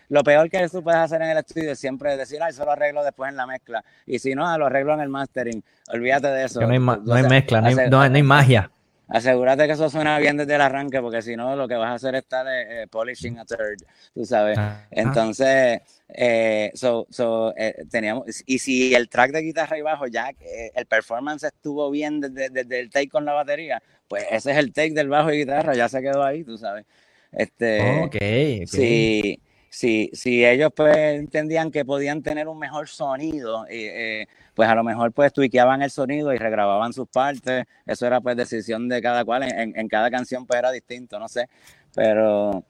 lo 0.08 0.24
peor 0.24 0.50
que 0.50 0.68
tú 0.68 0.82
puedes 0.82 0.98
hacer 0.98 1.22
en 1.22 1.30
el 1.30 1.38
estudio 1.38 1.70
es 1.70 1.78
siempre 1.78 2.16
decir, 2.16 2.42
ay, 2.42 2.50
eso 2.50 2.64
lo 2.64 2.72
arreglo 2.72 3.04
después 3.04 3.30
en 3.30 3.36
la 3.36 3.46
mezcla. 3.46 3.84
Y 4.04 4.18
si 4.18 4.34
no, 4.34 4.58
lo 4.58 4.66
arreglo 4.66 4.94
en 4.94 5.00
el 5.00 5.08
mastering. 5.08 5.62
Olvídate 5.92 6.26
de 6.26 6.44
eso. 6.46 6.60
no 6.60 6.68
hay, 6.68 6.80
no 6.80 7.14
hay 7.14 7.22
mezcla, 7.22 7.60
no 7.60 7.68
hay, 7.68 7.88
no 7.88 8.00
hay 8.00 8.22
magia 8.24 8.72
asegúrate 9.08 9.66
que 9.66 9.72
eso 9.72 9.90
suena 9.90 10.18
bien 10.18 10.36
desde 10.36 10.54
el 10.54 10.60
arranque, 10.60 11.00
porque 11.00 11.22
si 11.22 11.36
no, 11.36 11.56
lo 11.56 11.68
que 11.68 11.74
vas 11.74 11.90
a 11.90 11.94
hacer 11.94 12.14
es 12.14 12.22
estar 12.22 12.46
eh, 12.48 12.86
polishing 12.88 13.38
a 13.38 13.44
third, 13.44 13.84
tú 14.14 14.24
sabes. 14.24 14.58
Entonces, 14.90 15.80
eh, 16.08 16.70
so, 16.74 17.06
so, 17.10 17.54
eh, 17.56 17.84
teníamos, 17.90 18.24
y 18.46 18.58
si 18.58 18.94
el 18.94 19.08
track 19.08 19.32
de 19.32 19.42
guitarra 19.42 19.78
y 19.78 19.82
bajo 19.82 20.06
ya 20.06 20.30
el 20.74 20.86
performance 20.86 21.44
estuvo 21.44 21.90
bien 21.90 22.20
desde, 22.20 22.50
desde, 22.50 22.80
el 22.80 22.90
take 22.90 23.08
con 23.08 23.24
la 23.24 23.32
batería, 23.32 23.82
pues 24.08 24.24
ese 24.30 24.52
es 24.52 24.58
el 24.58 24.72
take 24.72 24.92
del 24.92 25.08
bajo 25.08 25.32
y 25.32 25.38
guitarra, 25.38 25.74
ya 25.74 25.88
se 25.88 26.00
quedó 26.00 26.22
ahí, 26.22 26.44
tú 26.44 26.56
sabes. 26.58 26.84
Este, 27.32 27.80
ok, 28.00 28.06
okay. 28.06 28.66
Sí, 28.66 29.40
si, 29.74 30.08
si 30.12 30.46
ellos 30.46 30.70
pues 30.74 30.96
entendían 30.96 31.72
que 31.72 31.84
podían 31.84 32.22
tener 32.22 32.46
un 32.46 32.60
mejor 32.60 32.86
sonido, 32.86 33.66
eh, 33.68 34.26
pues 34.54 34.68
a 34.68 34.74
lo 34.76 34.84
mejor 34.84 35.10
pues 35.10 35.32
tuiqueaban 35.32 35.82
el 35.82 35.90
sonido 35.90 36.32
y 36.32 36.38
regrababan 36.38 36.92
sus 36.92 37.08
partes, 37.08 37.64
eso 37.84 38.06
era 38.06 38.20
pues 38.20 38.36
decisión 38.36 38.88
de 38.88 39.02
cada 39.02 39.24
cual, 39.24 39.42
en, 39.42 39.76
en 39.76 39.88
cada 39.88 40.12
canción 40.12 40.46
pues 40.46 40.60
era 40.60 40.70
distinto, 40.70 41.18
no 41.18 41.26
sé, 41.26 41.48
pero, 41.92 42.62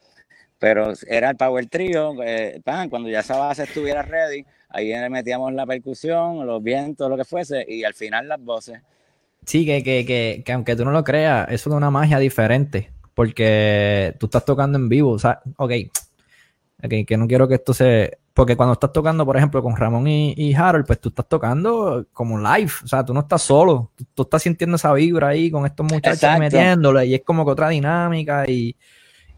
pero 0.58 0.94
era 1.06 1.28
el 1.28 1.36
Power 1.36 1.66
Trio, 1.66 2.14
eh, 2.22 2.62
cuando 2.88 3.10
ya 3.10 3.20
esa 3.20 3.36
base 3.36 3.64
estuviera 3.64 4.00
ready, 4.00 4.46
ahí 4.70 4.88
le 4.88 5.10
metíamos 5.10 5.52
la 5.52 5.66
percusión, 5.66 6.46
los 6.46 6.62
vientos, 6.62 7.10
lo 7.10 7.18
que 7.18 7.26
fuese, 7.26 7.66
y 7.68 7.84
al 7.84 7.92
final 7.92 8.28
las 8.28 8.42
voces. 8.42 8.80
Sí, 9.44 9.66
que, 9.66 9.82
que, 9.82 10.06
que, 10.06 10.42
que 10.42 10.52
aunque 10.52 10.74
tú 10.74 10.86
no 10.86 10.90
lo 10.90 11.04
creas, 11.04 11.48
eso 11.50 11.68
es 11.68 11.76
una 11.76 11.90
magia 11.90 12.18
diferente, 12.18 12.90
porque 13.12 14.16
tú 14.18 14.24
estás 14.24 14.46
tocando 14.46 14.78
en 14.78 14.88
vivo, 14.88 15.10
o 15.10 15.18
sea, 15.18 15.42
ok, 15.58 15.72
Okay, 16.84 17.04
que 17.04 17.16
no 17.16 17.26
quiero 17.26 17.48
que 17.48 17.54
esto 17.54 17.72
se... 17.72 18.18
Porque 18.34 18.56
cuando 18.56 18.74
estás 18.74 18.92
tocando, 18.92 19.24
por 19.24 19.36
ejemplo, 19.36 19.62
con 19.62 19.76
Ramón 19.76 20.06
y, 20.06 20.34
y, 20.36 20.54
Harold, 20.54 20.86
pues 20.86 21.00
tú 21.00 21.08
estás 21.08 21.26
tocando 21.28 22.04
como 22.12 22.38
live. 22.38 22.70
O 22.82 22.86
sea, 22.86 23.04
tú 23.04 23.14
no 23.14 23.20
estás 23.20 23.42
solo. 23.42 23.92
Tú, 23.94 24.04
tú 24.12 24.22
estás 24.24 24.42
sintiendo 24.42 24.76
esa 24.76 24.92
vibra 24.92 25.28
ahí 25.28 25.50
con 25.50 25.64
estos 25.64 25.86
muchachos 25.86 26.24
Exacto. 26.24 26.40
metiéndole 26.40 27.06
y 27.06 27.14
es 27.14 27.22
como 27.22 27.44
que 27.44 27.52
otra 27.52 27.68
dinámica 27.68 28.44
y, 28.46 28.76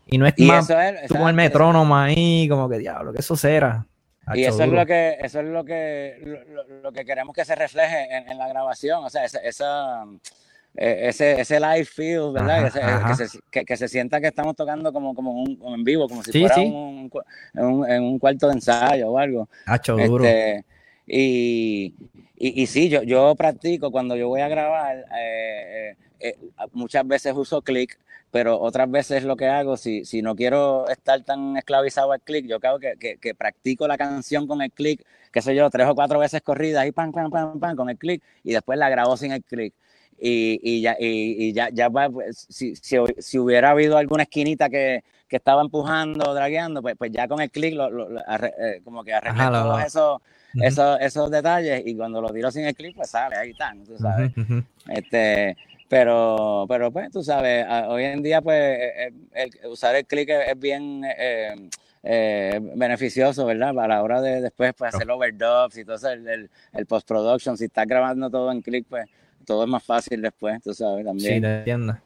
y 0.06 0.18
no 0.18 0.26
es 0.26 0.34
y 0.36 0.46
más 0.46 0.70
es, 0.70 1.08
tú 1.08 1.14
con 1.14 1.28
el 1.28 1.34
metrónomo 1.34 1.96
ahí, 1.96 2.48
como 2.48 2.68
que 2.68 2.78
diablo, 2.78 3.12
que 3.12 3.20
eso 3.20 3.36
será. 3.36 3.86
Y 4.34 4.44
eso 4.44 4.64
es 4.64 4.70
lo 4.70 4.84
que, 4.84 5.16
eso 5.20 5.40
es 5.40 5.46
lo 5.46 5.64
que, 5.64 6.44
lo, 6.48 6.80
lo 6.82 6.92
que 6.92 7.04
queremos 7.04 7.34
que 7.34 7.44
se 7.44 7.54
refleje 7.54 8.16
en, 8.16 8.28
en 8.28 8.38
la 8.38 8.48
grabación. 8.48 9.04
O 9.04 9.10
sea, 9.10 9.24
esa, 9.24 9.38
esa 9.38 10.04
ese, 10.76 11.40
ese 11.40 11.58
live 11.58 11.84
feel, 11.84 12.32
¿verdad? 12.32 12.66
Ajá, 12.66 12.96
ajá. 12.96 13.08
Que, 13.16 13.28
se, 13.28 13.38
que, 13.50 13.64
que, 13.64 13.76
se, 13.76 13.88
sienta 13.88 14.20
que 14.20 14.26
estamos 14.28 14.54
tocando 14.54 14.92
como, 14.92 15.14
como, 15.14 15.32
un, 15.32 15.56
como 15.56 15.74
en 15.74 15.84
vivo, 15.84 16.08
como 16.08 16.22
si 16.22 16.32
sí, 16.32 16.40
fuera 16.40 16.54
sí. 16.54 16.64
Un, 16.66 17.10
un, 17.54 17.90
en 17.90 18.02
un 18.02 18.18
cuarto 18.18 18.48
de 18.48 18.54
ensayo 18.54 19.10
o 19.10 19.18
algo. 19.18 19.48
Hacho, 19.64 19.96
duro. 19.96 20.24
Este, 20.24 20.64
y, 21.06 21.94
y, 22.36 22.62
y, 22.62 22.66
sí, 22.66 22.88
yo, 22.88 23.02
yo 23.02 23.34
practico 23.36 23.90
cuando 23.90 24.16
yo 24.16 24.28
voy 24.28 24.40
a 24.40 24.48
grabar, 24.48 25.06
eh, 25.18 25.94
eh, 25.94 25.96
eh 26.20 26.36
muchas 26.72 27.06
veces 27.06 27.32
uso 27.34 27.62
click, 27.62 27.98
pero 28.30 28.60
otras 28.60 28.90
veces 28.90 29.22
lo 29.24 29.36
que 29.36 29.46
hago, 29.46 29.76
si, 29.76 30.04
si 30.04 30.20
no 30.20 30.34
quiero 30.36 30.88
estar 30.88 31.22
tan 31.22 31.56
esclavizado 31.56 32.12
al 32.12 32.20
click, 32.20 32.46
yo 32.46 32.60
creo 32.60 32.78
que, 32.78 32.96
que, 32.98 33.16
que, 33.16 33.34
practico 33.34 33.88
la 33.88 33.96
canción 33.96 34.46
con 34.46 34.60
el 34.60 34.72
click, 34.72 35.02
qué 35.32 35.40
sé 35.40 35.54
yo, 35.54 35.70
tres 35.70 35.86
o 35.86 35.94
cuatro 35.94 36.18
veces 36.18 36.42
corridas 36.42 36.86
y 36.86 36.92
pam, 36.92 37.12
pam, 37.12 37.30
pam, 37.30 37.58
pam, 37.60 37.76
con 37.76 37.88
el 37.88 37.96
click, 37.96 38.22
y 38.42 38.52
después 38.52 38.78
la 38.78 38.90
grabo 38.90 39.16
sin 39.16 39.32
el 39.32 39.42
click 39.42 39.72
y, 40.18 40.60
y 40.62 40.80
ya, 40.80 40.96
y, 40.98 41.48
y 41.48 41.52
ya, 41.52 41.68
ya 41.70 41.90
pues, 41.90 42.46
si, 42.48 42.74
si, 42.76 42.96
si, 43.18 43.38
hubiera 43.38 43.70
habido 43.70 43.96
alguna 43.96 44.22
esquinita 44.22 44.68
que, 44.68 45.04
que 45.28 45.36
estaba 45.36 45.62
empujando, 45.62 46.34
dragueando, 46.34 46.82
pues, 46.82 46.96
pues 46.96 47.10
ya 47.12 47.28
con 47.28 47.40
el 47.40 47.50
clic 47.50 47.74
lo, 47.74 47.90
lo, 47.90 48.08
lo, 48.08 48.20
eh, 48.20 48.80
como 48.84 49.04
que 49.04 49.12
arreglé 49.12 49.42
Ajá, 49.42 49.50
todos 49.52 49.84
esos, 49.84 50.20
uh 50.20 50.58
-huh. 50.58 50.66
esos, 50.66 51.00
esos 51.00 51.30
detalles 51.30 51.82
y 51.84 51.94
cuando 51.96 52.20
lo 52.20 52.30
tiro 52.30 52.50
sin 52.50 52.64
el 52.64 52.74
clic, 52.74 52.96
pues 52.96 53.10
sale, 53.10 53.36
ahí 53.36 53.50
están, 53.50 53.84
tú 53.84 53.96
sabes. 53.98 54.36
Uh 54.36 54.40
-huh. 54.40 54.64
este, 54.88 55.56
pero, 55.88 56.66
pero 56.68 56.90
pues 56.90 57.10
tú 57.10 57.22
sabes, 57.22 57.66
hoy 57.88 58.04
en 58.04 58.22
día 58.22 58.40
pues 58.40 58.78
el, 58.96 59.14
el, 59.34 59.70
usar 59.70 59.94
el 59.96 60.06
clic 60.06 60.28
es, 60.30 60.48
es 60.48 60.58
bien... 60.58 61.02
Eh, 61.04 61.68
eh, 62.08 62.60
beneficioso, 62.76 63.44
¿verdad? 63.46 63.74
Para 63.74 63.96
la 63.96 64.02
hora 64.04 64.20
de 64.20 64.40
después 64.40 64.72
pues, 64.78 64.94
hacer 64.94 65.10
overdubs 65.10 65.76
y 65.76 65.84
todo 65.84 65.96
eso, 65.96 66.08
el, 66.10 66.28
el, 66.28 66.50
el 66.72 66.86
post-production, 66.86 67.56
si 67.56 67.64
estás 67.64 67.84
grabando 67.84 68.30
todo 68.30 68.52
en 68.52 68.62
clic, 68.62 68.86
pues 68.88 69.06
todo 69.46 69.64
es 69.64 69.70
más 69.70 69.82
fácil 69.82 70.20
después, 70.20 70.62
tú 70.62 70.74
sabes, 70.74 71.04
también. 71.04 71.34
Sí, 71.34 71.40
te 71.40 71.58
entiendo. 71.58 71.96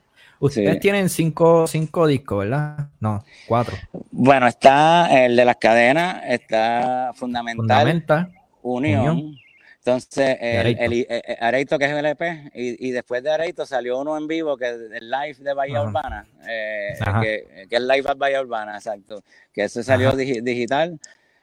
Ustedes 0.41 0.80
tienen 0.80 1.09
cinco, 1.11 1.66
cinco 1.66 2.07
discos, 2.07 2.41
¿verdad? 2.41 2.88
No, 2.99 3.22
cuatro. 3.47 3.76
Bueno, 4.11 4.47
está 4.47 5.24
el 5.26 5.36
de 5.36 5.45
las 5.45 5.57
cadenas, 5.57 6.22
está 6.26 7.12
Fundamental, 7.14 7.66
Fundamental 7.66 8.32
Unión. 8.62 9.36
Entonces, 9.78 10.36
el, 10.41 10.76
el, 10.78 11.07
Areito, 11.41 11.78
que 11.78 11.86
es 11.86 11.91
el 11.91 12.07
EP, 12.07 12.20
y, 12.55 12.88
y, 12.88 12.91
después 12.91 13.22
de 13.22 13.30
Areito 13.32 13.64
salió 13.64 13.99
uno 13.99 14.16
en 14.16 14.26
vivo, 14.26 14.57
que 14.57 14.68
es 14.68 14.76
el 14.93 15.11
live 15.11 15.36
de 15.41 15.55
Bahía 15.55 15.82
Urbana, 15.82 16.26
eh, 16.47 16.95
que, 17.22 17.66
que, 17.68 17.76
es 17.76 17.82
live 17.82 18.05
at 18.07 18.16
Bahía 18.16 18.43
Urbana, 18.43 18.76
exacto, 18.76 19.22
que 19.53 19.64
ese 19.64 19.82
salió 19.82 20.12
digital. 20.12 20.99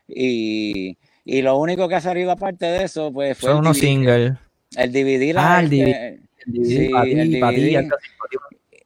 Y, 0.08 0.98
y, 1.26 1.42
lo 1.42 1.58
único 1.58 1.88
que 1.88 1.96
ha 1.96 2.02
salido 2.02 2.32
aparte 2.32 2.68
de 2.68 2.84
eso, 2.84 3.12
pues 3.12 3.38
fue. 3.38 3.50
Son 3.50 3.60
unos 3.60 3.78
singles. 3.78 4.34
El 4.78 4.92
DVD. 4.92 5.34
Ah, 5.36 5.60
el 5.60 5.70
DVD. 5.70 6.20
Sí, 6.64 6.92
el 6.94 7.32
DVD. 7.32 7.90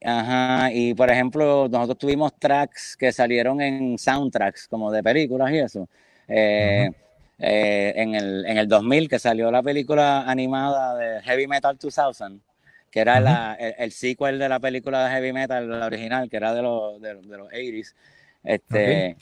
Ajá, 0.04 0.72
y 0.74 0.96
por 0.96 1.12
ejemplo, 1.12 1.68
nosotros 1.70 1.98
tuvimos 2.00 2.34
tracks 2.40 2.96
que 2.98 3.12
salieron 3.12 3.62
en 3.62 4.00
soundtracks, 4.00 4.68
como 4.68 4.92
de 4.92 5.04
películas 5.04 5.52
y 5.52 5.60
eso. 5.60 5.88
Eh, 6.28 6.90
eh, 7.38 7.94
en, 7.96 8.16
el, 8.16 8.46
en 8.46 8.58
el 8.58 8.68
2000, 8.68 9.10
que 9.10 9.20
salió 9.20 9.52
la 9.52 9.62
película 9.62 10.24
animada 10.24 10.96
de 10.96 11.22
Heavy 11.22 11.46
Metal 11.46 11.78
2000, 11.78 12.42
que 12.90 13.00
era 13.00 13.20
la, 13.20 13.54
el, 13.56 13.92
sequel 13.92 14.40
de 14.40 14.50
la 14.50 14.60
película 14.60 15.04
de 15.04 15.12
Heavy 15.12 15.34
Metal, 15.34 15.70
la 15.70 15.86
original, 15.86 16.30
que 16.30 16.38
era 16.38 16.54
de 16.54 16.62
los, 16.64 17.00
de, 17.02 17.14
los 17.16 17.50
80s, 17.50 17.94
este, 18.44 19.18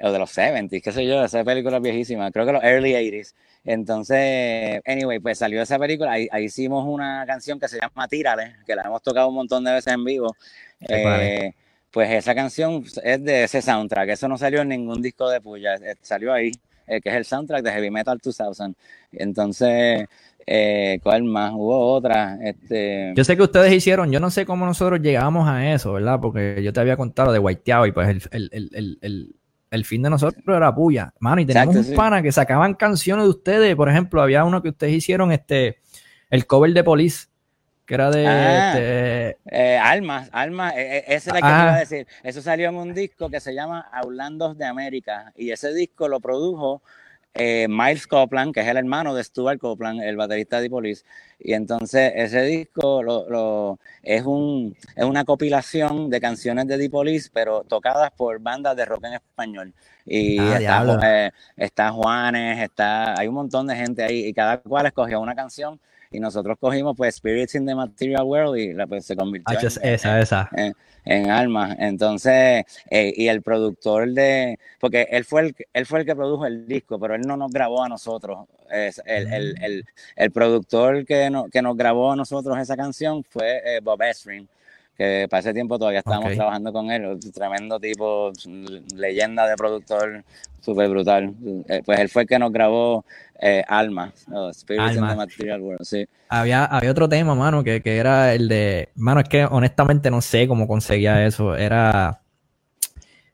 o 0.00 0.12
de 0.12 0.18
los 0.18 0.36
70s, 0.36 0.82
qué 0.82 0.92
sé 0.92 1.06
yo, 1.06 1.24
esa 1.24 1.42
película 1.42 1.78
es 1.78 1.82
viejísima, 1.82 2.30
creo 2.30 2.46
que 2.46 2.52
los 2.52 2.62
early 2.62 2.92
80s. 2.92 3.34
Entonces, 3.64 4.82
anyway, 4.84 5.20
pues 5.20 5.38
salió 5.38 5.62
esa 5.62 5.78
película, 5.78 6.12
ahí, 6.12 6.28
hicimos 6.42 6.84
una 6.86 7.24
canción 7.26 7.58
que 7.58 7.66
se 7.66 7.80
llama 7.80 8.06
Tírale, 8.08 8.56
que 8.66 8.76
la 8.76 8.82
hemos 8.82 9.02
tocado 9.02 9.28
un 9.28 9.34
montón 9.34 9.64
de 9.64 9.72
veces 9.72 9.94
en 9.94 10.04
vivo. 10.04 10.36
Eh, 10.80 11.52
pues 11.90 12.10
esa 12.10 12.34
canción 12.34 12.84
es 13.02 13.24
de 13.24 13.44
ese 13.44 13.62
soundtrack, 13.62 14.10
eso 14.10 14.28
no 14.28 14.36
salió 14.36 14.60
en 14.60 14.68
ningún 14.68 15.00
disco 15.00 15.30
de 15.30 15.40
Puya, 15.40 15.76
eh, 15.76 15.94
salió 16.02 16.34
ahí, 16.34 16.50
eh, 16.86 17.00
que 17.00 17.08
es 17.08 17.14
el 17.14 17.24
soundtrack 17.24 17.64
de 17.64 17.72
Heavy 17.72 17.90
Metal 17.90 18.20
2000. 18.22 18.76
Entonces, 19.12 20.08
¿cuál 21.02 21.22
más? 21.22 21.52
Hubo 21.54 21.94
otra. 21.94 22.36
Este... 22.42 23.14
Yo 23.16 23.24
sé 23.24 23.34
que 23.34 23.44
ustedes 23.44 23.72
hicieron, 23.72 24.12
yo 24.12 24.20
no 24.20 24.30
sé 24.30 24.44
cómo 24.44 24.66
nosotros 24.66 25.00
llegamos 25.00 25.48
a 25.48 25.72
eso, 25.72 25.94
¿verdad? 25.94 26.18
Porque 26.20 26.62
yo 26.62 26.74
te 26.74 26.80
había 26.80 26.98
contado 26.98 27.32
de 27.32 27.38
Whiteout 27.38 27.88
y 27.88 27.92
pues 27.92 28.28
el, 28.30 28.50
el, 28.52 28.98
el 29.00 29.34
el 29.70 29.84
fin 29.84 30.02
de 30.02 30.10
nosotros 30.10 30.42
era 30.46 30.74
puya. 30.74 31.12
Mano, 31.18 31.40
y 31.40 31.46
teníamos 31.46 31.76
un 31.76 31.94
pana 31.94 32.22
que 32.22 32.32
sacaban 32.32 32.74
canciones 32.74 33.24
de 33.24 33.30
ustedes. 33.30 33.76
Por 33.76 33.88
ejemplo, 33.88 34.22
había 34.22 34.44
uno 34.44 34.62
que 34.62 34.70
ustedes 34.70 34.94
hicieron, 34.94 35.32
este, 35.32 35.78
el 36.30 36.46
cover 36.46 36.72
de 36.72 36.84
Police, 36.84 37.26
que 37.86 37.94
era 37.94 38.10
de 38.10 38.26
ah, 38.26 38.68
este, 38.68 39.38
eh, 39.46 39.76
Alma, 39.76 40.26
Alma, 40.32 40.70
e, 40.70 40.98
e, 40.98 41.04
ese 41.14 41.30
era 41.30 41.38
el 41.38 41.44
que 41.44 41.50
iba 41.50 41.74
a 41.74 41.78
decir. 41.78 42.06
Eso 42.22 42.40
salió 42.40 42.68
en 42.70 42.76
un 42.76 42.94
disco 42.94 43.28
que 43.28 43.40
se 43.40 43.54
llama 43.54 43.80
Aulandos 43.92 44.56
de 44.56 44.64
América. 44.64 45.32
Y 45.36 45.50
ese 45.50 45.74
disco 45.74 46.08
lo 46.08 46.20
produjo 46.20 46.82
eh, 47.34 47.66
Miles 47.68 48.06
Copeland, 48.06 48.54
que 48.54 48.60
es 48.60 48.66
el 48.68 48.76
hermano 48.76 49.14
de 49.14 49.24
Stuart 49.24 49.58
Copeland, 49.58 50.02
el 50.02 50.16
baterista 50.16 50.60
de 50.60 50.70
Police. 50.70 51.04
Y 51.38 51.52
entonces 51.52 52.12
ese 52.14 52.42
disco 52.42 53.02
lo, 53.02 53.78
es, 54.02 54.22
un, 54.24 54.76
es 54.96 55.04
una 55.04 55.24
compilación 55.24 56.10
de 56.10 56.20
canciones 56.20 56.66
de 56.68 56.78
The 56.78 56.90
Police, 56.90 57.30
pero 57.32 57.64
tocadas 57.64 58.12
por 58.12 58.38
bandas 58.38 58.76
de 58.76 58.84
rock 58.84 59.04
en 59.04 59.14
español. 59.14 59.74
Y 60.06 60.38
ah, 60.38 60.58
está, 60.58 61.26
eh, 61.26 61.30
está, 61.56 61.90
Juanes, 61.90 62.62
está, 62.62 63.18
hay 63.18 63.26
un 63.28 63.34
montón 63.34 63.66
de 63.66 63.76
gente 63.76 64.02
ahí 64.02 64.26
y 64.26 64.34
cada 64.34 64.58
cual 64.58 64.86
escogió 64.86 65.20
una 65.20 65.34
canción 65.34 65.80
y 66.14 66.20
nosotros 66.20 66.56
cogimos 66.60 66.96
pues 66.96 67.16
Spirits 67.16 67.56
in 67.56 67.66
the 67.66 67.74
Material 67.74 68.22
World 68.22 68.56
y 68.56 68.72
la, 68.72 68.86
pues, 68.86 69.04
se 69.04 69.16
convirtió 69.16 69.58
en, 69.58 69.66
esa, 69.66 70.20
esa. 70.20 70.48
En, 71.04 71.30
alma. 71.30 71.74
Entonces, 71.78 72.64
eh, 72.88 73.12
y 73.16 73.26
el 73.26 73.42
productor 73.42 74.08
de, 74.12 74.58
porque 74.78 75.08
él 75.10 75.24
fue 75.24 75.42
el, 75.42 75.56
él 75.72 75.86
fue 75.86 76.00
el 76.00 76.06
que 76.06 76.14
produjo 76.14 76.46
el 76.46 76.68
disco, 76.68 77.00
pero 77.00 77.16
él 77.16 77.22
no 77.22 77.36
nos 77.36 77.50
grabó 77.50 77.82
a 77.82 77.88
nosotros. 77.88 78.46
Es, 78.70 79.02
el, 79.04 79.32
el, 79.32 79.54
mm. 79.54 79.64
el, 79.64 79.84
el, 80.16 80.30
productor 80.30 81.04
que, 81.04 81.28
no, 81.30 81.48
que 81.48 81.62
nos 81.62 81.76
grabó 81.76 82.12
a 82.12 82.16
nosotros 82.16 82.56
esa 82.58 82.76
canción 82.76 83.24
fue 83.24 83.60
eh, 83.64 83.80
Bob 83.82 84.00
Esrin 84.02 84.48
que 84.96 85.26
para 85.28 85.40
ese 85.40 85.52
tiempo 85.52 85.78
todavía 85.78 86.00
estábamos 86.00 86.34
trabajando 86.34 86.72
con 86.72 86.90
él, 86.90 87.18
tremendo 87.32 87.80
tipo, 87.80 88.32
leyenda 88.94 89.46
de 89.48 89.56
productor, 89.56 90.24
súper 90.60 90.88
brutal. 90.88 91.34
Eh, 91.68 91.82
pues 91.84 91.98
él 91.98 92.08
fue 92.08 92.22
el 92.22 92.28
que 92.28 92.38
nos 92.38 92.52
grabó 92.52 93.04
eh, 93.40 93.64
Alma, 93.66 94.12
Spirits 94.52 94.96
in 94.96 95.06
the 95.06 95.14
Material 95.14 95.60
World, 95.60 95.84
sí. 95.84 96.06
Había, 96.28 96.64
había 96.64 96.90
otro 96.90 97.08
tema, 97.08 97.34
mano, 97.34 97.64
que, 97.64 97.82
que 97.82 97.96
era 97.96 98.34
el 98.34 98.48
de, 98.48 98.88
mano, 98.94 99.20
es 99.20 99.28
que 99.28 99.44
honestamente 99.44 100.10
no 100.10 100.20
sé 100.20 100.46
cómo 100.46 100.68
conseguía 100.68 101.26
eso, 101.26 101.56
era, 101.56 102.22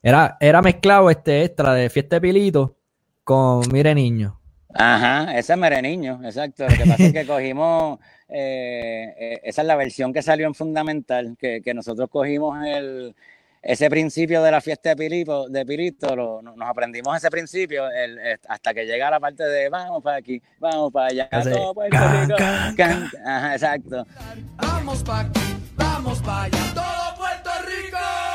era, 0.02 0.36
era 0.40 0.62
mezclado 0.62 1.10
este 1.10 1.44
extra 1.44 1.74
de 1.74 1.90
Fiesta 1.90 2.16
de 2.16 2.20
Pilito 2.22 2.76
con 3.22 3.62
Mire 3.70 3.94
Niño. 3.94 4.39
Ajá, 4.74 5.36
ese 5.36 5.52
es 5.52 5.58
Mire 5.58 5.82
Niño, 5.82 6.20
exacto. 6.24 6.66
Lo 6.68 6.76
que 6.76 6.84
pasa 6.86 7.04
es 7.04 7.12
que 7.12 7.26
cogimos 7.26 7.98
eh, 8.28 9.14
eh, 9.18 9.40
esa 9.42 9.62
es 9.62 9.66
la 9.66 9.76
versión 9.76 10.12
que 10.12 10.22
salió 10.22 10.46
en 10.46 10.54
Fundamental, 10.54 11.36
que, 11.38 11.60
que 11.60 11.74
nosotros 11.74 12.08
cogimos 12.08 12.64
el, 12.64 13.14
ese 13.62 13.90
principio 13.90 14.42
de 14.42 14.50
la 14.52 14.60
fiesta 14.60 14.90
de 14.90 14.96
Pilito, 14.96 15.48
de 15.48 15.66
Pilito 15.66 16.40
nos 16.40 16.68
aprendimos 16.68 17.16
ese 17.16 17.28
principio 17.30 17.90
el, 17.90 18.18
hasta 18.48 18.72
que 18.72 18.86
llega 18.86 19.10
la 19.10 19.20
parte 19.20 19.44
de 19.44 19.68
vamos 19.68 20.02
para 20.02 20.16
aquí, 20.16 20.40
vamos 20.58 20.92
para 20.92 21.06
allá, 21.06 21.28
todo 21.28 21.74
Puerto 21.74 21.98
Rico, 21.98 22.36
Ajá, 23.24 23.54
exacto. 23.54 24.06
Vamos 24.56 25.02
para 25.02 25.28
aquí, 25.28 25.40
vamos 25.74 26.22
para 26.22 26.42
allá, 26.44 26.74
todo 26.74 27.16
Puerto 27.18 27.50
Rico. 27.66 28.29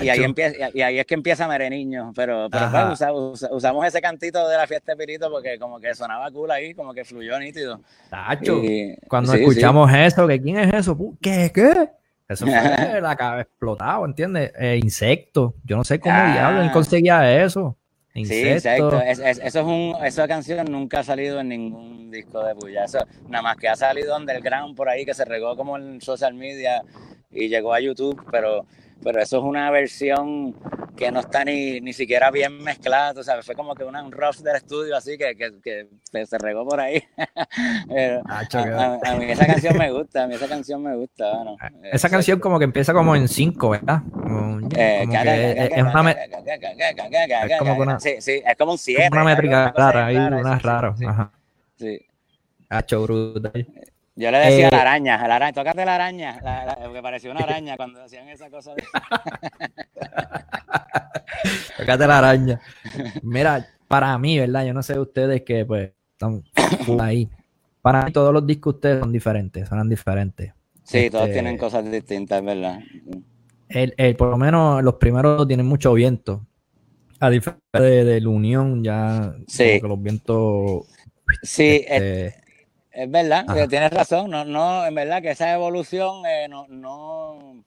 Y 0.00 0.08
ahí, 0.08 0.22
empieza, 0.22 0.70
y 0.72 0.82
ahí 0.82 0.98
es 0.98 1.06
que 1.06 1.14
empieza 1.14 1.48
Mereniño, 1.48 2.12
pero, 2.14 2.48
pero 2.50 2.70
pues, 2.70 3.46
usamos 3.50 3.86
ese 3.86 4.00
cantito 4.00 4.48
de 4.48 4.56
la 4.56 4.66
fiesta 4.66 4.92
de 4.92 4.98
Pirito 4.98 5.30
porque 5.30 5.58
como 5.58 5.80
que 5.80 5.94
sonaba 5.94 6.30
cool 6.30 6.50
ahí, 6.50 6.74
como 6.74 6.92
que 6.94 7.04
fluyó 7.04 7.38
nítido. 7.38 7.80
Tacho, 8.10 8.60
cuando 9.08 9.34
escuchamos 9.34 9.92
eso, 9.92 10.26
que 10.26 10.40
quién 10.40 10.58
es 10.58 10.74
eso, 10.74 10.96
¿qué, 11.20 11.50
qué? 11.54 11.90
Eso 12.28 12.46
fue 12.46 12.52
la 13.00 13.16
cabeza 13.16 13.42
explotado, 13.42 14.04
¿entiendes? 14.04 14.52
Eh, 14.58 14.80
insecto, 14.82 15.54
yo 15.64 15.76
no 15.76 15.84
sé 15.84 16.00
cómo 16.00 16.16
ah. 16.16 16.32
diablos 16.32 16.72
conseguía 16.72 17.42
eso. 17.44 17.76
Sí, 18.24 18.48
exacto. 18.48 18.98
eso 19.02 19.42
es 19.44 19.54
un, 19.56 19.94
esa 20.02 20.26
canción 20.26 20.66
nunca 20.70 21.00
ha 21.00 21.04
salido 21.04 21.38
en 21.40 21.50
ningún 21.50 22.10
disco 22.10 22.42
de 22.42 22.54
Puya. 22.54 22.84
Eso, 22.84 22.98
nada 23.28 23.42
más 23.42 23.56
que 23.56 23.68
ha 23.68 23.76
salido 23.76 24.16
underground 24.16 24.74
por 24.74 24.88
ahí 24.88 25.04
que 25.04 25.12
se 25.12 25.26
regó 25.26 25.54
como 25.54 25.76
en 25.76 26.00
social 26.00 26.32
media 26.32 26.82
y 27.30 27.48
llegó 27.48 27.74
a 27.74 27.80
YouTube, 27.80 28.24
pero 28.30 28.64
pero 29.02 29.20
eso 29.20 29.38
es 29.38 29.44
una 29.44 29.70
versión 29.70 30.54
que 30.96 31.12
no 31.12 31.20
está 31.20 31.44
ni, 31.44 31.80
ni 31.80 31.92
siquiera 31.92 32.30
bien 32.30 32.62
mezclada, 32.62 33.22
sabes, 33.22 33.44
fue 33.44 33.54
como 33.54 33.74
que 33.74 33.84
una, 33.84 34.02
un 34.02 34.10
rough 34.10 34.36
del 34.36 34.56
estudio 34.56 34.96
así 34.96 35.18
que, 35.18 35.36
que, 35.36 35.52
que 35.62 36.26
se 36.26 36.38
regó 36.38 36.66
por 36.66 36.80
ahí. 36.80 37.02
a, 37.18 39.16
mí 39.16 39.24
esa 39.30 39.46
canción 39.46 39.76
me 39.76 39.92
gusta, 39.92 40.24
a 40.24 40.26
mí 40.26 40.34
esa 40.34 40.48
canción 40.48 40.82
me 40.82 40.96
gusta. 40.96 41.34
Bueno, 41.34 41.56
esa 41.92 42.08
canción 42.08 42.40
como 42.40 42.58
que 42.58 42.64
empieza 42.64 42.92
como 42.92 43.14
en 43.14 43.28
cinco, 43.28 43.70
¿verdad? 43.70 44.02
es 44.74 45.06
una 45.82 46.10
es 46.12 47.58
como 47.58 47.74
una, 47.76 48.00
sí, 48.00 48.16
sí, 48.20 48.42
es 48.44 48.56
como 48.56 48.72
un 48.72 48.78
cierre. 48.78 49.10
Una 49.12 49.24
métrica 49.24 49.72
rara, 49.76 50.06
ahí, 50.06 50.16
una 50.16 50.58
raro. 50.58 50.94
Ajá. 51.06 51.30
Sí. 51.76 52.00
Hacho 52.68 53.02
brutal. 53.02 53.66
Yo 54.18 54.30
le 54.30 54.38
decía 54.38 54.68
a 54.68 54.70
la 54.70 54.78
eh, 54.78 54.80
araña, 54.80 55.22
a 55.22 55.28
la 55.28 55.36
araña, 55.36 55.52
tócate 55.52 55.84
la 55.84 55.94
araña, 55.94 56.40
la, 56.42 56.78
porque 56.82 57.02
pareció 57.02 57.30
una 57.30 57.40
araña 57.40 57.76
cuando 57.76 58.02
hacían 58.02 58.26
esa 58.28 58.48
cosa. 58.48 58.74
De... 58.74 58.82
tócate 61.76 62.06
la 62.06 62.18
araña. 62.18 62.58
Mira, 63.22 63.68
para 63.86 64.16
mí, 64.16 64.38
¿verdad? 64.38 64.64
Yo 64.64 64.72
no 64.72 64.82
sé 64.82 64.98
ustedes 64.98 65.42
que 65.42 65.66
pues 65.66 65.92
están 66.12 66.42
ahí. 66.98 67.28
Para 67.82 68.06
mí 68.06 68.12
todos 68.12 68.32
los 68.32 68.46
discos 68.46 68.76
ustedes 68.76 69.00
son 69.00 69.12
diferentes, 69.12 69.68
son 69.68 69.86
diferentes. 69.86 70.54
Sí, 70.82 71.10
todos 71.10 71.24
este, 71.24 71.34
tienen 71.34 71.58
cosas 71.58 71.90
distintas, 71.90 72.42
¿verdad? 72.42 72.80
El, 73.68 73.92
el, 73.98 74.16
por 74.16 74.30
lo 74.30 74.38
menos 74.38 74.82
los 74.82 74.94
primeros 74.94 75.46
tienen 75.46 75.66
mucho 75.66 75.92
viento. 75.92 76.46
A 77.20 77.28
diferencia 77.28 77.60
de, 77.72 78.20
la 78.20 78.28
Unión, 78.30 78.82
ya 78.82 79.34
sí. 79.46 79.78
los 79.82 80.02
vientos... 80.02 80.86
Sí, 81.42 81.84
este, 81.86 82.45
es 82.96 83.10
verdad, 83.10 83.44
tienes 83.68 83.90
razón, 83.90 84.30
no, 84.30 84.46
no, 84.46 84.86
en 84.86 84.94
verdad 84.94 85.20
que 85.20 85.30
esa 85.32 85.52
evolución 85.52 86.24
eh, 86.24 86.48
no, 86.48 86.66
no, 86.68 87.62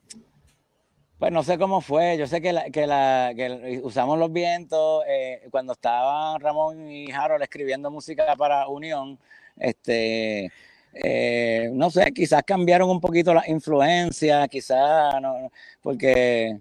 pues 1.20 1.32
no 1.32 1.44
sé 1.44 1.60
cómo 1.60 1.82
fue, 1.82 2.18
yo 2.18 2.26
sé 2.26 2.42
que, 2.42 2.52
la, 2.52 2.72
que, 2.72 2.88
la, 2.88 3.34
que 3.36 3.80
usamos 3.84 4.18
los 4.18 4.34
vientos, 4.34 5.04
eh, 5.08 5.48
cuando 5.52 5.74
estaban 5.74 6.42
Ramón 6.42 6.90
y 6.90 7.12
Harold 7.12 7.44
escribiendo 7.44 7.92
música 7.92 8.36
para 8.36 8.68
Unión, 8.70 9.20
este, 9.56 10.52
eh, 10.94 11.70
no 11.74 11.92
sé, 11.92 12.12
quizás 12.12 12.42
cambiaron 12.42 12.90
un 12.90 13.00
poquito 13.00 13.32
las 13.32 13.48
influencias, 13.48 14.50
quizás, 14.50 15.22
no, 15.22 15.52
porque 15.84 16.60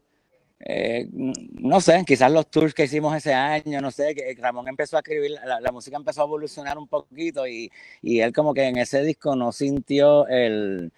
eh, 0.61 1.09
no 1.13 1.81
sé, 1.81 2.05
quizás 2.07 2.33
los 2.33 2.51
tours 2.51 2.75
que 2.75 2.85
hicimos 2.85 3.15
ese 3.17 3.33
año, 3.33 3.81
no 3.81 3.91
sé, 3.91 4.15
que 4.15 4.37
Ramón 4.41 4.69
empezó 4.69 4.97
a 4.97 5.01
escribir, 5.01 5.33
la, 5.45 5.73
música 5.73 5.97
empezó 5.97 6.23
a 6.23 6.25
evolucionar 6.25 6.79
un 6.79 6.89
poquito 6.89 7.47
y, 7.47 7.71
y, 8.03 8.21
él 8.21 8.33
como 8.33 8.53
que 8.53 8.65
en 8.65 8.77
ese 8.77 9.03
disco 9.03 9.37
no 9.37 9.53
sintió 9.53 10.27
el, 10.27 10.93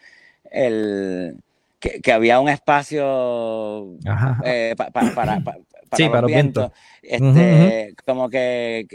el 0.51 1.37
que, 1.79 2.13
había 2.13 2.41
un 2.41 2.49
espacio 2.49 3.97
eh, 4.45 4.75
para, 4.77 4.91
para, 5.15 5.41
para, 5.41 6.21
los 6.21 6.27
vientos. 6.27 6.71
Este, 7.03 7.95
Como 8.07 8.29
que, 8.29 8.87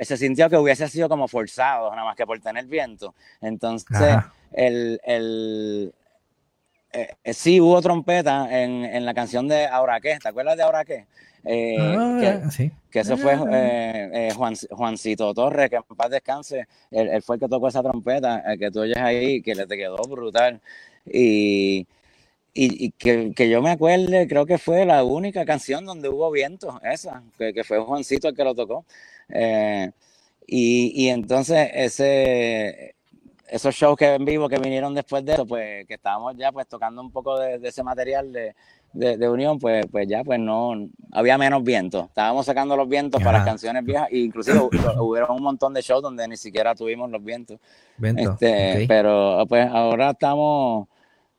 se 0.00 0.16
sintió 0.16 0.48
que 0.48 0.56
hubiese 0.56 0.88
sido 0.88 1.08
como 1.08 1.28
forzado, 1.28 1.90
nada 1.90 2.04
más 2.04 2.16
que 2.16 2.26
por 2.26 2.38
tener 2.40 2.66
viento. 2.66 3.14
Entonces, 3.40 4.16
el, 4.52 5.00
el, 5.04 5.92
eh, 6.92 7.14
eh, 7.22 7.34
sí 7.34 7.60
hubo 7.60 7.80
trompeta 7.80 8.48
en, 8.50 8.84
en, 8.84 9.04
la 9.04 9.14
canción 9.14 9.46
de 9.46 9.66
Ahora 9.66 10.00
qué, 10.00 10.18
¿te 10.20 10.28
acuerdas 10.28 10.56
de 10.56 10.62
Ahora 10.62 10.84
qué? 10.84 11.06
Eh, 11.44 11.76
ah, 11.78 12.18
que, 12.20 12.50
sí. 12.50 12.70
que, 12.90 13.00
eso 13.00 13.16
fue 13.16 13.32
ah. 13.32 14.34
Juan, 14.34 14.54
Juancito 14.70 15.32
Torres, 15.32 15.70
que 15.70 15.76
en 15.76 15.82
paz 15.96 16.10
descanse, 16.10 16.66
él, 16.90 17.22
fue 17.22 17.36
el 17.36 17.40
que 17.40 17.48
tocó 17.48 17.68
esa 17.68 17.82
trompeta, 17.82 18.40
el 18.40 18.58
que 18.58 18.70
tú 18.70 18.80
oyes 18.80 18.98
ahí, 18.98 19.40
que 19.40 19.54
le 19.54 19.66
te 19.66 19.76
quedó 19.76 19.96
brutal. 20.08 20.60
Y, 21.06 21.86
y, 22.52 22.90
que, 22.90 23.32
que, 23.34 23.48
yo 23.48 23.62
me 23.62 23.70
acuerde, 23.70 24.26
creo 24.28 24.44
que 24.44 24.58
fue 24.58 24.84
la 24.84 25.04
única 25.04 25.44
canción 25.46 25.86
donde 25.86 26.08
hubo 26.08 26.30
viento, 26.30 26.80
esa, 26.82 27.22
que, 27.38 27.54
que 27.54 27.64
fue 27.64 27.78
Juancito 27.78 28.28
el 28.28 28.34
que 28.36 28.44
lo 28.44 28.54
tocó. 28.54 28.84
y, 30.46 30.92
y 30.94 31.08
entonces 31.08 31.70
ese 31.72 32.96
esos 33.50 33.74
shows 33.74 33.96
que 33.96 34.14
en 34.14 34.24
vivo 34.24 34.48
que 34.48 34.58
vinieron 34.58 34.94
después 34.94 35.24
de 35.24 35.32
eso, 35.32 35.46
pues 35.46 35.86
que 35.86 35.94
estábamos 35.94 36.36
ya 36.36 36.52
pues 36.52 36.66
tocando 36.68 37.00
un 37.02 37.10
poco 37.10 37.38
de, 37.38 37.60
ese 37.62 37.82
material 37.82 38.32
de, 38.32 38.54
de, 38.92 39.28
unión, 39.28 39.58
pues, 39.58 39.86
pues 39.90 40.08
ya 40.08 40.22
pues 40.24 40.38
no, 40.38 40.88
había 41.12 41.36
menos 41.36 41.62
viento. 41.62 42.04
Estábamos 42.08 42.46
sacando 42.46 42.76
los 42.76 42.88
vientos 42.88 43.22
para 43.22 43.38
las 43.38 43.46
canciones 43.46 43.84
viejas, 43.84 44.08
e 44.10 44.18
inclusive 44.18 44.58
hubo 44.98 45.34
un 45.34 45.42
montón 45.42 45.74
de 45.74 45.82
shows 45.82 46.02
donde 46.02 46.26
ni 46.28 46.36
siquiera 46.36 46.74
tuvimos 46.74 47.10
los 47.10 47.22
vientos. 47.22 47.58
Este, 48.00 48.86
Pero 48.86 49.44
pues 49.48 49.68
ahora 49.68 50.10
estamos, 50.10 50.88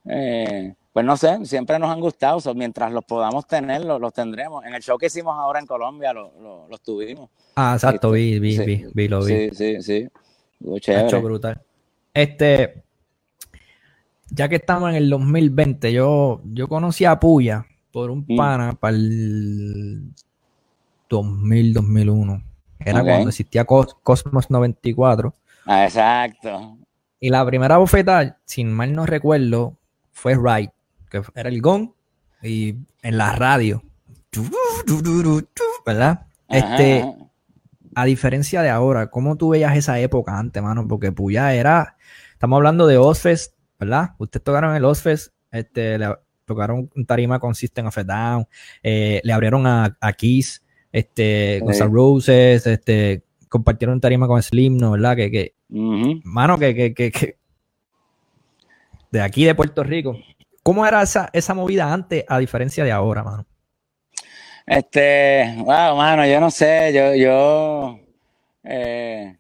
eh, 0.06 0.74
pues 0.92 1.06
no 1.06 1.16
sé, 1.16 1.46
siempre 1.46 1.80
nos 1.80 1.90
han 1.90 2.00
gustado, 2.00 2.40
mientras 2.54 2.92
los 2.92 3.06
podamos 3.06 3.48
tener, 3.48 3.86
los, 3.86 4.14
tendremos. 4.14 4.66
En 4.66 4.74
el 4.74 4.82
show 4.82 4.98
que 4.98 5.08
hicimos 5.08 5.36
ahora 5.38 5.60
en 5.60 5.66
Colombia 5.66 6.14
los 6.14 6.82
tuvimos. 6.82 7.30
Ah, 7.56 7.74
exacto, 7.76 8.12
vi, 8.12 8.40
vi, 8.40 8.58
vi, 8.60 8.86
vi, 8.94 9.08
lo 9.08 9.24
vi. 9.24 9.50
Sí, 9.50 9.50
sí, 9.54 9.82
sí. 9.82 10.10
Hecho 10.88 11.22
brutal. 11.22 11.62
Este, 12.14 12.84
ya 14.30 14.50
que 14.50 14.56
estamos 14.56 14.90
en 14.90 14.96
el 14.96 15.10
2020, 15.10 15.92
yo, 15.94 16.42
yo 16.46 16.68
conocí 16.68 17.06
a 17.06 17.20
Puya 17.20 17.66
por 17.92 18.10
un 18.10 18.26
mm. 18.28 18.36
pana 18.36 18.74
para 18.74 18.96
el 18.96 20.14
2000, 21.10 21.74
2001. 21.74 22.44
Era 22.80 23.04
cuando 23.04 23.30
existía 23.30 23.66
Cosmos 23.66 24.50
94. 24.50 25.34
Ah, 25.66 25.86
exacto. 25.86 26.78
Y 27.20 27.30
la 27.30 27.46
primera 27.46 27.78
bofetada, 27.78 28.40
sin 28.46 28.72
mal 28.72 28.94
no 28.94 29.06
recuerdo, 29.06 29.78
fue 30.12 30.36
Right, 30.36 30.72
que 31.10 31.22
era 31.36 31.50
el 31.50 31.62
gong 31.62 31.92
y 32.42 32.76
en 33.04 33.18
la 33.18 33.34
radio. 33.34 33.84
¿Verdad? 35.86 36.26
Este, 36.48 37.06
a 37.96 38.06
diferencia 38.06 38.62
de 38.62 38.70
ahora, 38.70 39.08
¿cómo 39.10 39.38
tú 39.38 39.50
veías 39.50 39.76
esa 39.76 40.00
época 40.00 40.38
antes, 40.38 40.62
mano? 40.62 40.88
Porque 40.88 41.12
Puya 41.12 41.54
era 41.54 41.98
Estamos 42.42 42.58
hablando 42.58 42.88
de 42.88 42.98
Ozfest, 42.98 43.54
¿verdad? 43.80 44.16
Ustedes 44.18 44.44
tocaron 44.44 44.76
el 44.76 44.84
Ozfest, 44.84 45.32
este, 45.52 46.00
le 46.00 46.16
tocaron 46.44 46.90
un 46.96 47.06
tarima 47.06 47.40
con 47.40 47.54
System 47.54 47.86
of 47.86 47.98
a 48.00 48.04
Down, 48.04 48.48
eh, 48.82 49.22
le 49.24 49.32
abrieron 49.32 49.68
a, 49.68 49.96
a 50.02 50.14
Kiss, 50.14 50.64
este, 50.92 51.62
con 51.64 51.94
Roses, 51.94 52.66
este, 52.66 53.22
compartieron 53.48 53.94
un 53.94 54.02
tarima 54.02 54.26
con 54.26 54.42
Slim, 54.42 54.76
¿no? 54.76 54.90
¿Verdad? 54.94 55.16
Que, 55.18 55.30
que 55.30 55.54
mano, 56.24 56.58
que, 56.58 56.74
que, 56.74 56.96
que, 56.96 57.38
de 59.12 59.22
aquí 59.22 59.46
de 59.46 59.54
Puerto 59.54 59.84
Rico. 59.84 60.18
¿Cómo 60.64 60.88
era 60.88 61.04
esa, 61.04 61.30
esa 61.34 61.54
movida 61.54 61.94
antes 61.94 62.26
a 62.28 62.40
diferencia 62.40 62.84
de 62.84 62.92
ahora, 62.92 63.24
mano? 63.24 63.46
Este, 64.72 65.54
wow, 65.58 65.98
mano, 65.98 66.26
yo 66.26 66.40
no 66.40 66.50
sé, 66.50 66.94
yo, 66.94 67.14
yo, 67.14 68.00
eh, 68.64 69.36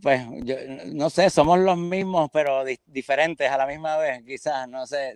pues 0.00 0.22
yo 0.44 0.54
no 0.94 1.10
sé, 1.10 1.28
somos 1.28 1.58
los 1.58 1.76
mismos, 1.76 2.30
pero 2.32 2.64
diferentes 2.86 3.50
a 3.50 3.58
la 3.58 3.66
misma 3.66 3.98
vez, 3.98 4.22
quizás, 4.24 4.66
no 4.66 4.86
sé, 4.86 5.12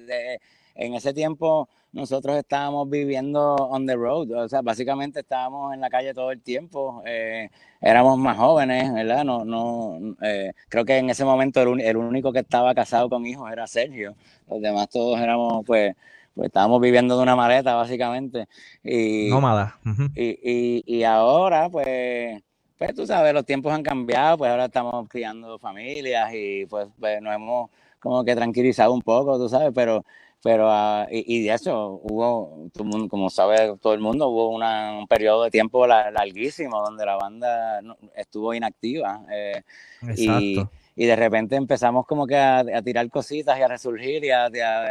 en 0.75 0.93
ese 0.93 1.15
tiempo 1.15 1.71
nosotros 1.93 2.37
estábamos 2.37 2.91
viviendo 2.91 3.55
on 3.57 3.87
the 3.87 3.95
road, 3.97 4.31
o 4.33 4.47
sea, 4.47 4.61
básicamente 4.61 5.21
estábamos 5.21 5.73
en 5.73 5.81
la 5.81 5.89
calle 5.89 6.13
todo 6.13 6.31
el 6.31 6.43
tiempo, 6.43 7.03
eh, 7.07 7.49
éramos 7.81 8.19
más 8.19 8.37
jóvenes, 8.37 8.93
¿verdad? 8.93 9.25
No, 9.25 9.43
no, 9.43 10.17
eh, 10.21 10.53
creo 10.69 10.85
que 10.85 10.99
en 10.99 11.09
ese 11.09 11.25
momento 11.25 11.63
el, 11.63 11.97
único 11.97 12.31
que 12.31 12.41
estaba 12.41 12.75
casado 12.75 13.09
con 13.09 13.25
hijos 13.25 13.51
era 13.51 13.67
Sergio, 13.67 14.17
los 14.49 14.61
demás 14.61 14.91
todos 14.91 15.19
éramos, 15.19 15.65
pues, 15.65 15.97
pues 16.39 16.47
estábamos 16.47 16.81
viviendo 16.81 17.17
de 17.17 17.23
una 17.25 17.35
maleta, 17.35 17.75
básicamente. 17.75 18.47
Y, 18.83 19.29
Nómada. 19.29 19.79
y, 20.15 20.85
y 20.87 21.03
ahora, 21.03 21.69
pues 21.69 22.41
pues 22.79 22.95
tú 22.95 23.05
sabes, 23.07 23.35
los 23.35 23.45
tiempos 23.45 23.73
han 23.73 23.83
cambiado, 23.83 24.39
pues 24.39 24.51
ahora 24.51 24.67
estamos 24.67 25.09
criando 25.09 25.59
familias 25.59 26.31
y 26.33 26.65
pues, 26.67 26.89
pues 26.99 27.21
nos 27.21 27.35
hemos 27.35 27.71
como 27.99 28.25
que 28.25 28.37
tranquilizado 28.37 28.95
un 28.95 29.03
poco, 29.03 29.37
tú 29.37 29.49
sabes, 29.49 29.73
pero 29.75 30.05
pero 30.41 30.69
uh, 30.69 31.05
y, 31.11 31.43
de 31.43 31.53
eso 31.53 32.01
hubo, 32.05 32.71
como 33.09 33.29
sabe 33.29 33.77
todo 33.83 33.93
el 33.95 34.01
mundo, 34.01 34.29
hubo 34.29 34.51
un 34.51 35.07
periodo 35.09 35.43
de 35.43 35.51
tiempo 35.51 35.85
larguísimo 35.85 36.81
donde 36.81 37.05
la 37.05 37.17
banda 37.17 37.81
estuvo 38.15 38.55
inactiva. 38.55 39.23
Eh, 39.33 39.63
Exacto 40.03 40.41
y 40.41 40.67
de 41.07 41.15
repente 41.15 41.55
empezamos 41.55 42.07
como 42.07 42.27
que 42.27 42.37
a, 42.37 42.65
tirar 42.83 43.09
cositas 43.09 43.57
y 43.57 43.63
a 43.63 43.69
resurgir 43.69 44.25
y 44.25 44.31
a, 44.31 44.51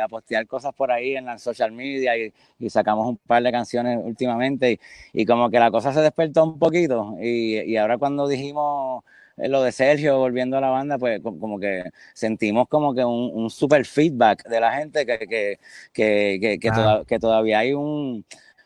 postear 0.09 0.47
cosas 0.47 0.73
por 0.73 0.89
ahí 0.89 1.17
en 1.17 1.25
la 1.25 1.37
social 1.37 1.71
media 1.73 2.13
y, 2.17 2.33
sacamos 2.69 3.07
un 3.07 3.17
par 3.17 3.43
de 3.43 3.51
canciones 3.51 3.99
últimamente 4.01 4.79
y, 5.13 5.25
como 5.25 5.49
que 5.49 5.59
la 5.59 5.69
cosa 5.69 5.93
se 5.93 6.01
despertó 6.01 6.45
un 6.45 6.59
poquito 6.59 7.17
y, 7.19 7.75
ahora 7.75 7.97
cuando 7.97 8.27
dijimos 8.27 9.03
eh, 9.37 9.49
lo 9.49 9.61
de 9.61 9.71
Sergio 9.73 10.17
volviendo 10.17 10.57
a 10.57 10.61
la 10.61 10.69
banda, 10.69 10.97
pues 10.97 11.21
como 11.21 11.59
que 11.59 11.83
sentimos 12.13 12.67
como 12.69 12.93
que 12.95 13.03
un, 13.03 13.49
super 13.49 13.85
feedback 13.85 14.47
de 14.47 14.59
la 14.61 14.73
gente 14.73 15.05
que, 15.05 15.19
que, 15.27 15.59
que, 15.93 17.05
que, 17.05 17.19
todavía 17.19 17.59
hay 17.59 17.73
un, 17.73 18.25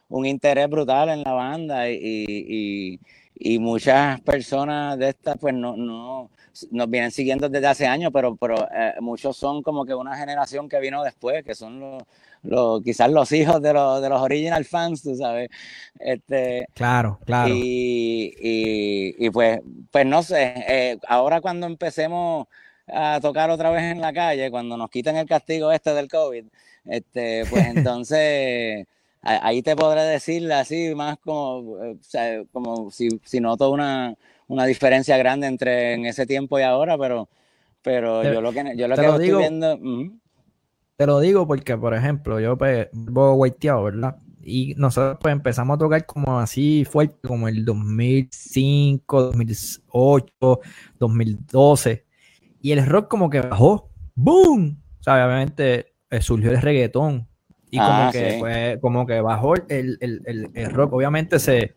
un, 0.09 0.25
interés 0.27 0.69
brutal 0.69 1.09
en 1.09 1.23
la 1.23 1.33
banda 1.33 1.89
y, 1.89 2.99
y 3.43 3.57
muchas 3.59 4.21
personas 4.21 4.99
de 4.99 5.09
estas 5.09 5.37
pues 5.39 5.53
no, 5.55 5.75
no 5.75 6.29
nos 6.71 6.89
vienen 6.89 7.11
siguiendo 7.11 7.49
desde 7.49 7.67
hace 7.67 7.87
años, 7.87 8.11
pero, 8.13 8.35
pero 8.35 8.55
eh, 8.73 8.93
muchos 8.99 9.37
son 9.37 9.63
como 9.63 9.85
que 9.85 9.93
una 9.93 10.15
generación 10.17 10.67
que 10.67 10.79
vino 10.79 11.03
después, 11.03 11.43
que 11.43 11.55
son 11.55 11.79
los, 11.79 12.03
los 12.43 12.83
quizás 12.83 13.09
los 13.11 13.31
hijos 13.31 13.61
de 13.61 13.73
los, 13.73 14.01
de 14.01 14.09
los 14.09 14.21
original 14.21 14.65
fans, 14.65 15.01
tú 15.01 15.15
sabes. 15.15 15.49
Este, 15.99 16.67
claro, 16.73 17.19
claro. 17.25 17.53
Y, 17.53 18.33
y, 19.17 19.29
pues, 19.29 19.61
pues 19.91 20.05
no 20.05 20.23
sé, 20.23 20.53
eh, 20.67 20.97
ahora 21.07 21.41
cuando 21.41 21.67
empecemos 21.67 22.47
a 22.87 23.19
tocar 23.21 23.49
otra 23.49 23.69
vez 23.69 23.83
en 23.83 24.01
la 24.01 24.13
calle, 24.13 24.51
cuando 24.51 24.77
nos 24.77 24.89
quiten 24.89 25.17
el 25.17 25.27
castigo 25.27 25.71
este 25.71 25.93
del 25.93 26.09
COVID, 26.09 26.45
este, 26.85 27.45
pues 27.49 27.65
entonces 27.75 28.87
ahí 29.21 29.61
te 29.61 29.75
podré 29.75 30.01
decir 30.01 30.51
así 30.51 30.95
más 30.95 31.17
como, 31.19 31.77
como 32.51 32.89
si, 32.91 33.09
si 33.23 33.39
noto 33.39 33.69
una, 33.69 34.15
una 34.51 34.65
diferencia 34.65 35.17
grande 35.17 35.47
entre 35.47 35.93
en 35.93 36.05
ese 36.05 36.25
tiempo 36.25 36.59
y 36.59 36.63
ahora, 36.63 36.97
pero, 36.97 37.29
pero 37.81 38.21
yo 38.21 38.41
lo 38.41 38.51
que, 38.51 38.73
yo 38.75 38.89
lo 38.89 38.97
que 38.97 39.05
estoy 39.05 39.25
digo, 39.25 39.39
viendo... 39.39 39.79
Te 40.97 41.05
lo 41.07 41.21
digo 41.21 41.47
porque, 41.47 41.77
por 41.77 41.93
ejemplo, 41.93 42.37
yo 42.41 42.57
pues 42.57 42.89
voy 42.91 43.33
guaiteado, 43.37 43.85
¿verdad? 43.85 44.17
Y 44.43 44.75
nosotros 44.75 45.19
pues 45.21 45.31
empezamos 45.31 45.75
a 45.75 45.79
tocar 45.79 46.05
como 46.05 46.37
así 46.37 46.83
fuerte, 46.83 47.15
como 47.25 47.47
el 47.47 47.63
2005, 47.63 49.21
2008, 49.21 50.59
2012. 50.99 52.05
Y 52.59 52.71
el 52.73 52.85
rock 52.85 53.07
como 53.07 53.29
que 53.29 53.39
bajó. 53.39 53.89
¡Boom! 54.15 54.81
O 54.99 55.03
sea, 55.03 55.25
obviamente 55.25 55.93
eh, 56.09 56.21
surgió 56.21 56.51
el 56.51 56.61
reggaetón. 56.61 57.25
Y 57.69 57.77
como, 57.77 57.89
ah, 57.89 58.09
que, 58.11 58.37
fue, 58.37 58.79
como 58.81 59.05
que 59.05 59.21
bajó 59.21 59.55
el, 59.55 59.97
el, 60.01 60.51
el 60.53 60.69
rock. 60.71 60.91
Obviamente 60.91 61.39
se, 61.39 61.75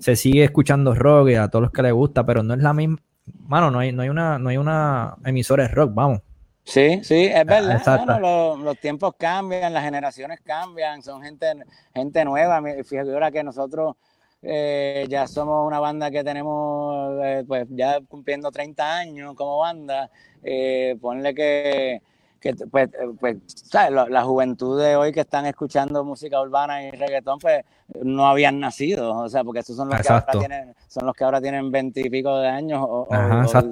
se 0.00 0.16
sigue 0.16 0.44
escuchando 0.44 0.94
rock 0.94 1.28
y 1.28 1.34
a 1.36 1.48
todos 1.48 1.62
los 1.62 1.72
que 1.72 1.82
les 1.82 1.92
gusta, 1.92 2.24
pero 2.26 2.42
no 2.42 2.54
es 2.54 2.60
la 2.60 2.72
misma. 2.72 2.98
Mano, 3.46 3.70
no 3.70 3.78
hay, 3.78 3.92
no 3.92 4.02
hay 4.02 4.08
una, 4.08 4.38
no 4.38 4.48
hay 4.48 4.56
una 4.56 5.16
emisora 5.24 5.64
de 5.64 5.68
rock, 5.68 5.92
vamos. 5.94 6.20
Sí, 6.64 7.00
sí, 7.02 7.24
es 7.24 7.44
verdad. 7.46 8.18
los, 8.58 8.78
tiempos 8.78 9.14
cambian, 9.18 9.72
las 9.72 9.84
generaciones 9.84 10.40
cambian, 10.40 11.02
son 11.02 11.22
gente, 11.22 11.46
gente 11.94 12.24
nueva. 12.24 12.62
Fíjate 12.84 13.12
ahora 13.12 13.30
que 13.30 13.42
nosotros 13.42 13.96
eh, 14.42 15.06
ya 15.08 15.26
somos 15.26 15.66
una 15.66 15.80
banda 15.80 16.10
que 16.10 16.24
tenemos, 16.24 17.18
eh, 17.22 17.44
pues 17.46 17.66
ya 17.70 18.00
cumpliendo 18.08 18.50
30 18.50 18.96
años 18.96 19.34
como 19.34 19.58
banda. 19.58 20.10
Eh, 20.42 20.96
ponle 21.00 21.34
que 21.34 22.02
que 22.40 22.54
pues, 22.54 22.88
pues 23.18 23.36
¿sabes? 23.46 23.92
La, 24.08 24.22
juventud 24.22 24.80
de 24.80 24.96
hoy 24.96 25.12
que 25.12 25.20
están 25.20 25.46
escuchando 25.46 26.04
música 26.04 26.40
urbana 26.40 26.82
y 26.82 26.90
reggaetón, 26.90 27.38
pues 27.38 27.64
no 28.02 28.26
habían 28.26 28.58
nacido, 28.58 29.16
o 29.16 29.28
sea, 29.28 29.44
porque 29.44 29.60
esos 29.60 29.76
son 29.76 29.88
los 29.88 30.00
que 30.00 30.12
ahora 30.12 30.26
tienen, 30.32 30.74
son 30.88 31.06
los 31.06 31.14
que 31.14 31.24
ahora 31.24 31.40
tienen 31.40 31.70
veintipico 31.70 32.38
de 32.38 32.48
años 32.48 32.84
o, 32.86 33.06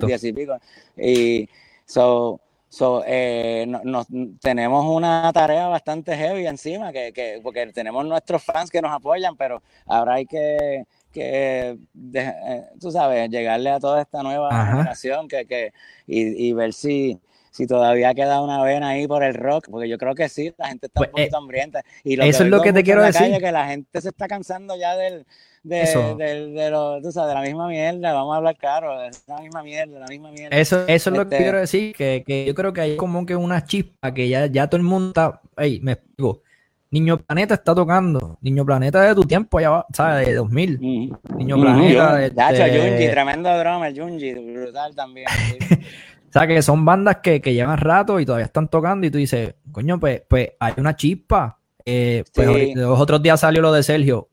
diez 0.07 0.25
y 0.25 0.33
pico. 0.33 0.59
Y 0.97 1.49
so, 1.87 2.41
so 2.69 3.03
eh, 3.07 3.67
nos, 3.67 4.07
tenemos 4.41 4.85
una 4.85 5.33
tarea 5.33 5.69
bastante 5.69 6.17
heavy 6.17 6.47
encima, 6.47 6.93
que, 6.93 7.13
que, 7.13 7.41
porque 7.43 7.67
tenemos 7.73 8.05
nuestros 8.05 8.45
fans 8.45 8.71
que 8.71 8.83
nos 8.83 8.93
apoyan, 8.93 9.37
pero 9.37 9.63
ahora 9.87 10.15
hay 10.15 10.27
que 10.27 10.85
que, 11.13 11.79
eh, 12.15 12.65
tú 12.81 12.91
sabes, 12.91 13.31
llegarle 13.31 13.71
a 13.71 13.81
toda 13.81 14.03
esta 14.03 14.23
nueva 14.23 14.67
generación 14.67 15.29
que, 15.29 15.47
que, 15.47 15.73
y, 16.07 16.49
y 16.49 16.53
ver 16.53 16.73
si, 16.73 17.19
si 17.51 17.67
todavía 17.67 18.15
queda 18.15 18.41
una 18.41 18.63
vena 18.63 18.91
ahí 18.91 19.07
por 19.07 19.23
el 19.23 19.35
rock, 19.35 19.69
porque 19.71 19.89
yo 19.89 19.99
creo 19.99 20.15
que 20.15 20.29
sí, 20.29 20.53
la 20.59 20.69
gente 20.69 20.87
está 20.87 21.01
un 21.01 21.07
pues, 21.07 21.09
eh, 21.09 21.13
poquito 21.13 21.37
hambrienta. 21.39 21.85
Y 22.05 22.21
eso 22.21 22.45
es 22.45 22.51
lo 22.51 22.61
que 22.61 22.73
te 22.73 22.83
quiero 22.83 23.03
decir. 23.03 23.37
que 23.39 23.53
la 23.53 23.67
gente 23.69 24.01
se 24.01 24.09
está 24.09 24.27
cansando 24.27 24.77
ya 24.77 24.97
del, 24.97 25.27
de, 25.63 26.55
de, 26.55 26.71
lo, 26.71 27.01
tú 27.03 27.13
sabes, 27.13 27.29
de 27.29 27.35
la 27.35 27.43
misma 27.43 27.69
mierda, 27.69 28.13
vamos 28.13 28.35
a 28.35 28.37
hablar 28.39 28.57
claro, 28.57 28.99
de 29.01 29.11
la 29.27 29.41
misma 29.41 29.63
mierda, 29.63 29.99
la 29.99 30.07
misma 30.07 30.31
mierda. 30.31 30.57
Eso, 30.57 30.87
eso 30.87 31.11
es 31.11 31.17
lo 31.17 31.29
que 31.29 31.35
este 31.35 31.45
quiero 31.45 31.59
decir, 31.59 31.95
que, 31.95 32.25
que, 32.27 32.45
yo 32.45 32.55
creo 32.55 32.73
que 32.73 32.81
hay 32.81 32.97
como 32.97 33.25
que 33.27 33.37
una 33.37 33.65
chispa 33.65 34.13
que 34.13 34.29
ya, 34.29 34.47
ya 34.47 34.69
todo 34.69 34.79
el 34.79 34.85
mundo 34.85 35.09
está, 35.09 35.41
hey, 35.57 35.81
me 35.83 35.93
explico, 35.93 36.43
Niño 36.91 37.19
Planeta 37.19 37.55
está 37.55 37.75
tocando. 37.75 38.39
Niño 38.41 38.65
Planeta 38.65 39.03
de 39.03 39.15
tu 39.15 39.23
tiempo, 39.25 39.61
ya 39.61 39.71
va, 39.71 39.87
¿sabes? 39.93 40.27
De 40.27 40.35
2000. 40.35 40.81
Niño 40.81 41.61
Planeta. 41.61 42.17
De, 42.17 42.31
Junji, 42.31 43.11
tremendo 43.11 43.59
drama, 43.59 43.89
el 43.89 44.01
Junji, 44.01 44.33
brutal 44.33 44.95
también. 44.95 45.27
o 46.29 46.33
sea, 46.33 46.47
que 46.47 46.61
son 46.61 46.85
bandas 46.85 47.19
que, 47.23 47.41
que, 47.41 47.55
llevan 47.55 47.79
rato 47.79 48.21
y 48.21 48.27
todavía 48.27 48.45
están 48.45 48.69
tocando 48.69 49.07
y 49.07 49.11
tú 49.11 49.17
dices, 49.17 49.55
coño, 49.73 49.99
pues, 49.99 50.23
pues 50.29 50.51
hay 50.61 50.75
una 50.77 50.95
chispa. 50.95 51.59
Eh, 51.85 52.23
pues 52.35 52.77
los 52.77 53.01
otros 53.01 53.23
días 53.23 53.41
salió 53.41 53.63
lo 53.63 53.73
de 53.73 53.83
Sergio. 53.83 54.29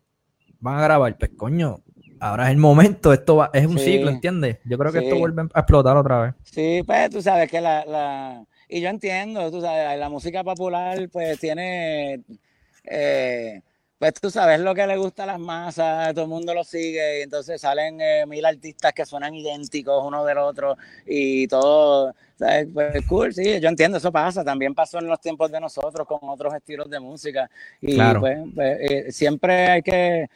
Van 0.59 0.77
a 0.77 0.83
grabar, 0.83 1.17
pues 1.17 1.31
coño, 1.37 1.79
ahora 2.19 2.45
es 2.45 2.51
el 2.51 2.57
momento, 2.57 3.13
esto 3.13 3.37
va, 3.37 3.49
es 3.53 3.65
un 3.65 3.79
ciclo, 3.79 4.09
¿entiendes? 4.09 4.57
Yo 4.65 4.77
creo 4.77 4.91
que 4.91 4.99
esto 4.99 5.17
vuelve 5.17 5.43
a 5.53 5.59
explotar 5.59 5.95
otra 5.95 6.21
vez. 6.21 6.33
Sí, 6.43 6.81
pues 6.85 7.09
tú 7.09 7.21
sabes 7.21 7.49
que 7.49 7.61
la, 7.61 7.85
la... 7.85 8.43
Y 8.67 8.81
yo 8.81 8.89
entiendo, 8.89 9.49
tú 9.49 9.61
sabes, 9.61 9.97
la 9.97 10.09
música 10.09 10.43
popular 10.43 11.07
pues 11.11 11.39
tiene 11.39 12.21
eh, 12.83 13.61
pues 13.97 14.13
tú 14.15 14.29
sabes 14.29 14.59
lo 14.59 14.75
que 14.75 14.85
le 14.87 14.97
gusta 14.97 15.23
a 15.23 15.27
las 15.27 15.39
masas, 15.39 16.13
todo 16.13 16.25
el 16.25 16.29
mundo 16.29 16.53
lo 16.53 16.63
sigue, 16.63 17.19
y 17.19 17.21
entonces 17.23 17.61
salen 17.61 18.01
eh, 18.01 18.25
mil 18.25 18.45
artistas 18.45 18.93
que 18.93 19.05
suenan 19.05 19.33
idénticos 19.33 20.03
uno 20.05 20.25
del 20.25 20.37
otro 20.37 20.77
y 21.05 21.47
todo, 21.47 22.13
¿sabes? 22.37 22.67
Pues 22.73 23.05
cool, 23.07 23.33
sí, 23.33 23.59
yo 23.61 23.69
entiendo, 23.69 23.97
eso 23.97 24.11
pasa, 24.11 24.43
también 24.43 24.75
pasó 24.75 24.99
en 24.99 25.07
los 25.07 25.21
tiempos 25.21 25.49
de 25.49 25.61
nosotros 25.61 26.05
con 26.05 26.19
otros 26.23 26.53
estilos 26.53 26.89
de 26.89 26.99
música 26.99 27.49
y 27.79 27.97
pues, 27.97 28.39
pues 28.53 28.77
eh, 28.81 29.11
siempre 29.11 29.67
hay 29.67 29.81
que... 29.81 30.29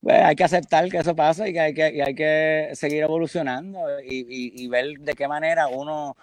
Pues, 0.00 0.20
hay 0.20 0.34
que 0.34 0.42
aceptar 0.42 0.88
que 0.88 0.98
eso 0.98 1.14
pasa 1.14 1.46
y 1.48 1.52
que 1.52 1.60
hay 1.60 1.74
que, 1.74 2.02
hay 2.02 2.12
que 2.12 2.70
seguir 2.72 3.04
evolucionando 3.04 3.78
y, 4.02 4.66
ver 4.66 4.98
de 4.98 5.14
qué 5.14 5.28
manera 5.28 5.68
uno 5.68 6.16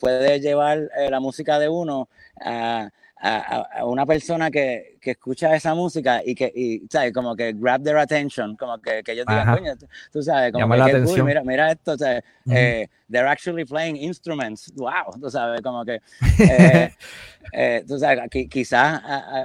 puede 0.00 0.40
llevar 0.40 0.88
la 1.08 1.20
música 1.20 1.60
de 1.60 1.68
uno 1.68 2.08
a, 2.44 2.90
a, 3.20 3.84
una 3.84 4.06
persona 4.06 4.50
que, 4.50 4.96
que, 5.00 5.12
escucha 5.12 5.54
esa 5.54 5.74
música 5.74 6.22
y 6.24 6.34
que, 6.34 6.50
y, 6.54 6.82
¿sabes? 6.90 7.12
Como 7.12 7.36
que 7.36 7.52
grab 7.52 7.82
their 7.82 7.98
attention, 7.98 8.56
como 8.56 8.78
que, 8.78 9.02
que 9.02 9.12
ellos 9.12 9.26
digan, 9.28 9.54
coño, 9.54 9.72
tú, 10.10 10.22
sabes, 10.22 10.52
como 10.52 10.72
que, 10.74 11.02
cool, 11.02 11.24
mira, 11.24 11.42
mira 11.44 11.72
esto, 11.72 11.98
¿sabes? 11.98 12.22
eh, 12.50 12.88
they're 13.10 13.28
actually 13.28 13.64
playing 13.64 13.96
instruments, 13.96 14.72
wow, 14.74 15.12
tú 15.20 15.30
sabes, 15.30 15.60
como 15.60 15.84
que, 15.84 16.00
eh, 16.38 16.92
eh, 17.52 17.84
tú 17.86 17.98
sabes, 17.98 18.28
quizás 18.48 19.02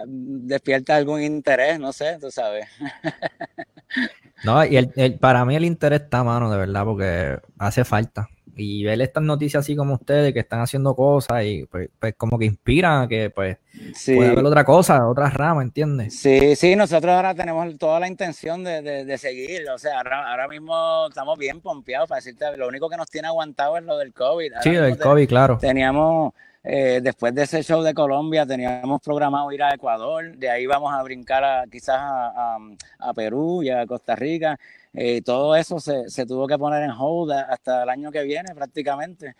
despierta 0.07 0.95
algún 0.95 1.21
interés, 1.21 1.79
no 1.79 1.91
sé, 1.91 2.17
tú 2.19 2.31
sabes. 2.31 2.65
no, 4.45 4.63
y 4.65 4.77
el, 4.77 4.91
el, 4.95 5.19
para 5.19 5.43
mí 5.43 5.55
el 5.55 5.65
interés 5.65 6.01
está 6.01 6.19
a 6.19 6.23
mano, 6.23 6.49
de 6.49 6.57
verdad, 6.57 6.85
porque 6.85 7.39
hace 7.57 7.83
falta 7.83 8.29
y 8.55 8.83
ver 8.83 9.01
estas 9.01 9.23
noticias 9.23 9.61
así 9.61 9.75
como 9.75 9.95
ustedes 9.95 10.33
que 10.33 10.39
están 10.39 10.61
haciendo 10.61 10.95
cosas 10.95 11.43
y 11.43 11.65
pues, 11.65 11.89
pues 11.99 12.15
como 12.15 12.39
que 12.39 12.45
inspiran 12.45 13.03
a 13.03 13.07
que 13.07 13.29
pues 13.29 13.57
pueda 14.05 14.31
haber 14.31 14.45
otra 14.45 14.63
cosa, 14.63 15.07
otra 15.07 15.29
rama, 15.29 15.61
¿entiendes? 15.61 16.17
Sí, 16.17 16.55
sí, 16.55 16.75
nosotros 16.75 17.13
ahora 17.13 17.35
tenemos 17.35 17.77
toda 17.77 17.99
la 17.99 18.07
intención 18.07 18.63
de, 18.63 18.81
de, 18.81 19.17
seguir, 19.17 19.69
o 19.69 19.77
sea, 19.77 19.97
ahora, 19.97 20.31
ahora, 20.31 20.47
mismo 20.47 21.07
estamos 21.09 21.37
bien 21.37 21.61
pompeados 21.61 22.07
para 22.07 22.19
decirte, 22.19 22.45
lo 22.57 22.67
único 22.67 22.89
que 22.89 22.97
nos 22.97 23.09
tiene 23.09 23.27
aguantado 23.27 23.77
es 23.77 23.83
lo 23.83 23.97
del 23.97 24.13
COVID. 24.13 24.53
sí, 24.61 24.71
del 24.71 24.97
COVID, 24.97 25.27
claro. 25.27 25.57
Teníamos, 25.57 26.33
eh, 26.65 26.99
después 27.01 27.33
de 27.33 27.43
ese 27.43 27.63
show 27.63 27.81
de 27.81 27.93
Colombia, 27.93 28.45
teníamos 28.45 29.01
programado 29.01 29.51
ir 29.51 29.63
a 29.63 29.73
Ecuador, 29.73 30.35
de 30.35 30.49
ahí 30.49 30.65
vamos 30.65 30.93
a 30.93 31.01
brincar 31.03 31.43
a, 31.43 31.65
quizás 31.71 31.97
a, 31.99 32.57
a 32.99 33.13
Perú 33.13 33.63
y 33.63 33.69
a 33.69 33.85
Costa 33.85 34.15
Rica 34.15 34.59
eh, 34.97 35.21
todo 35.21 35.55
eso 35.55 35.79
se, 35.79 36.09
se, 36.09 36.25
tuvo 36.25 36.47
que 36.47 36.57
poner 36.57 36.83
en 36.83 36.91
hold 36.91 37.31
hasta 37.31 37.83
el 37.83 37.89
año 37.89 38.11
que 38.11 38.23
viene 38.23 38.55
prácticamente. 38.55 39.35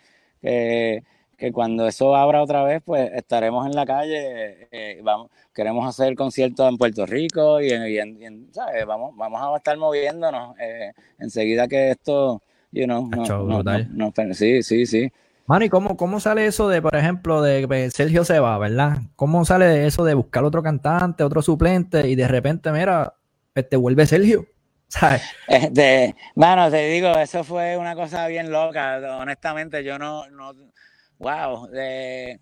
que 1.36 1.52
cuando 1.52 1.86
eso 1.86 2.16
abra 2.16 2.42
otra 2.42 2.62
vez, 2.64 2.82
pues 2.84 3.10
estaremos 3.14 3.66
en 3.66 3.74
la 3.74 3.86
calle. 3.86 4.68
Eh, 4.70 5.00
vamos, 5.02 5.30
queremos 5.54 5.86
hacer 5.86 6.14
conciertos 6.14 6.68
en 6.68 6.78
Puerto 6.78 7.06
Rico 7.06 7.60
y, 7.60 7.70
¿sabes? 8.52 8.86
Vamos, 8.86 9.16
vamos 9.16 9.40
a 9.42 9.56
estar 9.56 9.76
moviéndonos 9.76 10.56
eh, 10.58 10.92
enseguida 11.18 11.68
que 11.68 11.90
esto, 11.92 12.42
you 12.72 12.84
know, 12.84 13.08
no, 13.08 14.12
sí, 14.34 14.62
sí, 14.62 14.86
sí. 14.86 15.12
Mano, 15.46 15.64
¿y 15.64 15.68
cómo, 15.68 15.96
cómo 15.96 16.18
sale 16.18 16.46
eso 16.46 16.68
de, 16.68 16.82
por 16.82 16.96
ejemplo, 16.96 17.40
de 17.40 17.68
que 17.68 17.90
Sergio 17.90 18.24
se 18.24 18.40
va, 18.40 18.58
¿verdad? 18.58 18.98
¿Cómo 19.14 19.44
sale 19.44 19.86
eso 19.86 20.04
de 20.04 20.14
buscar 20.14 20.42
otro 20.42 20.60
cantante, 20.60 21.22
otro 21.22 21.40
suplente 21.40 22.08
y 22.08 22.16
de 22.16 22.26
repente, 22.26 22.72
mira, 22.72 23.14
te 23.52 23.60
este, 23.60 23.76
vuelve 23.76 24.06
Sergio? 24.06 24.46
Este, 25.48 26.16
bueno, 26.34 26.70
te 26.70 26.88
digo, 26.88 27.10
eso 27.12 27.44
fue 27.44 27.76
una 27.76 27.94
cosa 27.94 28.26
bien 28.26 28.50
loca. 28.50 28.98
Honestamente, 29.20 29.84
yo 29.84 29.98
no, 29.98 30.28
no 30.30 30.52
wow. 31.18 31.68
Eh, 31.74 32.38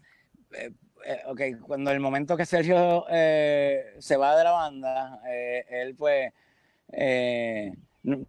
eh, 1.06 1.20
ok, 1.26 1.40
cuando 1.60 1.90
el 1.90 2.00
momento 2.00 2.36
que 2.36 2.46
Sergio 2.46 3.04
eh, 3.10 3.96
se 3.98 4.16
va 4.16 4.36
de 4.36 4.44
la 4.44 4.52
banda, 4.52 5.20
él 5.68 5.94
pues, 5.94 6.32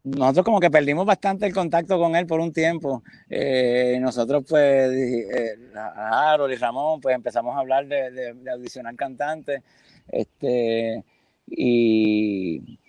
nosotros 0.03 0.45
como 0.45 0.59
que 0.59 0.71
perdimos 0.71 1.05
bastante 1.05 1.45
el 1.45 1.53
contacto 1.53 1.99
con 1.99 2.15
él 2.15 2.25
por 2.25 2.39
un 2.39 2.53
tiempo. 2.53 3.03
nosotros 3.99 4.43
pues, 4.47 4.89
Harold 5.75 6.53
y 6.53 6.57
Ramón, 6.57 7.01
pues 7.01 7.15
empezamos 7.15 7.55
a 7.55 7.59
hablar 7.59 7.85
de, 7.87 8.33
de, 8.33 8.51
audicionar 8.51 8.95
cantantes. 8.95 9.61
Este, 10.07 11.03
y 11.47 12.79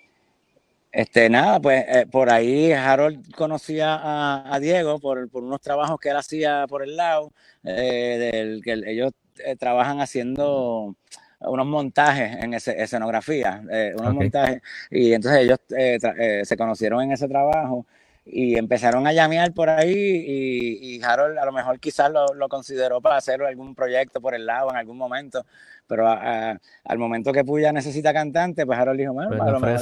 este, 0.97 1.29
nada, 1.29 1.61
pues 1.61 1.85
eh, 1.89 2.07
por 2.11 2.31
ahí 2.31 2.73
Harold 2.73 3.31
conocía 3.35 4.01
a, 4.51 4.59
Diego 4.61 4.99
por, 4.99 5.29
unos 5.31 5.61
trabajos 5.61 6.01
que 6.01 6.09
él 6.09 6.17
hacía 6.17 6.67
por 6.69 6.83
el 6.83 6.97
lado, 6.97 7.33
eh, 7.65 8.31
del 8.33 8.63
que 8.63 8.73
ellos 8.87 9.13
eh, 9.45 9.57
trabajan 9.57 10.01
haciendo 10.01 10.97
unos 11.41 11.67
montajes 11.67 12.37
en 12.43 12.55
ese, 12.55 12.81
escenografía, 12.83 13.63
unos 13.99 14.15
montajes, 14.15 14.63
y 14.91 15.13
entonces 15.13 15.43
ellos 15.43 15.59
se 16.49 16.57
conocieron 16.57 17.03
en 17.03 17.13
ese 17.13 17.29
trabajo 17.29 17.87
y 18.25 18.59
empezaron 18.59 19.07
a 19.07 19.13
llamear 19.13 19.53
por 19.53 19.69
ahí 19.69 19.95
y, 19.95 21.03
Harold 21.03 21.39
a 21.39 21.45
lo 21.45 21.53
mejor 21.53 21.79
quizás 21.79 22.11
lo, 22.11 22.27
lo, 22.35 22.49
consideró 22.49 23.01
para 23.01 23.17
hacer 23.17 23.41
algún 23.43 23.75
proyecto 23.75 24.21
por 24.21 24.35
el 24.35 24.47
lado 24.47 24.71
en 24.71 24.77
algún 24.77 24.99
momento 24.99 25.45
pero 25.87 26.09
al 26.09 26.99
momento 26.99 27.33
que 27.33 27.45
Puya 27.45 27.73
necesita 27.73 28.13
cantante, 28.13 28.67
pues 28.67 28.79
Harold 28.79 28.99
dijo, 28.99 29.13
bueno, 29.13 29.31
pues 29.31 29.41
a, 29.41 29.51
lo 29.51 29.61
mejor, 29.61 29.81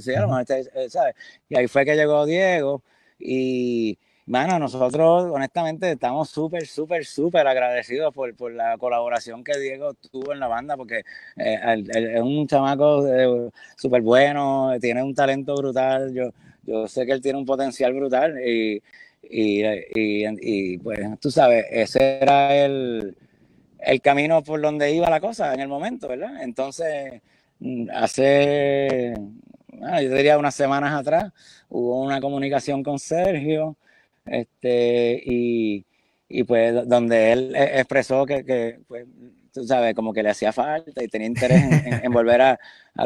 sí, 0.00 0.14
a 0.14 0.20
lo 0.20 0.28
mejor, 0.28 0.44
eh, 0.48 0.90
¿sabes? 0.90 1.14
Y 1.48 1.56
ahí 1.56 1.68
fue 1.68 1.84
que 1.84 1.94
llegó 1.94 2.26
Diego 2.26 2.82
y, 3.18 3.98
bueno, 4.26 4.58
nosotros 4.58 5.26
honestamente 5.30 5.92
estamos 5.92 6.30
súper, 6.30 6.66
súper, 6.66 7.04
súper 7.04 7.46
agradecidos 7.46 8.12
por, 8.14 8.34
por, 8.36 8.52
la 8.52 8.78
colaboración 8.78 9.44
que 9.44 9.58
Diego 9.58 9.94
tuvo 9.94 10.32
en 10.32 10.40
la 10.40 10.48
banda, 10.48 10.76
porque 10.76 11.02
eh, 11.36 11.84
es 11.88 12.20
un 12.22 12.46
chamaco 12.46 13.06
eh, 13.06 13.50
súper 13.76 14.02
bueno, 14.02 14.72
tiene 14.80 15.02
un 15.02 15.14
talento 15.14 15.54
brutal, 15.54 16.12
yo, 16.14 16.30
yo 16.64 16.88
sé 16.88 17.06
que 17.06 17.12
él 17.12 17.20
tiene 17.20 17.38
un 17.38 17.46
potencial 17.46 17.92
brutal 17.92 18.38
y, 18.44 18.82
y, 19.22 19.62
y, 19.94 20.78
pues 20.78 21.00
tú 21.20 21.30
sabes, 21.30 21.66
ese 21.70 22.18
era 22.20 22.54
el 22.56 23.16
el 23.84 24.00
camino 24.00 24.42
por 24.42 24.60
donde 24.60 24.92
iba 24.92 25.08
la 25.10 25.20
cosa 25.20 25.52
en 25.54 25.60
el 25.60 25.68
momento, 25.68 26.08
¿verdad? 26.08 26.42
Entonces, 26.42 27.20
hace, 27.92 29.14
yo 29.72 30.14
diría 30.14 30.38
unas 30.38 30.54
semanas 30.54 30.94
atrás, 30.94 31.32
hubo 31.68 32.02
una 32.02 32.20
comunicación 32.20 32.82
con 32.82 32.98
Sergio, 32.98 33.76
este, 34.26 35.22
y, 35.24 35.84
pues 36.46 36.88
donde 36.88 37.32
él 37.32 37.54
e, 37.54 37.80
expresó 37.80 38.26
que, 38.26 38.80
pues, 38.88 39.06
tú 39.52 39.64
sabes, 39.64 39.94
como 39.94 40.12
que 40.12 40.22
le 40.22 40.30
hacía 40.30 40.52
falta 40.52 41.02
y 41.02 41.08
tenía 41.08 41.28
interés 41.28 41.62
en, 42.02 42.12
volver 42.12 42.40
a, 42.42 42.58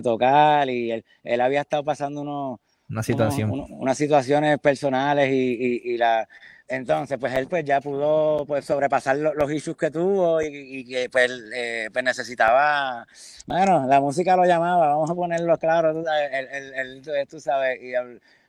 tocar, 0.03 0.69
y 0.71 0.91
él, 1.23 1.41
había 1.41 1.61
estado 1.63 1.85
pasando 1.85 2.23
unos 2.23 2.61
una 2.91 3.03
situación. 3.03 3.51
unas 3.51 3.99
situaciones 3.99 4.59
personales 4.59 5.31
y, 5.31 5.93
y, 5.93 5.99
la 5.99 6.27
entonces 6.69 7.19
pues 7.19 7.35
él 7.35 7.47
pues 7.49 7.65
ya 7.65 7.81
pudo 7.81 8.45
pues 8.47 8.65
sobrepasar 8.65 9.17
los 9.17 9.53
issues 9.53 9.77
que 9.77 9.91
tuvo 9.91 10.41
y, 10.43 10.85
que 10.85 11.09
pues, 11.11 11.31
eh, 11.55 11.89
pues, 11.93 12.05
necesitaba 12.05 13.07
bueno 13.47 13.87
la 13.87 14.01
música 14.01 14.37
lo 14.37 14.45
llamaba 14.45 14.89
vamos 14.89 15.11
a 15.11 15.15
ponerlo 15.15 15.57
claro 15.59 15.95
tú 15.95 16.05
sabes, 16.05 16.31
él, 16.33 17.27
tú 17.29 17.41
sabes 17.41 17.79
y 17.83 17.93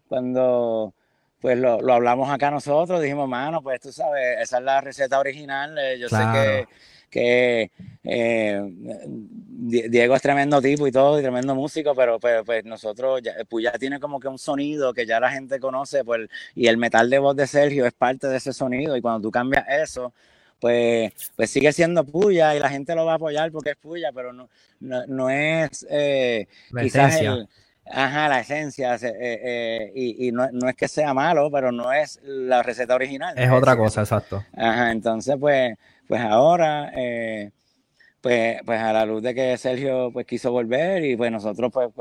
cuando 0.07 0.93
pues 1.41 1.57
lo, 1.57 1.81
lo, 1.81 1.93
hablamos 1.93 2.29
acá 2.29 2.51
nosotros 2.51 3.01
dijimos 3.01 3.27
mano 3.27 3.61
pues 3.61 3.79
tú 3.81 3.91
sabes 3.91 4.39
esa 4.41 4.57
es 4.57 4.63
la 4.63 4.81
receta 4.81 5.19
original 5.19 5.77
eh, 5.77 5.97
yo 5.99 6.09
sé 6.09 6.17
que 6.33 6.67
que 7.09 7.71
eh, 8.03 8.61
Diego 9.09 10.15
es 10.15 10.21
tremendo 10.21 10.61
tipo 10.61 10.87
y 10.87 10.91
todo, 10.91 11.19
y 11.19 11.21
tremendo 11.21 11.55
músico, 11.55 11.93
pero, 11.95 12.19
pues 12.19 12.63
nosotros, 12.65 13.21
ya, 13.21 13.33
pues 13.47 13.63
ya 13.63 13.71
tiene 13.73 13.99
como 13.99 14.19
que 14.19 14.27
un 14.27 14.39
sonido 14.39 14.93
que 14.93 15.05
ya 15.05 15.19
la 15.19 15.31
gente 15.31 15.59
conoce, 15.59 16.03
pues, 16.03 16.29
y 16.55 16.67
el 16.67 16.77
metal 16.77 17.09
de 17.09 17.19
voz 17.19 17.35
de 17.35 17.47
Sergio 17.47 17.85
es 17.85 17.93
parte 17.93 18.27
de 18.27 18.37
ese 18.37 18.53
sonido, 18.53 18.95
y 18.95 19.01
cuando 19.01 19.21
tú 19.21 19.31
cambias 19.31 19.65
eso, 19.69 20.13
pues, 20.59 21.11
pues 21.35 21.49
sigue 21.49 21.71
siendo 21.71 22.03
puya 22.03 22.55
y 22.55 22.59
la 22.59 22.69
gente 22.69 22.93
lo 22.93 23.05
va 23.05 23.13
a 23.13 23.15
apoyar 23.15 23.51
porque 23.51 23.71
es 23.71 23.77
puya, 23.77 24.11
pero 24.13 24.33
no, 24.33 24.49
no, 24.79 25.29
es 25.29 25.85
eh, 25.89 26.47
la 26.71 26.83
esencia. 26.83 27.47
Ajá, 27.89 28.29
la 28.29 28.39
esencia, 28.39 28.97
eh, 29.01 29.91
y, 29.95 30.27
y 30.27 30.31
no, 30.31 30.49
no, 30.51 30.69
es 30.69 30.75
que 30.75 30.87
sea 30.87 31.13
malo, 31.13 31.49
pero 31.51 31.71
no 31.71 31.91
es 31.91 32.19
la 32.23 32.63
receta 32.63 32.95
original. 32.95 33.37
Es 33.37 33.51
otra 33.51 33.75
cosa, 33.75 34.01
exacto. 34.01 34.43
Ajá, 34.55 34.91
entonces 34.91 35.35
pues 35.39 35.75
pues 36.09 36.21
ahora, 36.21 36.91
eh, 36.95 37.51
pues, 38.19 38.61
pues 38.65 38.81
a 38.81 38.91
la 38.93 39.05
luz 39.05 39.21
de 39.21 39.35
que 39.35 39.55
Sergio 39.59 40.11
pues 40.11 40.25
quiso 40.25 40.51
volver 40.51 41.05
y 41.05 41.15
pues 41.15 41.31
nosotros 41.31 41.71
pues, 41.71 41.91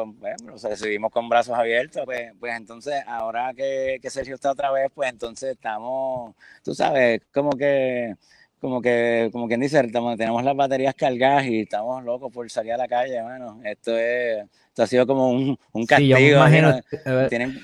nos 0.42 0.62
recibimos 0.62 1.12
con 1.12 1.28
brazos 1.28 1.54
abiertos, 1.54 2.04
pues, 2.06 2.32
pues 2.40 2.56
entonces 2.56 3.04
ahora 3.06 3.52
que, 3.54 4.00
Sergio 4.08 4.36
está 4.36 4.50
otra 4.52 4.70
vez, 4.72 4.90
pues 4.94 5.10
entonces 5.10 5.50
estamos, 5.52 6.34
tú 6.64 6.74
sabes, 6.74 7.20
como 7.34 7.50
que 7.50 8.14
como 8.60 8.82
que, 8.82 9.28
como 9.32 9.46
quien 9.46 9.60
dice, 9.60 9.82
tenemos 9.82 10.44
las 10.44 10.56
baterías 10.56 10.94
cargadas 10.94 11.46
y 11.46 11.60
estamos 11.60 12.04
locos 12.04 12.32
por 12.32 12.50
salir 12.50 12.72
a 12.72 12.76
la 12.76 12.88
calle, 12.88 13.22
bueno, 13.22 13.60
esto 13.64 13.96
es, 13.96 14.44
esto 14.68 14.82
ha 14.82 14.86
sido 14.86 15.06
como 15.06 15.30
un, 15.30 15.58
un 15.72 15.86
castigo. 15.86 16.18
Sí, 16.18 16.28
imagino, 16.28 16.80
tienen, 17.28 17.58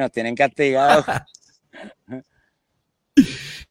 nos 0.00 0.12
tienen 0.12 0.34
castigados. 0.34 1.04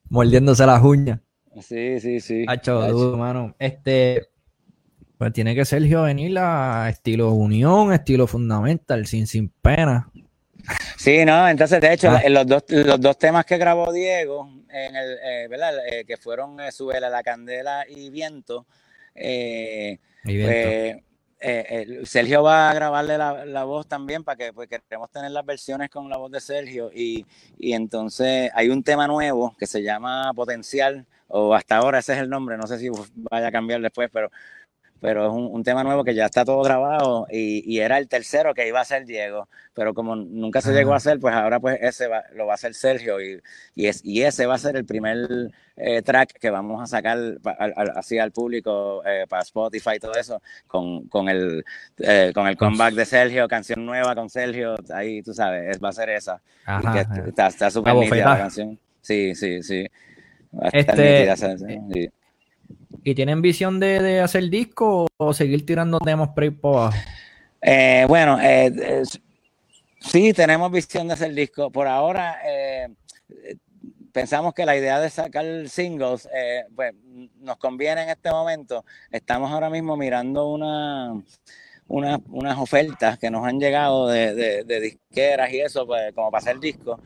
Mordiéndose 0.10 0.66
las 0.66 0.84
uñas. 0.84 1.20
Sí, 1.62 2.00
sí, 2.00 2.20
sí. 2.20 2.46
Hacho, 2.48 3.18
mano. 3.18 3.56
Este, 3.60 4.28
pues 5.18 5.34
tiene 5.34 5.54
que 5.54 5.66
Sergio 5.66 6.04
venir 6.04 6.38
a 6.38 6.90
estilo 6.90 7.32
unión, 7.32 7.94
estilo 7.94 8.28
fundamental, 8.28 9.06
sin, 9.06 9.28
sin 9.28 9.50
pena. 9.50 10.10
Sí, 10.98 11.26
no, 11.26 11.48
entonces 11.48 11.82
de 11.82 11.94
hecho 11.94 12.10
ah. 12.12 12.22
los, 12.30 12.46
dos, 12.46 12.64
los 12.70 13.00
dos 13.00 13.18
temas 13.18 13.46
que 13.46 13.58
grabó 13.58 13.92
Diego, 13.92 14.50
en 14.70 14.96
el, 14.96 15.18
eh, 15.24 15.48
¿verdad? 15.50 15.74
Eh, 15.88 16.06
que 16.06 16.18
fueron 16.18 16.60
eh, 16.60 16.72
Subela, 16.72 17.10
La 17.10 17.24
Candela 17.24 17.86
y 17.88 18.10
Viento, 18.10 18.66
y 19.16 19.98
viento. 20.24 21.02
Pues, 21.40 22.10
Sergio 22.10 22.44
va 22.44 22.70
a 22.70 22.74
grabarle 22.76 23.18
la, 23.18 23.64
voz 23.64 23.88
también 23.88 24.24
para 24.24 24.38
que 24.38 24.54
pues, 24.54 24.70
queremos 24.70 25.10
tener 25.10 25.32
las 25.32 25.44
versiones 25.44 25.90
con 25.90 26.08
la 26.08 26.18
voz 26.18 26.32
de 26.32 26.40
Sergio 26.40 26.92
y, 26.94 27.26
y 27.58 27.74
entonces 27.74 28.52
hay 28.54 28.70
un 28.70 28.84
tema 28.84 29.08
nuevo 29.08 29.56
que 29.58 29.66
se 29.66 29.82
llama 29.82 30.32
Potencial, 30.36 31.08
o 31.28 31.56
hasta 31.56 31.78
ahora 31.78 32.00
ese 32.00 32.14
es 32.14 32.20
el 32.20 32.30
nombre, 32.30 32.58
no 32.58 32.68
sé 32.68 32.78
si 32.78 32.90
vaya 33.16 33.48
a 33.48 33.52
cambiar 33.52 33.82
después, 33.82 34.10
pero, 34.14 34.30
pero 35.02 35.26
es 35.26 35.34
un, 35.34 35.64
tema 35.64 35.84
nuevo 35.84 36.04
que 36.04 36.14
ya 36.14 36.26
está 36.26 36.46
todo 36.46 36.62
grabado 36.62 37.26
y, 37.30 37.80
era 37.80 37.98
el 37.98 38.08
tercero 38.08 38.54
que 38.54 38.68
iba 38.68 38.80
a 38.80 38.86
ser 38.86 39.06
Diego, 39.06 39.50
pero 39.74 39.96
como 39.96 40.16
nunca 40.16 40.62
se 40.62 40.72
llegó 40.74 40.94
a 40.94 40.98
hacer, 40.98 41.20
pues 41.20 41.34
ahora 41.34 41.60
pues 41.60 41.80
ese 41.82 42.08
lo 42.36 42.46
va 42.46 42.54
a 42.54 42.56
hacer 42.56 42.76
Sergio 42.76 43.20
y, 43.20 43.42
y, 43.74 43.88
es, 43.88 44.06
y 44.06 44.22
ese 44.22 44.46
va 44.46 44.56
a 44.56 44.60
ser 44.60 44.76
el 44.76 44.86
primer 44.86 45.52
eh, 45.76 46.04
track 46.04 46.34
que 46.40 46.52
vamos 46.52 46.84
a 46.84 46.86
sacar 46.86 47.18
así 47.96 48.20
al 48.20 48.32
público 48.32 49.02
eh, 49.04 49.26
para 49.28 49.42
Spotify 49.42 49.96
y 49.96 50.00
todo 50.00 50.14
eso, 50.14 50.40
con, 50.68 51.08
con 51.08 51.28
el, 51.30 51.66
eh, 51.98 52.32
con 52.36 52.48
el 52.48 52.56
comeback 52.56 52.94
de 52.94 53.06
Sergio, 53.06 53.48
canción 53.48 53.84
nueva 53.84 54.14
con 54.14 54.30
Sergio, 54.30 54.76
ahí 54.94 55.24
tú 55.24 55.34
sabes, 55.34 55.80
va 55.84 55.90
a 55.90 55.94
ser 55.94 56.10
esa. 56.12 56.40
está 57.36 57.72
súper 57.72 57.96
la 57.96 58.38
canción. 58.38 58.80
Sí, 59.02 59.34
sí, 59.34 59.64
sí. 59.64 59.88
Este, 60.72 61.28
¿Y 63.04 63.16
tienen 63.16 63.42
visión 63.42 63.80
de, 63.80 64.22
hacer 64.22 64.50
disco 64.50 65.08
o 65.18 65.34
seguir 65.34 65.66
tirando 65.66 66.00
temas 66.00 66.30
por 66.30 66.56
por 66.56 66.94
eh, 67.62 68.06
bueno, 68.08 68.40
eh, 68.42 69.04
sí, 70.00 70.34
tenemos 70.34 70.72
visión 70.72 71.08
de 71.08 71.14
hacer 71.14 71.34
disco. 71.34 71.70
Por 71.72 71.88
ahora, 71.88 72.40
eh, 72.44 72.88
pensamos 74.12 74.54
que 74.54 74.66
la 74.66 74.76
idea 74.76 75.00
de 75.00 75.10
sacar 75.10 75.46
singles, 75.70 76.28
pues 76.76 76.94
nos 77.40 77.58
conviene 77.58 78.04
en 78.04 78.10
este 78.10 78.32
momento. 78.32 78.84
Estamos 79.12 79.52
ahora 79.52 79.70
mismo 79.70 79.96
mirando 79.96 80.48
una, 80.48 81.14
unas 81.88 82.58
ofertas 82.58 83.20
que 83.20 83.30
nos 83.30 83.46
han 83.46 83.60
llegado 83.60 84.08
de, 84.08 84.64
de, 84.64 84.80
disqueras 84.80 85.54
y 85.54 85.62
eso, 85.62 85.86
pues 85.86 86.14
como 86.14 86.32
para 86.32 86.42
hacer 86.42 86.60
disco. 86.60 87.00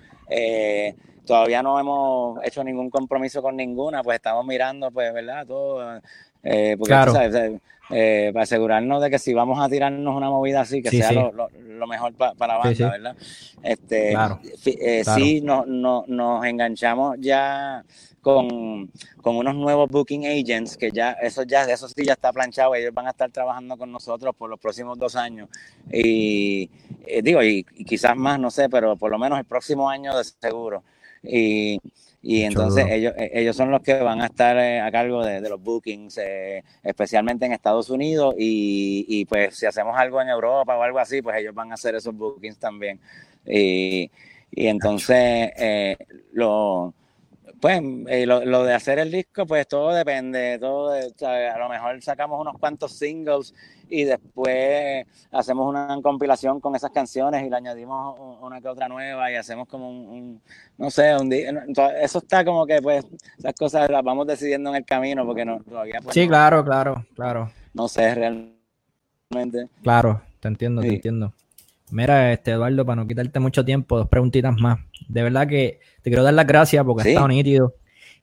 Todavía 1.25 1.61
no 1.63 1.79
hemos 1.79 2.43
hecho 2.43 2.63
ningún 2.63 2.89
compromiso 2.89 3.41
con 3.41 3.55
ninguna, 3.55 4.03
pues 4.03 4.15
estamos 4.15 4.45
mirando, 4.45 4.91
pues, 4.91 5.13
¿verdad? 5.13 5.45
Todo, 5.45 6.01
eh, 6.45 6.75
porque, 6.77 6.93
¿sabes? 6.93 7.59
Eh, 7.91 8.31
para 8.33 8.43
asegurarnos 8.43 8.99
de 9.01 9.11
que 9.11 9.19
si 9.19 9.33
vamos 9.33 9.59
a 9.59 9.69
tirarnos 9.69 10.15
una 10.15 10.29
movida 10.29 10.61
así, 10.61 10.81
que 10.81 10.89
sea 10.89 11.11
Lo, 11.11 11.87
mejor 11.87 12.13
para 12.13 12.33
la 12.47 12.57
banda, 12.57 12.89
¿verdad? 12.89 13.15
Este, 13.61 14.15
eh, 14.65 15.03
Sí, 15.03 15.41
no, 15.41 15.65
no, 15.67 16.03
nos 16.07 16.43
enganchamos 16.45 17.17
ya 17.19 17.83
con, 18.21 18.89
con, 19.21 19.35
unos 19.35 19.53
nuevos 19.53 19.87
booking 19.89 20.25
agents, 20.25 20.77
que 20.77 20.89
ya, 20.89 21.11
eso 21.11 21.43
ya, 21.43 21.63
eso 21.65 21.87
sí 21.87 22.03
ya 22.03 22.13
está 22.13 22.33
planchado, 22.33 22.73
ellos 22.73 22.91
van 22.91 23.05
a 23.05 23.11
estar 23.11 23.29
trabajando 23.29 23.77
con 23.77 23.91
nosotros 23.91 24.35
por 24.35 24.49
los 24.49 24.59
próximos 24.59 24.97
dos 24.97 25.15
años. 25.15 25.47
Y 25.91 26.71
digo, 27.21 27.43
y, 27.43 27.63
quizás 27.63 28.15
más, 28.15 28.39
no 28.39 28.49
sé, 28.49 28.67
pero 28.67 28.95
por 28.95 29.11
lo 29.11 29.19
menos 29.19 29.37
el 29.37 29.45
próximo 29.45 29.87
año 29.87 30.17
de 30.17 30.23
seguro. 30.23 30.83
Y, 31.27 31.79
y 32.21 32.43
entonces 32.43 32.85
ellos, 32.89 33.13
e, 33.17 33.31
ellos 33.33 33.55
son 33.55 33.69
los 33.69 33.81
que 33.81 33.93
van 33.99 34.21
a 34.21 34.25
estar 34.25 34.57
eh, 34.57 34.81
a 34.81 34.91
cargo 34.91 35.23
de, 35.23 35.41
los 35.41 35.61
bookings, 35.61 36.17
eh, 36.17 36.63
especialmente 36.83 37.45
en 37.45 37.53
Estados 37.53 37.89
Unidos. 37.89 38.33
Y, 38.37 39.05
y, 39.07 39.25
pues 39.25 39.55
si 39.55 39.65
hacemos 39.65 39.95
algo 39.97 40.21
en 40.21 40.29
Europa 40.29 40.77
o 40.77 40.81
algo 40.81 40.99
así, 40.99 41.21
pues 41.21 41.37
ellos 41.37 41.53
van 41.53 41.71
a 41.71 41.75
hacer 41.75 41.95
esos 41.95 42.15
bookings 42.15 42.57
también. 42.57 42.99
Y, 43.45 44.09
y 44.51 44.67
entonces 44.67 45.51
eh, 45.57 45.97
lo 46.31 46.93
pues 47.65 47.81
eh, 48.09 48.27
lo, 48.27 48.63
de 48.63 48.75
hacer 48.75 48.99
el 48.99 49.11
disco, 49.11 49.47
pues 49.47 49.67
todo 49.67 49.91
depende, 49.91 50.59
todo 50.59 50.91
a 50.91 51.57
lo 51.57 51.67
mejor 51.67 51.99
sacamos 52.03 52.39
unos 52.39 52.59
cuantos 52.59 52.91
singles 52.91 53.55
y 53.89 54.03
después 54.03 55.03
hacemos 55.31 55.67
una 55.67 55.99
compilación 56.03 56.59
con 56.59 56.75
esas 56.75 56.91
canciones 56.91 57.43
y 57.43 57.49
le 57.49 57.55
añadimos 57.55 58.19
una 58.39 58.61
que 58.61 58.67
otra 58.67 58.87
nueva 58.87 59.31
y 59.31 59.35
hacemos 59.35 59.67
como 59.67 59.89
un, 59.89 60.39
no 60.77 60.91
sé, 60.91 61.15
un 61.15 61.27
día, 61.27 61.51
eso 61.99 62.19
está 62.19 62.45
como 62.45 62.67
que 62.67 62.83
pues 62.83 63.03
esas 63.39 63.55
cosas 63.55 63.89
las 63.89 64.03
vamos 64.03 64.27
decidiendo 64.27 64.69
en 64.69 64.75
el 64.75 64.85
camino 64.85 65.25
porque 65.25 65.43
no 65.43 65.59
todavía 65.61 66.01
pues, 66.03 66.13
Sí, 66.13 66.27
claro, 66.27 66.63
claro, 66.63 67.03
claro. 67.15 67.49
No 67.73 67.87
sé 67.87 68.13
realmente. 68.13 69.69
Claro, 69.81 70.21
te 70.39 70.49
entiendo, 70.49 70.83
te 70.83 70.89
entiendo. 70.89 71.33
Mira, 71.91 72.33
este 72.33 72.51
Eduardo, 72.51 72.85
para 72.85 73.01
no 73.01 73.07
quitarte 73.07 73.39
mucho 73.39 73.63
tiempo, 73.63 73.97
dos 73.97 74.07
preguntitas 74.09 74.55
más. 74.59 74.79
De 75.07 75.23
verdad 75.23 75.47
que 75.47 75.79
te 76.01 76.09
quiero 76.09 76.23
dar 76.23 76.33
las 76.33 76.47
gracias 76.47 76.83
porque 76.83 77.01
has 77.01 77.07
estado 77.07 77.27
nítido. 77.27 77.75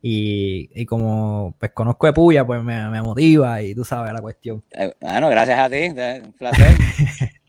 Y, 0.04 0.68
y, 0.74 0.84
como 0.84 1.54
pues 1.60 1.70
conozco 1.70 2.06
de 2.06 2.12
Puya, 2.12 2.44
pues 2.44 2.62
me, 2.64 2.90
me, 2.90 3.00
motiva 3.02 3.62
y 3.62 3.72
tú 3.72 3.84
sabes 3.84 4.12
la 4.12 4.20
cuestión. 4.20 4.60
Eh, 4.72 4.92
bueno, 5.00 5.28
gracias 5.28 5.58
a 5.60 5.70
ti, 5.70 5.90
un 6.24 6.32
placer. 6.32 6.76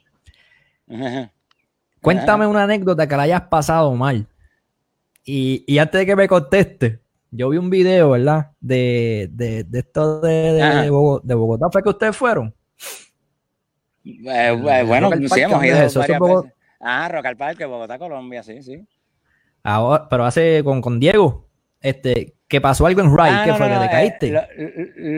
Cuéntame 2.01 2.45
una 2.45 2.63
anécdota 2.63 3.07
que 3.07 3.15
la 3.15 3.23
hayas 3.23 3.43
pasado 3.43 3.95
mal. 3.95 4.27
Y, 5.25 5.63
y, 5.65 5.77
antes 5.77 5.99
de 5.99 6.05
que 6.05 6.15
me 6.15 6.27
conteste, 6.27 6.99
yo 7.31 7.49
vi 7.49 7.57
un 7.57 7.69
video, 7.69 8.11
¿verdad? 8.11 8.51
De, 8.59 9.29
de, 9.31 9.63
de 9.63 9.79
esto 9.79 10.19
de, 10.19 10.53
de, 10.53 10.89
Bogotá, 10.89 11.69
¿Fue 11.71 11.81
que 11.81 11.89
ustedes 11.89 12.15
fueron? 12.15 12.53
Eh, 14.05 14.83
bueno, 14.85 15.11
sí, 15.27 15.41
hemos 15.41 15.63
ido 15.63 15.77
eso, 15.77 16.01
Ah, 16.79 17.07
Rock 17.09 17.25
al 17.27 17.37
Parque, 17.37 17.65
Bogotá, 17.65 17.97
Colombia, 17.97 18.43
sí, 18.43 18.61
sí. 18.61 18.85
Ahora, 19.63 20.09
pero 20.09 20.25
hace 20.25 20.61
con, 20.63 20.81
con 20.81 20.99
Diego, 20.99 21.47
este, 21.79 22.35
que 22.49 22.59
pasó 22.59 22.85
algo 22.85 22.99
en 22.99 23.17
Ride, 23.17 23.29
ah, 23.29 23.43
¿qué 23.45 23.53
fue? 23.53 23.69
que 23.69 23.79
te 23.79 23.89
caíste. 23.89 24.47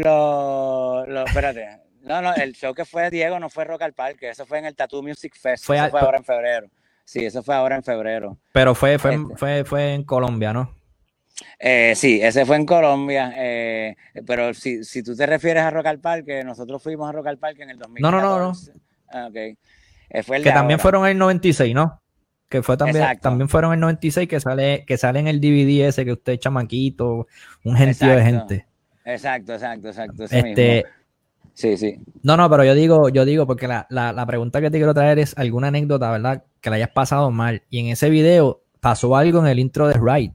Lo, 0.04 1.06
lo, 1.08 1.26
espérate. 1.26 1.82
No, 2.04 2.22
no, 2.22 2.36
el 2.36 2.54
show 2.54 2.76
que 2.76 2.86
fue 2.86 3.10
Diego 3.10 3.40
no 3.40 3.50
fue 3.50 3.66
Rock 3.66 3.82
al 3.82 3.94
Parque, 3.94 4.30
eso 4.30 4.46
fue 4.46 4.60
en 4.60 4.66
el 4.66 4.76
Tattoo 4.76 5.02
Music 5.02 5.36
Fest, 5.36 5.66
fue, 5.66 5.78
eso 5.78 5.90
fue 5.90 6.00
ahora 6.00 6.18
en 6.18 6.24
febrero. 6.24 6.68
Sí, 7.04 7.26
eso 7.26 7.42
fue 7.42 7.56
ahora 7.56 7.76
en 7.76 7.84
febrero. 7.84 8.38
Pero 8.52 8.76
fue, 8.76 9.00
fue, 9.00 9.16
este. 9.16 9.36
fue, 9.36 9.64
fue 9.66 9.94
en 9.96 10.04
Colombia, 10.04 10.54
¿no? 10.54 10.75
Eh, 11.60 11.94
sí, 11.96 12.20
ese 12.22 12.46
fue 12.46 12.56
en 12.56 12.66
Colombia, 12.66 13.34
eh, 13.36 13.96
pero 14.26 14.54
si, 14.54 14.84
si 14.84 15.04
tú 15.04 15.16
te 15.16 15.26
refieres 15.26 15.64
a 15.64 15.70
Rock 15.70 15.88
al 15.88 16.00
Parque, 16.00 16.44
nosotros 16.44 16.82
fuimos 16.82 17.10
a 17.10 17.12
Rock 17.12 17.28
al 17.28 17.38
Parque 17.38 17.64
en 17.64 17.72
el 17.72 17.78
2014. 17.78 18.02
No, 18.02 18.12
no, 18.12 18.40
no, 18.40 18.52
no. 18.52 18.58
Ah, 19.10 19.28
ok. 19.28 19.36
Eh, 19.36 20.24
fue 20.24 20.38
el 20.38 20.44
que 20.44 20.52
también 20.52 20.80
fueron 20.80 21.06
en 21.06 21.12
el 21.12 21.18
96, 21.18 21.74
¿no? 21.74 22.02
que 22.48 22.62
fue 22.62 22.78
también, 22.78 23.20
también 23.20 23.50
fueron 23.50 23.72
en 23.72 23.76
el 23.76 23.82
96 23.82 24.30
que 24.30 24.40
sale, 24.40 24.86
que 24.86 24.98
sale 24.98 25.20
en 25.20 25.28
el 25.28 25.42
DVD 25.42 25.88
ese 25.88 26.06
que 26.06 26.14
usted 26.14 26.38
chamaquito, 26.38 27.28
un 27.64 27.76
gentío 27.76 28.16
de 28.16 28.24
gente. 28.24 28.66
Exacto, 29.04 29.54
exacto, 29.54 29.90
exacto. 29.90 30.24
Este, 30.24 30.86
Sí, 31.54 31.78
sí. 31.78 31.96
No, 32.22 32.36
no, 32.36 32.50
pero 32.50 32.66
yo 32.66 32.76
digo, 32.76 33.08
yo 33.08 33.24
digo, 33.24 33.48
porque 33.48 33.66
la, 33.66 33.88
la, 33.90 34.12
la, 34.12 34.26
pregunta 34.26 34.60
que 34.60 34.70
te 34.70 34.78
quiero 34.78 34.94
traer 34.94 35.20
es 35.20 35.38
alguna 35.38 35.70
anécdota, 35.70 36.12
¿verdad? 36.12 36.44
Que 36.60 36.70
la 36.70 36.76
hayas 36.76 36.90
pasado 36.90 37.32
mal. 37.32 37.64
Y 37.70 37.80
en 37.80 37.88
ese 37.88 38.10
video 38.10 38.62
pasó 38.82 39.16
algo 39.16 39.40
en 39.40 39.48
el 39.48 39.60
intro 39.60 39.88
de 39.88 39.94
Ride. 39.94 40.34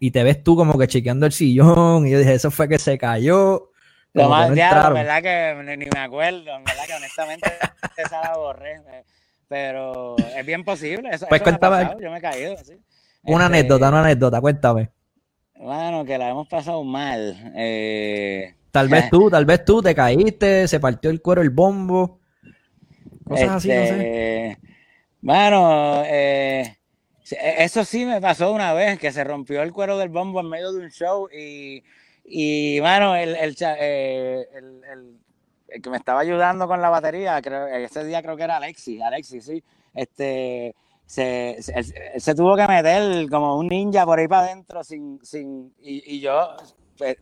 Y 0.00 0.10
te 0.10 0.22
ves 0.22 0.42
tú 0.42 0.56
como 0.56 0.78
que 0.78 0.88
chequeando 0.88 1.26
el 1.26 1.32
sillón. 1.32 2.06
Y 2.06 2.10
yo 2.10 2.18
dije, 2.18 2.34
eso 2.34 2.50
fue 2.50 2.68
que 2.68 2.78
se 2.78 2.98
cayó. 2.98 3.70
Lo 4.12 4.28
más, 4.28 4.52
ya, 4.54 4.90
verdad 4.90 5.22
que 5.22 5.76
ni 5.76 5.86
me 5.86 6.00
acuerdo, 6.00 6.44
verdad 6.44 6.84
que 6.86 6.94
honestamente 6.94 7.48
esa 7.96 8.20
la 8.20 8.36
borré. 8.36 8.80
Pero 9.46 10.16
es 10.18 10.44
bien 10.44 10.64
posible. 10.64 11.10
Eso, 11.12 11.26
pues 11.28 11.42
cuéntame. 11.42 11.96
yo 12.00 12.10
me 12.10 12.18
he 12.18 12.20
caído. 12.20 12.56
¿sí? 12.56 12.74
Una 13.22 13.44
este, 13.44 13.58
anécdota, 13.58 13.88
una 13.88 14.00
anécdota, 14.00 14.40
cuéntame. 14.40 14.90
Bueno, 15.54 16.04
que 16.04 16.18
la 16.18 16.30
hemos 16.30 16.48
pasado 16.48 16.82
mal. 16.82 17.52
Eh, 17.54 18.54
Tal 18.70 18.88
vez 18.88 19.10
tú, 19.10 19.28
tal 19.28 19.44
vez 19.44 19.64
tú 19.64 19.82
te 19.82 19.94
caíste, 19.94 20.68
se 20.68 20.78
partió 20.78 21.10
el 21.10 21.20
cuero 21.20 21.42
el 21.42 21.50
bombo. 21.50 22.20
Cosas 23.24 23.50
así, 23.50 23.68
no 23.68 23.74
sé. 23.74 24.58
Bueno, 25.20 26.02
eh, 26.06 26.78
eso 27.30 27.84
sí 27.84 28.04
me 28.04 28.20
pasó 28.20 28.52
una 28.52 28.72
vez, 28.72 28.98
que 28.98 29.12
se 29.12 29.24
rompió 29.24 29.62
el 29.62 29.72
cuero 29.72 29.98
del 29.98 30.08
bombo 30.08 30.40
en 30.40 30.48
medio 30.48 30.72
de 30.72 30.84
un 30.84 30.90
show 30.90 31.28
y, 31.32 31.82
y 32.24 32.80
bueno, 32.80 33.14
el, 33.16 33.36
el, 33.36 33.56
eh, 33.60 34.46
el, 34.54 34.80
el, 35.68 35.82
que 35.82 35.90
me 35.90 35.96
estaba 35.96 36.20
ayudando 36.20 36.66
con 36.66 36.80
la 36.80 36.90
batería, 36.90 37.40
creo, 37.42 37.66
ese 37.66 38.04
día 38.04 38.22
creo 38.22 38.36
que 38.36 38.42
era 38.44 38.56
Alexis, 38.56 39.00
Alexis, 39.02 39.44
sí, 39.44 39.62
este, 39.94 40.74
se, 41.06 41.58
se, 41.60 42.34
tuvo 42.34 42.56
que 42.56 42.66
meter 42.66 43.28
como 43.28 43.56
un 43.56 43.68
ninja 43.68 44.04
por 44.04 44.18
ahí 44.18 44.28
para 44.28 44.46
adentro 44.46 44.84
sin, 44.84 45.18
sin, 45.24 45.74
y, 45.80 46.16
y 46.16 46.20
yo 46.20 46.56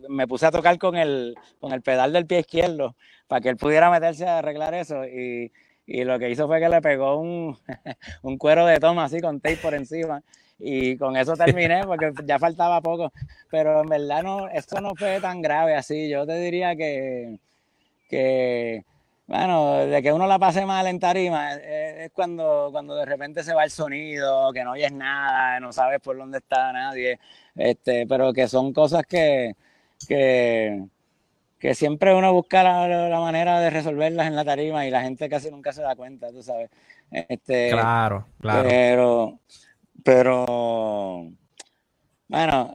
me 0.09 0.27
puse 0.27 0.47
a 0.47 0.51
tocar 0.51 0.79
con 0.79 0.97
el, 0.97 1.35
con 1.61 1.73
el 1.73 1.83
pedal 1.83 2.13
del 2.13 2.27
pie 2.27 2.41
izquierdo 2.41 2.97
para 3.27 3.41
que 3.41 3.49
él 3.51 3.57
pudiera 3.57 3.91
meterse 3.91 4.27
a 4.27 4.39
arreglar 4.39 4.75
eso 4.75 5.05
y, 5.05 5.53
y 5.89 6.05
lo 6.05 6.19
que 6.19 6.29
hizo 6.29 6.47
fue 6.47 6.61
que 6.61 6.69
le 6.69 6.83
pegó 6.83 7.19
un, 7.19 7.57
un, 8.23 8.37
cuero 8.37 8.67
de 8.67 8.79
toma 8.79 9.05
así 9.05 9.21
con 9.21 9.41
tape 9.41 9.57
por 9.57 9.75
encima. 9.75 10.23
Y 10.59 10.99
con 10.99 11.17
eso 11.17 11.35
terminé 11.35 11.83
porque 11.87 12.13
ya 12.27 12.39
faltaba 12.39 12.81
poco, 12.83 13.11
pero 13.51 13.81
en 13.81 13.89
verdad 13.89 14.23
no, 14.23 14.49
esto 14.49 14.81
no 14.83 14.95
fue 14.95 15.19
tan 15.21 15.41
grave 15.41 15.75
así, 15.75 16.09
yo 16.11 16.27
te 16.27 16.39
diría 16.39 16.77
que, 16.77 17.39
que 18.11 18.85
bueno, 19.27 19.87
de 19.87 20.03
que 20.03 20.13
uno 20.13 20.27
la 20.27 20.39
pase 20.39 20.67
mal 20.67 20.87
en 20.89 20.99
tarima 20.99 21.55
es, 21.55 22.11
cuando, 22.13 22.69
cuando 22.71 22.95
de 22.95 23.07
repente 23.07 23.43
se 23.43 23.55
va 23.55 23.65
el 23.65 23.71
sonido, 23.71 24.53
que 24.53 24.65
no 24.65 24.73
oyes 24.73 24.93
nada, 24.93 25.59
no 25.61 25.73
sabes 25.73 26.01
por 26.01 26.19
dónde 26.19 26.39
está 26.39 26.73
nadie, 26.73 27.19
este, 27.55 28.07
pero 28.07 28.33
que 28.35 28.47
son 28.49 28.73
cosas 28.75 29.05
que, 29.07 29.55
que, 30.07 30.83
que 31.59 31.75
siempre 31.75 32.15
uno 32.15 32.33
busca 32.33 32.63
la, 32.63 33.21
manera 33.21 33.61
de 33.61 33.71
resolverlas 33.71 34.27
en 34.27 34.37
la 34.37 34.45
tarima 34.45 34.87
y 34.87 34.91
la 34.91 35.03
gente 35.03 35.29
casi 35.29 35.51
nunca 35.51 35.73
se 35.73 35.83
da 35.83 35.97
cuenta, 35.97 36.31
tú 36.31 36.43
sabes. 36.43 36.71
Este, 37.11 37.71
claro, 37.71 38.27
claro. 38.41 38.69
Pero, 38.69 39.39
pero, 40.05 41.27
bueno, 42.29 42.75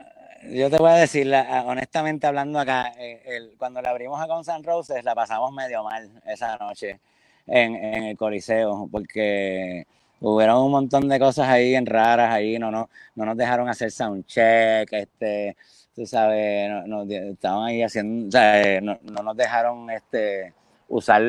yo 0.51 0.69
te 0.69 0.77
voy 0.77 0.91
a 0.91 0.95
decir, 0.95 1.31
honestamente 1.65 2.27
hablando 2.27 2.59
acá, 2.59 2.91
eh, 2.97 3.53
cuando 3.57 3.81
le 3.81 3.88
abrimos 3.88 4.19
a 4.19 4.25
Guns 4.25 4.49
N' 4.49 4.63
Roses 4.63 5.03
la 5.03 5.15
pasamos 5.15 5.53
medio 5.53 5.84
mal 5.84 6.21
esa 6.25 6.57
noche 6.57 6.99
en, 7.47 7.75
en 7.75 8.03
el 8.03 8.17
Coliseo, 8.17 8.89
porque 8.91 9.86
hubieron 10.19 10.63
un 10.63 10.71
montón 10.71 11.07
de 11.07 11.19
cosas 11.19 11.47
ahí 11.47 11.75
en 11.75 11.86
raras, 11.86 12.34
ahí 12.34 12.57
no, 12.59 12.71
no, 12.71 12.89
no 13.15 13.25
nos 13.25 13.38
dejaron 13.38 13.69
hacer 13.69 13.91
soundcheck, 13.91 14.91
este, 14.91 15.55
tú 15.96 16.06
sabes, 16.06 16.72
no, 16.88 17.04
estaban 17.04 17.66
ahí 17.66 17.84
haciendo, 17.84 18.28
o 18.28 18.32
sea, 18.32 18.82
no, 18.82 18.98
no, 19.04 19.24
nos 19.24 19.38
dejaron 19.38 19.89
este, 19.91 20.54
usar 20.88 21.22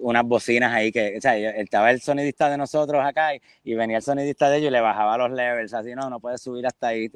unas 0.00 0.24
bocinas 0.24 0.72
ahí 0.72 0.92
que, 0.92 1.16
o 1.18 1.20
sea, 1.20 1.36
estaba 1.36 1.90
el 1.90 2.00
sonidista 2.00 2.48
de 2.48 2.56
nosotros 2.56 3.04
acá 3.04 3.30
y, 3.34 3.74
venía 3.74 3.96
el 3.96 4.02
sonidista 4.02 4.48
de 4.48 4.58
ellos 4.58 4.68
y 4.68 4.72
le 4.72 4.80
bajaba 4.80 5.18
los 5.18 5.32
levels, 5.32 5.74
así 5.74 5.94
no, 5.94 6.08
no 6.08 6.20
puedes 6.20 6.40
subir 6.40 6.66
hasta 6.66 6.88
ahí, 6.88 7.10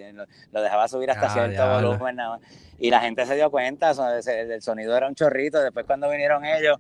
lo, 0.53 0.63
dejaba 0.63 0.89
subir 0.89 1.11
hasta 1.11 1.27
ah, 1.27 1.31
cierto 1.31 1.69
volumen 1.75 2.17
nada 2.17 2.39
más. 2.39 2.41
Y 2.79 2.91
la 2.91 3.01
gente 3.01 3.25
se 3.25 3.37
dio 3.37 3.51
cuenta, 3.51 3.91
el 3.91 4.63
sonido 4.63 4.97
era 4.97 5.09
un 5.09 5.15
chorrito, 5.15 5.61
después 5.61 5.87
cuando 5.87 6.11
vinieron 6.11 6.45
ellos, 6.45 6.77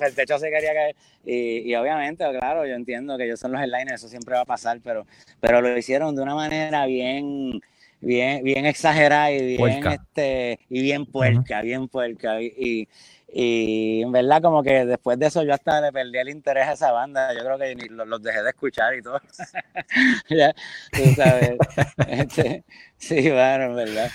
el 0.00 0.14
techo 0.14 0.38
se 0.38 0.50
quería 0.50 0.72
caer. 0.74 0.96
Y, 1.24 1.70
y, 1.70 1.74
obviamente, 1.76 2.24
claro, 2.38 2.66
yo 2.66 2.74
entiendo 2.74 3.16
que 3.16 3.24
ellos 3.24 3.38
son 3.38 3.52
los 3.52 3.60
headliners, 3.60 4.02
eso 4.02 4.08
siempre 4.08 4.34
va 4.34 4.42
a 4.42 4.46
pasar, 4.46 4.80
pero, 4.82 5.06
pero 5.40 5.60
lo 5.60 5.76
hicieron 5.76 6.16
de 6.16 6.22
una 6.22 6.34
manera 6.34 6.86
bien 6.86 7.60
bien, 8.00 8.42
bien 8.44 8.66
exagerada 8.66 9.30
y 9.30 9.56
bien, 9.56 9.86
este, 9.86 10.60
y 10.68 10.82
bien 10.82 11.06
puerca, 11.06 11.62
bien 11.62 11.88
puerca. 11.88 12.40
Y, 12.40 12.88
y, 13.32 14.02
en 14.02 14.12
verdad 14.12 14.40
como 14.40 14.62
que 14.62 14.86
después 14.86 15.18
de 15.18 15.26
eso 15.26 15.42
yo 15.42 15.52
hasta 15.52 15.80
le 15.80 15.92
perdí 15.92 16.18
el 16.18 16.28
interés 16.30 16.66
a 16.68 16.72
esa 16.72 16.92
banda. 16.92 17.32
Yo 17.34 17.40
creo 17.40 17.58
que 17.58 17.74
ni 17.74 17.88
los, 17.88 18.22
dejé 18.22 18.42
de 18.42 18.50
escuchar 18.50 18.94
y 18.94 19.02
todo. 19.02 19.20
ya, 20.30 20.54
tú 20.92 21.02
sabes. 21.16 21.56
Este, 22.08 22.64
sí, 22.96 23.30
bueno, 23.30 23.64
en 23.64 23.76
verdad. 23.76 24.10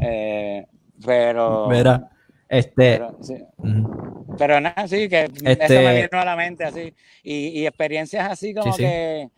Eh, 0.00 0.66
pero... 1.04 1.68
Mira, 1.68 2.10
este... 2.48 3.02
Pero, 4.36 4.60
nada, 4.60 4.86
sí, 4.86 5.08
que 5.08 5.24
eso 5.24 5.42
me 5.42 5.52
este 5.52 5.78
vino 5.78 6.20
a 6.20 6.24
la 6.24 6.36
mente 6.36 6.64
así. 6.64 6.94
Y, 7.24 7.60
y 7.60 7.66
experiencias 7.66 8.30
así 8.30 8.54
como 8.54 8.76
que 8.76 9.28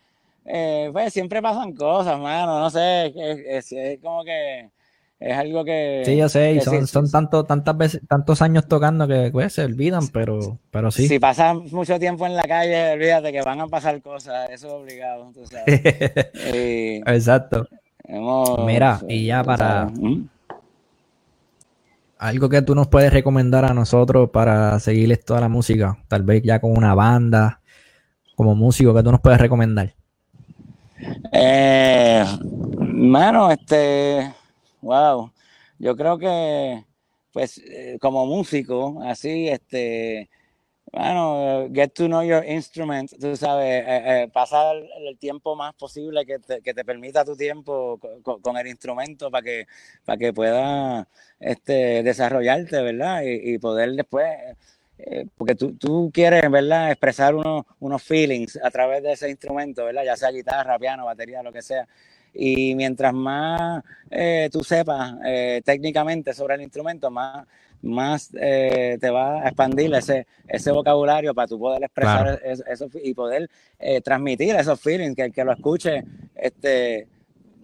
eh, 0.45 0.89
pues 0.91 1.13
siempre 1.13 1.41
pasan 1.41 1.73
cosas, 1.73 2.19
mano, 2.19 2.59
no 2.59 2.69
sé, 2.69 3.13
es, 3.15 3.73
como 4.01 4.23
que 4.23 4.69
es 5.19 5.37
algo 5.37 5.63
que... 5.63 6.01
Sí, 6.03 6.17
yo 6.17 6.27
sé, 6.29 6.53
y 6.53 6.61
son, 6.61 6.87
son 6.87 7.09
tanto, 7.11 7.43
tantas 7.43 7.77
veces, 7.77 8.01
tantos 8.07 8.41
años 8.41 8.67
tocando 8.67 9.07
que 9.07 9.29
pues, 9.31 9.53
se 9.53 9.63
olvidan, 9.63 10.07
pero, 10.07 10.57
pero 10.71 10.89
sí. 10.89 11.07
Si 11.07 11.19
pasan 11.19 11.65
mucho 11.71 11.99
tiempo 11.99 12.25
en 12.25 12.35
la 12.35 12.47
calle, 12.47 12.93
olvídate 12.93 13.31
que 13.31 13.41
van 13.43 13.61
a 13.61 13.67
pasar 13.67 14.01
cosas, 14.01 14.49
eso 14.49 14.67
es 14.67 14.73
obligado, 14.73 15.31
tú 15.31 15.45
sabes. 15.45 15.81
Exacto. 17.05 17.67
Mira, 18.65 18.99
y 19.07 19.27
ya 19.27 19.43
para... 19.43 19.85
¿Mm? 19.85 20.27
Algo 22.17 22.49
que 22.49 22.61
tú 22.61 22.75
nos 22.75 22.87
puedes 22.87 23.11
recomendar 23.11 23.65
a 23.65 23.73
nosotros 23.73 24.29
para 24.29 24.79
seguirles 24.79 25.25
toda 25.25 25.41
la 25.41 25.49
música, 25.49 25.97
tal 26.07 26.21
vez 26.21 26.43
ya 26.43 26.59
con 26.59 26.77
una 26.77 26.93
banda, 26.93 27.61
como 28.35 28.55
músico, 28.55 28.93
que 28.93 29.01
tú 29.01 29.11
nos 29.11 29.21
puedes 29.21 29.39
recomendar. 29.41 29.95
Eh, 31.31 32.25
este, 33.51 34.33
wow, 34.81 35.31
yo 35.79 35.95
creo 35.95 36.17
que, 36.17 36.85
pues, 37.31 37.57
eh, 37.59 37.97
como 37.99 38.25
músico, 38.25 39.01
así, 39.03 39.47
este, 39.47 40.29
bueno, 40.91 41.69
get 41.73 41.93
to 41.93 42.07
know 42.07 42.21
your 42.21 42.43
instrument, 42.45 43.11
tú 43.19 43.35
sabes, 43.37 43.83
eh, 43.87 44.23
eh, 44.23 44.29
pasar 44.33 44.75
el 44.75 45.17
tiempo 45.17 45.55
más 45.55 45.73
posible 45.75 46.25
que 46.25 46.39
te, 46.39 46.61
que 46.61 46.73
te 46.73 46.83
permita 46.83 47.23
tu 47.23 47.35
tiempo 47.35 47.99
con, 48.23 48.57
el 48.57 48.67
instrumento 48.67 49.31
para 49.31 49.43
que, 49.43 49.67
para 50.05 50.17
que 50.17 50.33
pueda 50.33 51.07
este, 51.39 52.03
desarrollarte, 52.03 52.81
¿verdad? 52.81 53.21
Y 53.23 53.57
poder 53.59 53.93
después 53.93 54.27
eh, 55.03 55.25
porque 55.37 55.55
tú, 55.55 55.73
tú, 55.73 56.11
quieres, 56.13 56.49
¿verdad?, 56.49 56.91
expresar 56.91 57.33
unos, 57.33 57.65
unos 57.79 58.03
feelings 58.03 58.59
a 58.61 58.69
través 58.69 59.01
de 59.01 59.13
ese 59.13 59.29
instrumento, 59.29 59.85
¿verdad? 59.85 60.03
Ya 60.05 60.15
sea 60.15 60.31
guitarra, 60.31 60.77
piano, 60.77 61.05
batería, 61.05 61.41
lo 61.41 61.51
que 61.51 61.61
sea. 61.61 61.87
Y 62.33 62.75
mientras 62.75 63.13
más 63.13 63.83
eh, 64.09 64.49
tú 64.51 64.63
sepas 64.63 65.15
eh, 65.25 65.61
técnicamente 65.65 66.33
sobre 66.33 66.55
el 66.55 66.61
instrumento, 66.61 67.09
más, 67.09 67.45
más 67.81 68.29
te 68.29 69.09
va 69.09 69.41
a 69.43 69.47
expandir 69.47 69.93
ese, 69.95 70.27
ese 70.47 70.71
vocabulario 70.71 71.33
para 71.33 71.47
tú 71.47 71.59
poder 71.59 71.83
expresar 71.83 72.39
eso, 72.43 72.87
y 73.03 73.13
poder 73.13 73.49
transmitir 74.03 74.55
esos 74.55 74.79
feelings, 74.79 75.15
que 75.15 75.23
el 75.23 75.33
que 75.33 75.43
lo 75.43 75.51
escuche 75.51 76.03
este, 76.35 77.07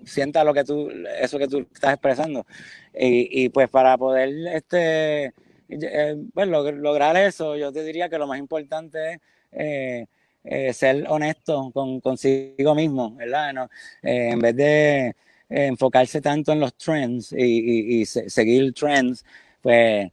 sienta 0.03 0.43
lo 0.43 0.53
que 0.53 0.63
tú, 0.63 0.89
eso 1.21 1.37
que 1.37 1.47
tú 1.47 1.59
estás 1.73 1.93
expresando. 1.93 2.45
Y, 2.93 3.43
y 3.43 3.49
pues 3.49 3.69
para 3.69 3.95
poder 3.97 4.29
este, 4.53 5.33
eh, 5.69 6.15
bueno, 6.33 6.71
lograr 6.71 7.17
eso, 7.17 7.55
yo 7.55 7.71
te 7.71 7.83
diría 7.83 8.09
que 8.09 8.17
lo 8.17 8.27
más 8.27 8.39
importante 8.39 9.13
es 9.13 9.19
eh, 9.51 10.05
eh, 10.43 10.73
ser 10.73 11.05
honesto 11.09 11.71
con 11.73 11.99
consigo 11.99 12.73
mismo, 12.75 13.13
¿verdad? 13.15 13.53
No, 13.53 13.69
en 14.01 14.39
vez 14.39 14.55
de 14.55 15.15
enfocarse 15.49 16.21
tanto 16.21 16.51
en 16.51 16.59
los 16.59 16.75
trends 16.75 17.33
y, 17.33 18.05
seguir 18.05 18.73
trends, 18.73 19.25
pues 19.61 20.09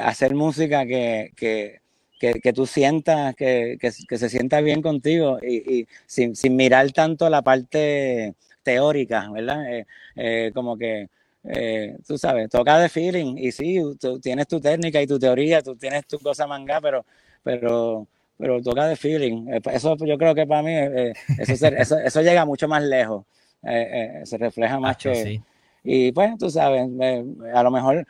hacer 0.00 0.34
música 0.34 0.86
que, 0.86 1.32
que, 1.36 1.80
que, 2.18 2.52
tú 2.52 2.66
sientas, 2.66 3.34
que, 3.34 3.78
se 3.90 4.28
sienta 4.28 4.60
bien 4.60 4.82
contigo 4.82 5.38
y, 5.42 5.86
sin, 6.06 6.36
sin, 6.36 6.56
mirar 6.56 6.90
tanto 6.92 7.28
la 7.28 7.42
parte 7.42 8.34
teórica, 8.62 9.30
¿verdad? 9.30 9.64
como 10.54 10.76
que 10.76 11.08
eh, 11.44 11.96
tú 12.06 12.16
sabes, 12.16 12.48
toca 12.48 12.78
de 12.78 12.88
feeling 12.88 13.36
y 13.36 13.50
sí, 13.50 13.80
tú 13.98 14.20
tienes 14.20 14.46
tu 14.46 14.60
técnica 14.60 15.02
y 15.02 15.06
tu 15.06 15.18
teoría, 15.18 15.62
tú 15.62 15.76
tienes 15.76 16.06
tu 16.06 16.18
cosa 16.18 16.46
manga, 16.46 16.80
pero, 16.80 17.04
pero, 17.42 18.06
pero 18.38 18.62
toca 18.62 18.86
de 18.86 18.96
feeling. 18.96 19.48
Eh, 19.48 19.60
eso 19.72 19.96
yo 19.96 20.16
creo 20.16 20.34
que 20.34 20.46
para 20.46 20.62
mí, 20.62 20.72
eh, 20.72 21.12
eso, 21.38 21.66
eso, 21.66 21.98
eso, 21.98 22.22
llega 22.22 22.44
mucho 22.44 22.68
más 22.68 22.82
lejos, 22.82 23.24
se 23.62 24.38
refleja 24.38 24.78
más 24.78 24.96
que... 24.96 25.40
Y 25.84 26.12
pues, 26.12 26.38
tú 26.38 26.48
sabes, 26.48 26.88
a 27.52 27.62
lo 27.64 27.70
mejor 27.72 28.06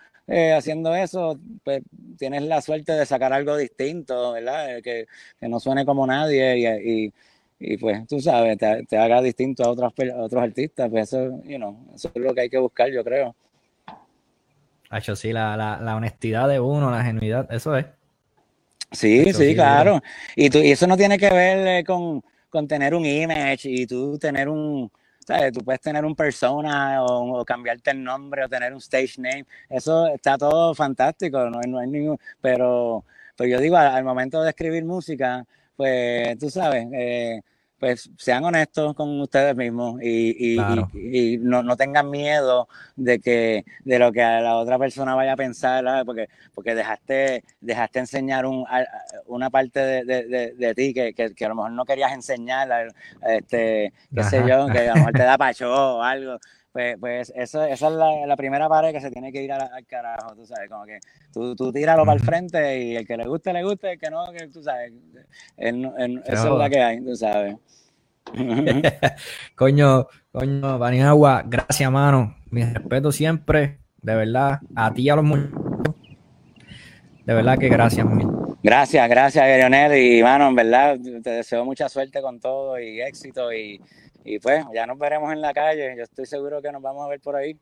haciendo 0.54 0.94
eso, 0.94 1.38
pues 1.64 1.82
tienes 2.18 2.42
la 2.42 2.60
suerte 2.60 2.92
de 2.92 3.06
sacar 3.06 3.32
algo 3.32 3.56
distinto, 3.56 4.32
¿verdad? 4.32 4.82
que, 4.82 5.06
que 5.40 5.48
no 5.48 5.58
suene 5.58 5.86
como 5.86 6.06
nadie 6.06 6.58
y, 6.58 6.66
y 7.06 7.12
y 7.62 7.76
pues 7.76 8.06
tú 8.08 8.20
sabes, 8.20 8.58
te, 8.58 8.98
haga 8.98 9.22
distinto 9.22 9.62
a 9.64 9.70
otros, 9.70 9.92
otros 10.16 10.42
artistas, 10.42 10.90
pues 10.90 11.12
eso, 11.12 11.40
you 11.44 11.56
know, 11.56 11.76
eso 11.94 12.10
es 12.12 12.20
lo 12.20 12.34
que 12.34 12.42
hay 12.42 12.50
que 12.50 12.58
buscar, 12.58 12.90
yo 12.90 13.04
creo. 13.04 13.34
Hacho, 14.90 15.14
sí, 15.14 15.32
la, 15.32 15.56
la, 15.56 15.80
la, 15.80 15.96
honestidad 15.96 16.48
de 16.48 16.60
uno, 16.60 16.90
la 16.90 17.04
genuidad, 17.04 17.50
eso 17.52 17.76
es. 17.76 17.86
Sí, 18.90 19.32
sí, 19.32 19.54
claro. 19.54 20.02
Y, 20.36 20.50
tú, 20.50 20.58
y 20.58 20.72
eso 20.72 20.86
no 20.86 20.96
tiene 20.96 21.16
que 21.16 21.30
ver 21.30 21.66
eh, 21.66 21.84
con, 21.84 22.22
con, 22.50 22.66
tener 22.68 22.94
un 22.94 23.06
image 23.06 23.70
y 23.70 23.86
tú 23.86 24.18
tener 24.18 24.48
un, 24.48 24.90
¿sabes? 25.26 25.52
Tú 25.52 25.60
puedes 25.60 25.80
tener 25.80 26.04
un 26.04 26.14
persona 26.14 27.02
o, 27.02 27.44
cambiarte 27.44 27.92
el 27.92 28.02
nombre 28.02 28.44
o 28.44 28.48
tener 28.48 28.72
un 28.72 28.80
stage 28.80 29.14
name. 29.18 29.46
Eso 29.70 30.08
está 30.08 30.36
todo 30.36 30.74
fantástico, 30.74 31.38
no, 31.48 31.60
no 31.66 31.78
hay 31.78 31.88
ningún, 31.88 32.18
pero, 32.40 33.04
pero 33.36 33.48
yo 33.48 33.60
digo, 33.60 33.76
al, 33.76 33.86
al 33.86 34.04
momento 34.04 34.42
de 34.42 34.50
escribir 34.50 34.84
música, 34.84 35.46
pues 35.76 36.38
tú 36.38 36.50
sabes, 36.50 36.86
eh, 36.92 37.40
pues 37.82 38.08
sean 38.16 38.44
honestos 38.44 38.94
con 38.94 39.20
ustedes 39.20 39.56
mismos 39.56 40.00
y, 40.00 40.54
y, 40.54 41.36
no, 41.38 41.64
no, 41.64 41.76
tengan 41.76 42.10
miedo 42.10 42.68
de 42.94 43.18
que 43.18 43.64
de 43.84 43.98
lo 43.98 44.12
que 44.12 44.20
la 44.20 44.54
otra 44.58 44.78
persona 44.78 45.16
vaya 45.16 45.32
a 45.32 45.36
pensar, 45.36 45.84
porque 46.06 46.28
porque 46.54 46.76
dejaste 46.76 47.42
dejaste 47.60 47.98
enseñar 47.98 48.46
un, 48.46 48.64
una 49.26 49.50
parte 49.50 49.80
de, 49.80 50.54
de, 50.56 50.74
ti 50.76 50.94
que, 50.94 51.12
que, 51.12 51.44
a 51.44 51.48
lo 51.48 51.56
mejor 51.56 51.72
no 51.72 51.84
querías 51.84 52.12
enseñar, 52.12 52.94
este, 53.26 53.92
qué 54.14 54.22
sé 54.22 54.44
yo, 54.46 54.68
que 54.68 54.78
a 54.78 54.94
lo 54.94 54.94
mejor 54.94 55.12
te 55.14 55.24
da 55.24 55.36
pacho 55.38 55.68
o 55.68 56.02
algo. 56.04 56.38
Pues, 56.72 56.96
pues 56.98 57.32
eso, 57.36 57.62
esa 57.64 57.86
es 57.88 57.92
la, 57.92 58.26
la, 58.26 58.34
primera 58.34 58.66
pared 58.66 58.92
que 58.92 59.00
se 59.00 59.10
tiene 59.10 59.30
que 59.30 59.42
ir 59.42 59.52
al, 59.52 59.68
carajo, 59.86 60.34
tú 60.34 60.46
sabes, 60.46 60.70
como 60.70 60.86
que 60.86 61.00
tú, 61.30 61.54
tú 61.54 61.70
tíralo 61.70 62.06
para 62.06 62.18
el 62.18 62.24
frente 62.24 62.82
y 62.82 62.96
el 62.96 63.06
que 63.06 63.18
le 63.18 63.26
guste, 63.26 63.52
le 63.52 63.62
guste, 63.62 63.92
el 63.92 63.98
que 63.98 64.08
no, 64.08 64.24
que 64.32 64.48
tú 64.48 64.62
sabes, 64.62 64.90
eso 65.58 65.92
es 66.24 66.58
la 66.58 66.70
que 66.70 66.82
hay, 66.82 67.04
tú 67.04 67.14
sabes. 67.14 67.56
coño, 69.54 70.06
coño, 70.32 70.78
Baniagua, 70.78 71.42
gracias, 71.46 71.90
mano. 71.90 72.36
Mi 72.50 72.64
respeto 72.64 73.12
siempre, 73.12 73.78
de 74.00 74.14
verdad, 74.14 74.60
a 74.74 74.94
ti 74.94 75.02
y 75.02 75.10
a 75.10 75.16
los 75.16 75.24
muchachos. 75.24 75.94
De 77.24 77.34
verdad 77.34 77.58
que 77.58 77.68
gracias, 77.68 78.06
Gracias, 78.62 79.08
gracias, 79.08 79.44
Lionel. 79.58 79.96
Y, 79.96 80.22
mano, 80.22 80.48
en 80.48 80.54
verdad, 80.54 80.98
te 81.22 81.30
deseo 81.30 81.64
mucha 81.64 81.88
suerte 81.88 82.22
con 82.22 82.38
todo 82.40 82.78
y 82.78 83.00
éxito. 83.00 83.52
Y, 83.52 83.80
y 84.24 84.38
pues, 84.38 84.64
ya 84.74 84.86
nos 84.86 84.98
veremos 84.98 85.32
en 85.32 85.40
la 85.40 85.52
calle. 85.52 85.94
Yo 85.96 86.04
estoy 86.04 86.26
seguro 86.26 86.60
que 86.62 86.70
nos 86.72 86.82
vamos 86.82 87.04
a 87.04 87.08
ver 87.08 87.20
por 87.20 87.36
ahí. 87.36 87.58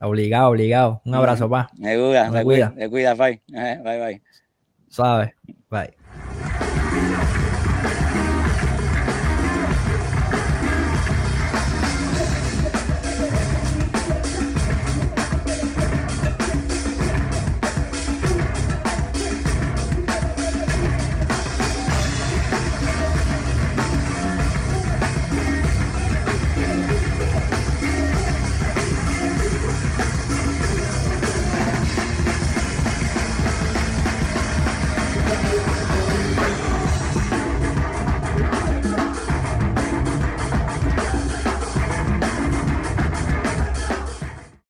Obligado, 0.00 0.50
obligado. 0.50 1.02
Un 1.04 1.14
abrazo, 1.14 1.48
pa. 1.48 1.68
Me 1.76 1.96
cuida, 1.96 2.30
me 2.30 2.44
cuida. 2.44 2.70
Me 2.70 2.88
cuida, 2.88 3.14
bye. 3.14 3.42
Bye, 3.48 3.98
bye. 3.98 4.22
Suave. 4.88 5.34
Bye. 5.70 5.97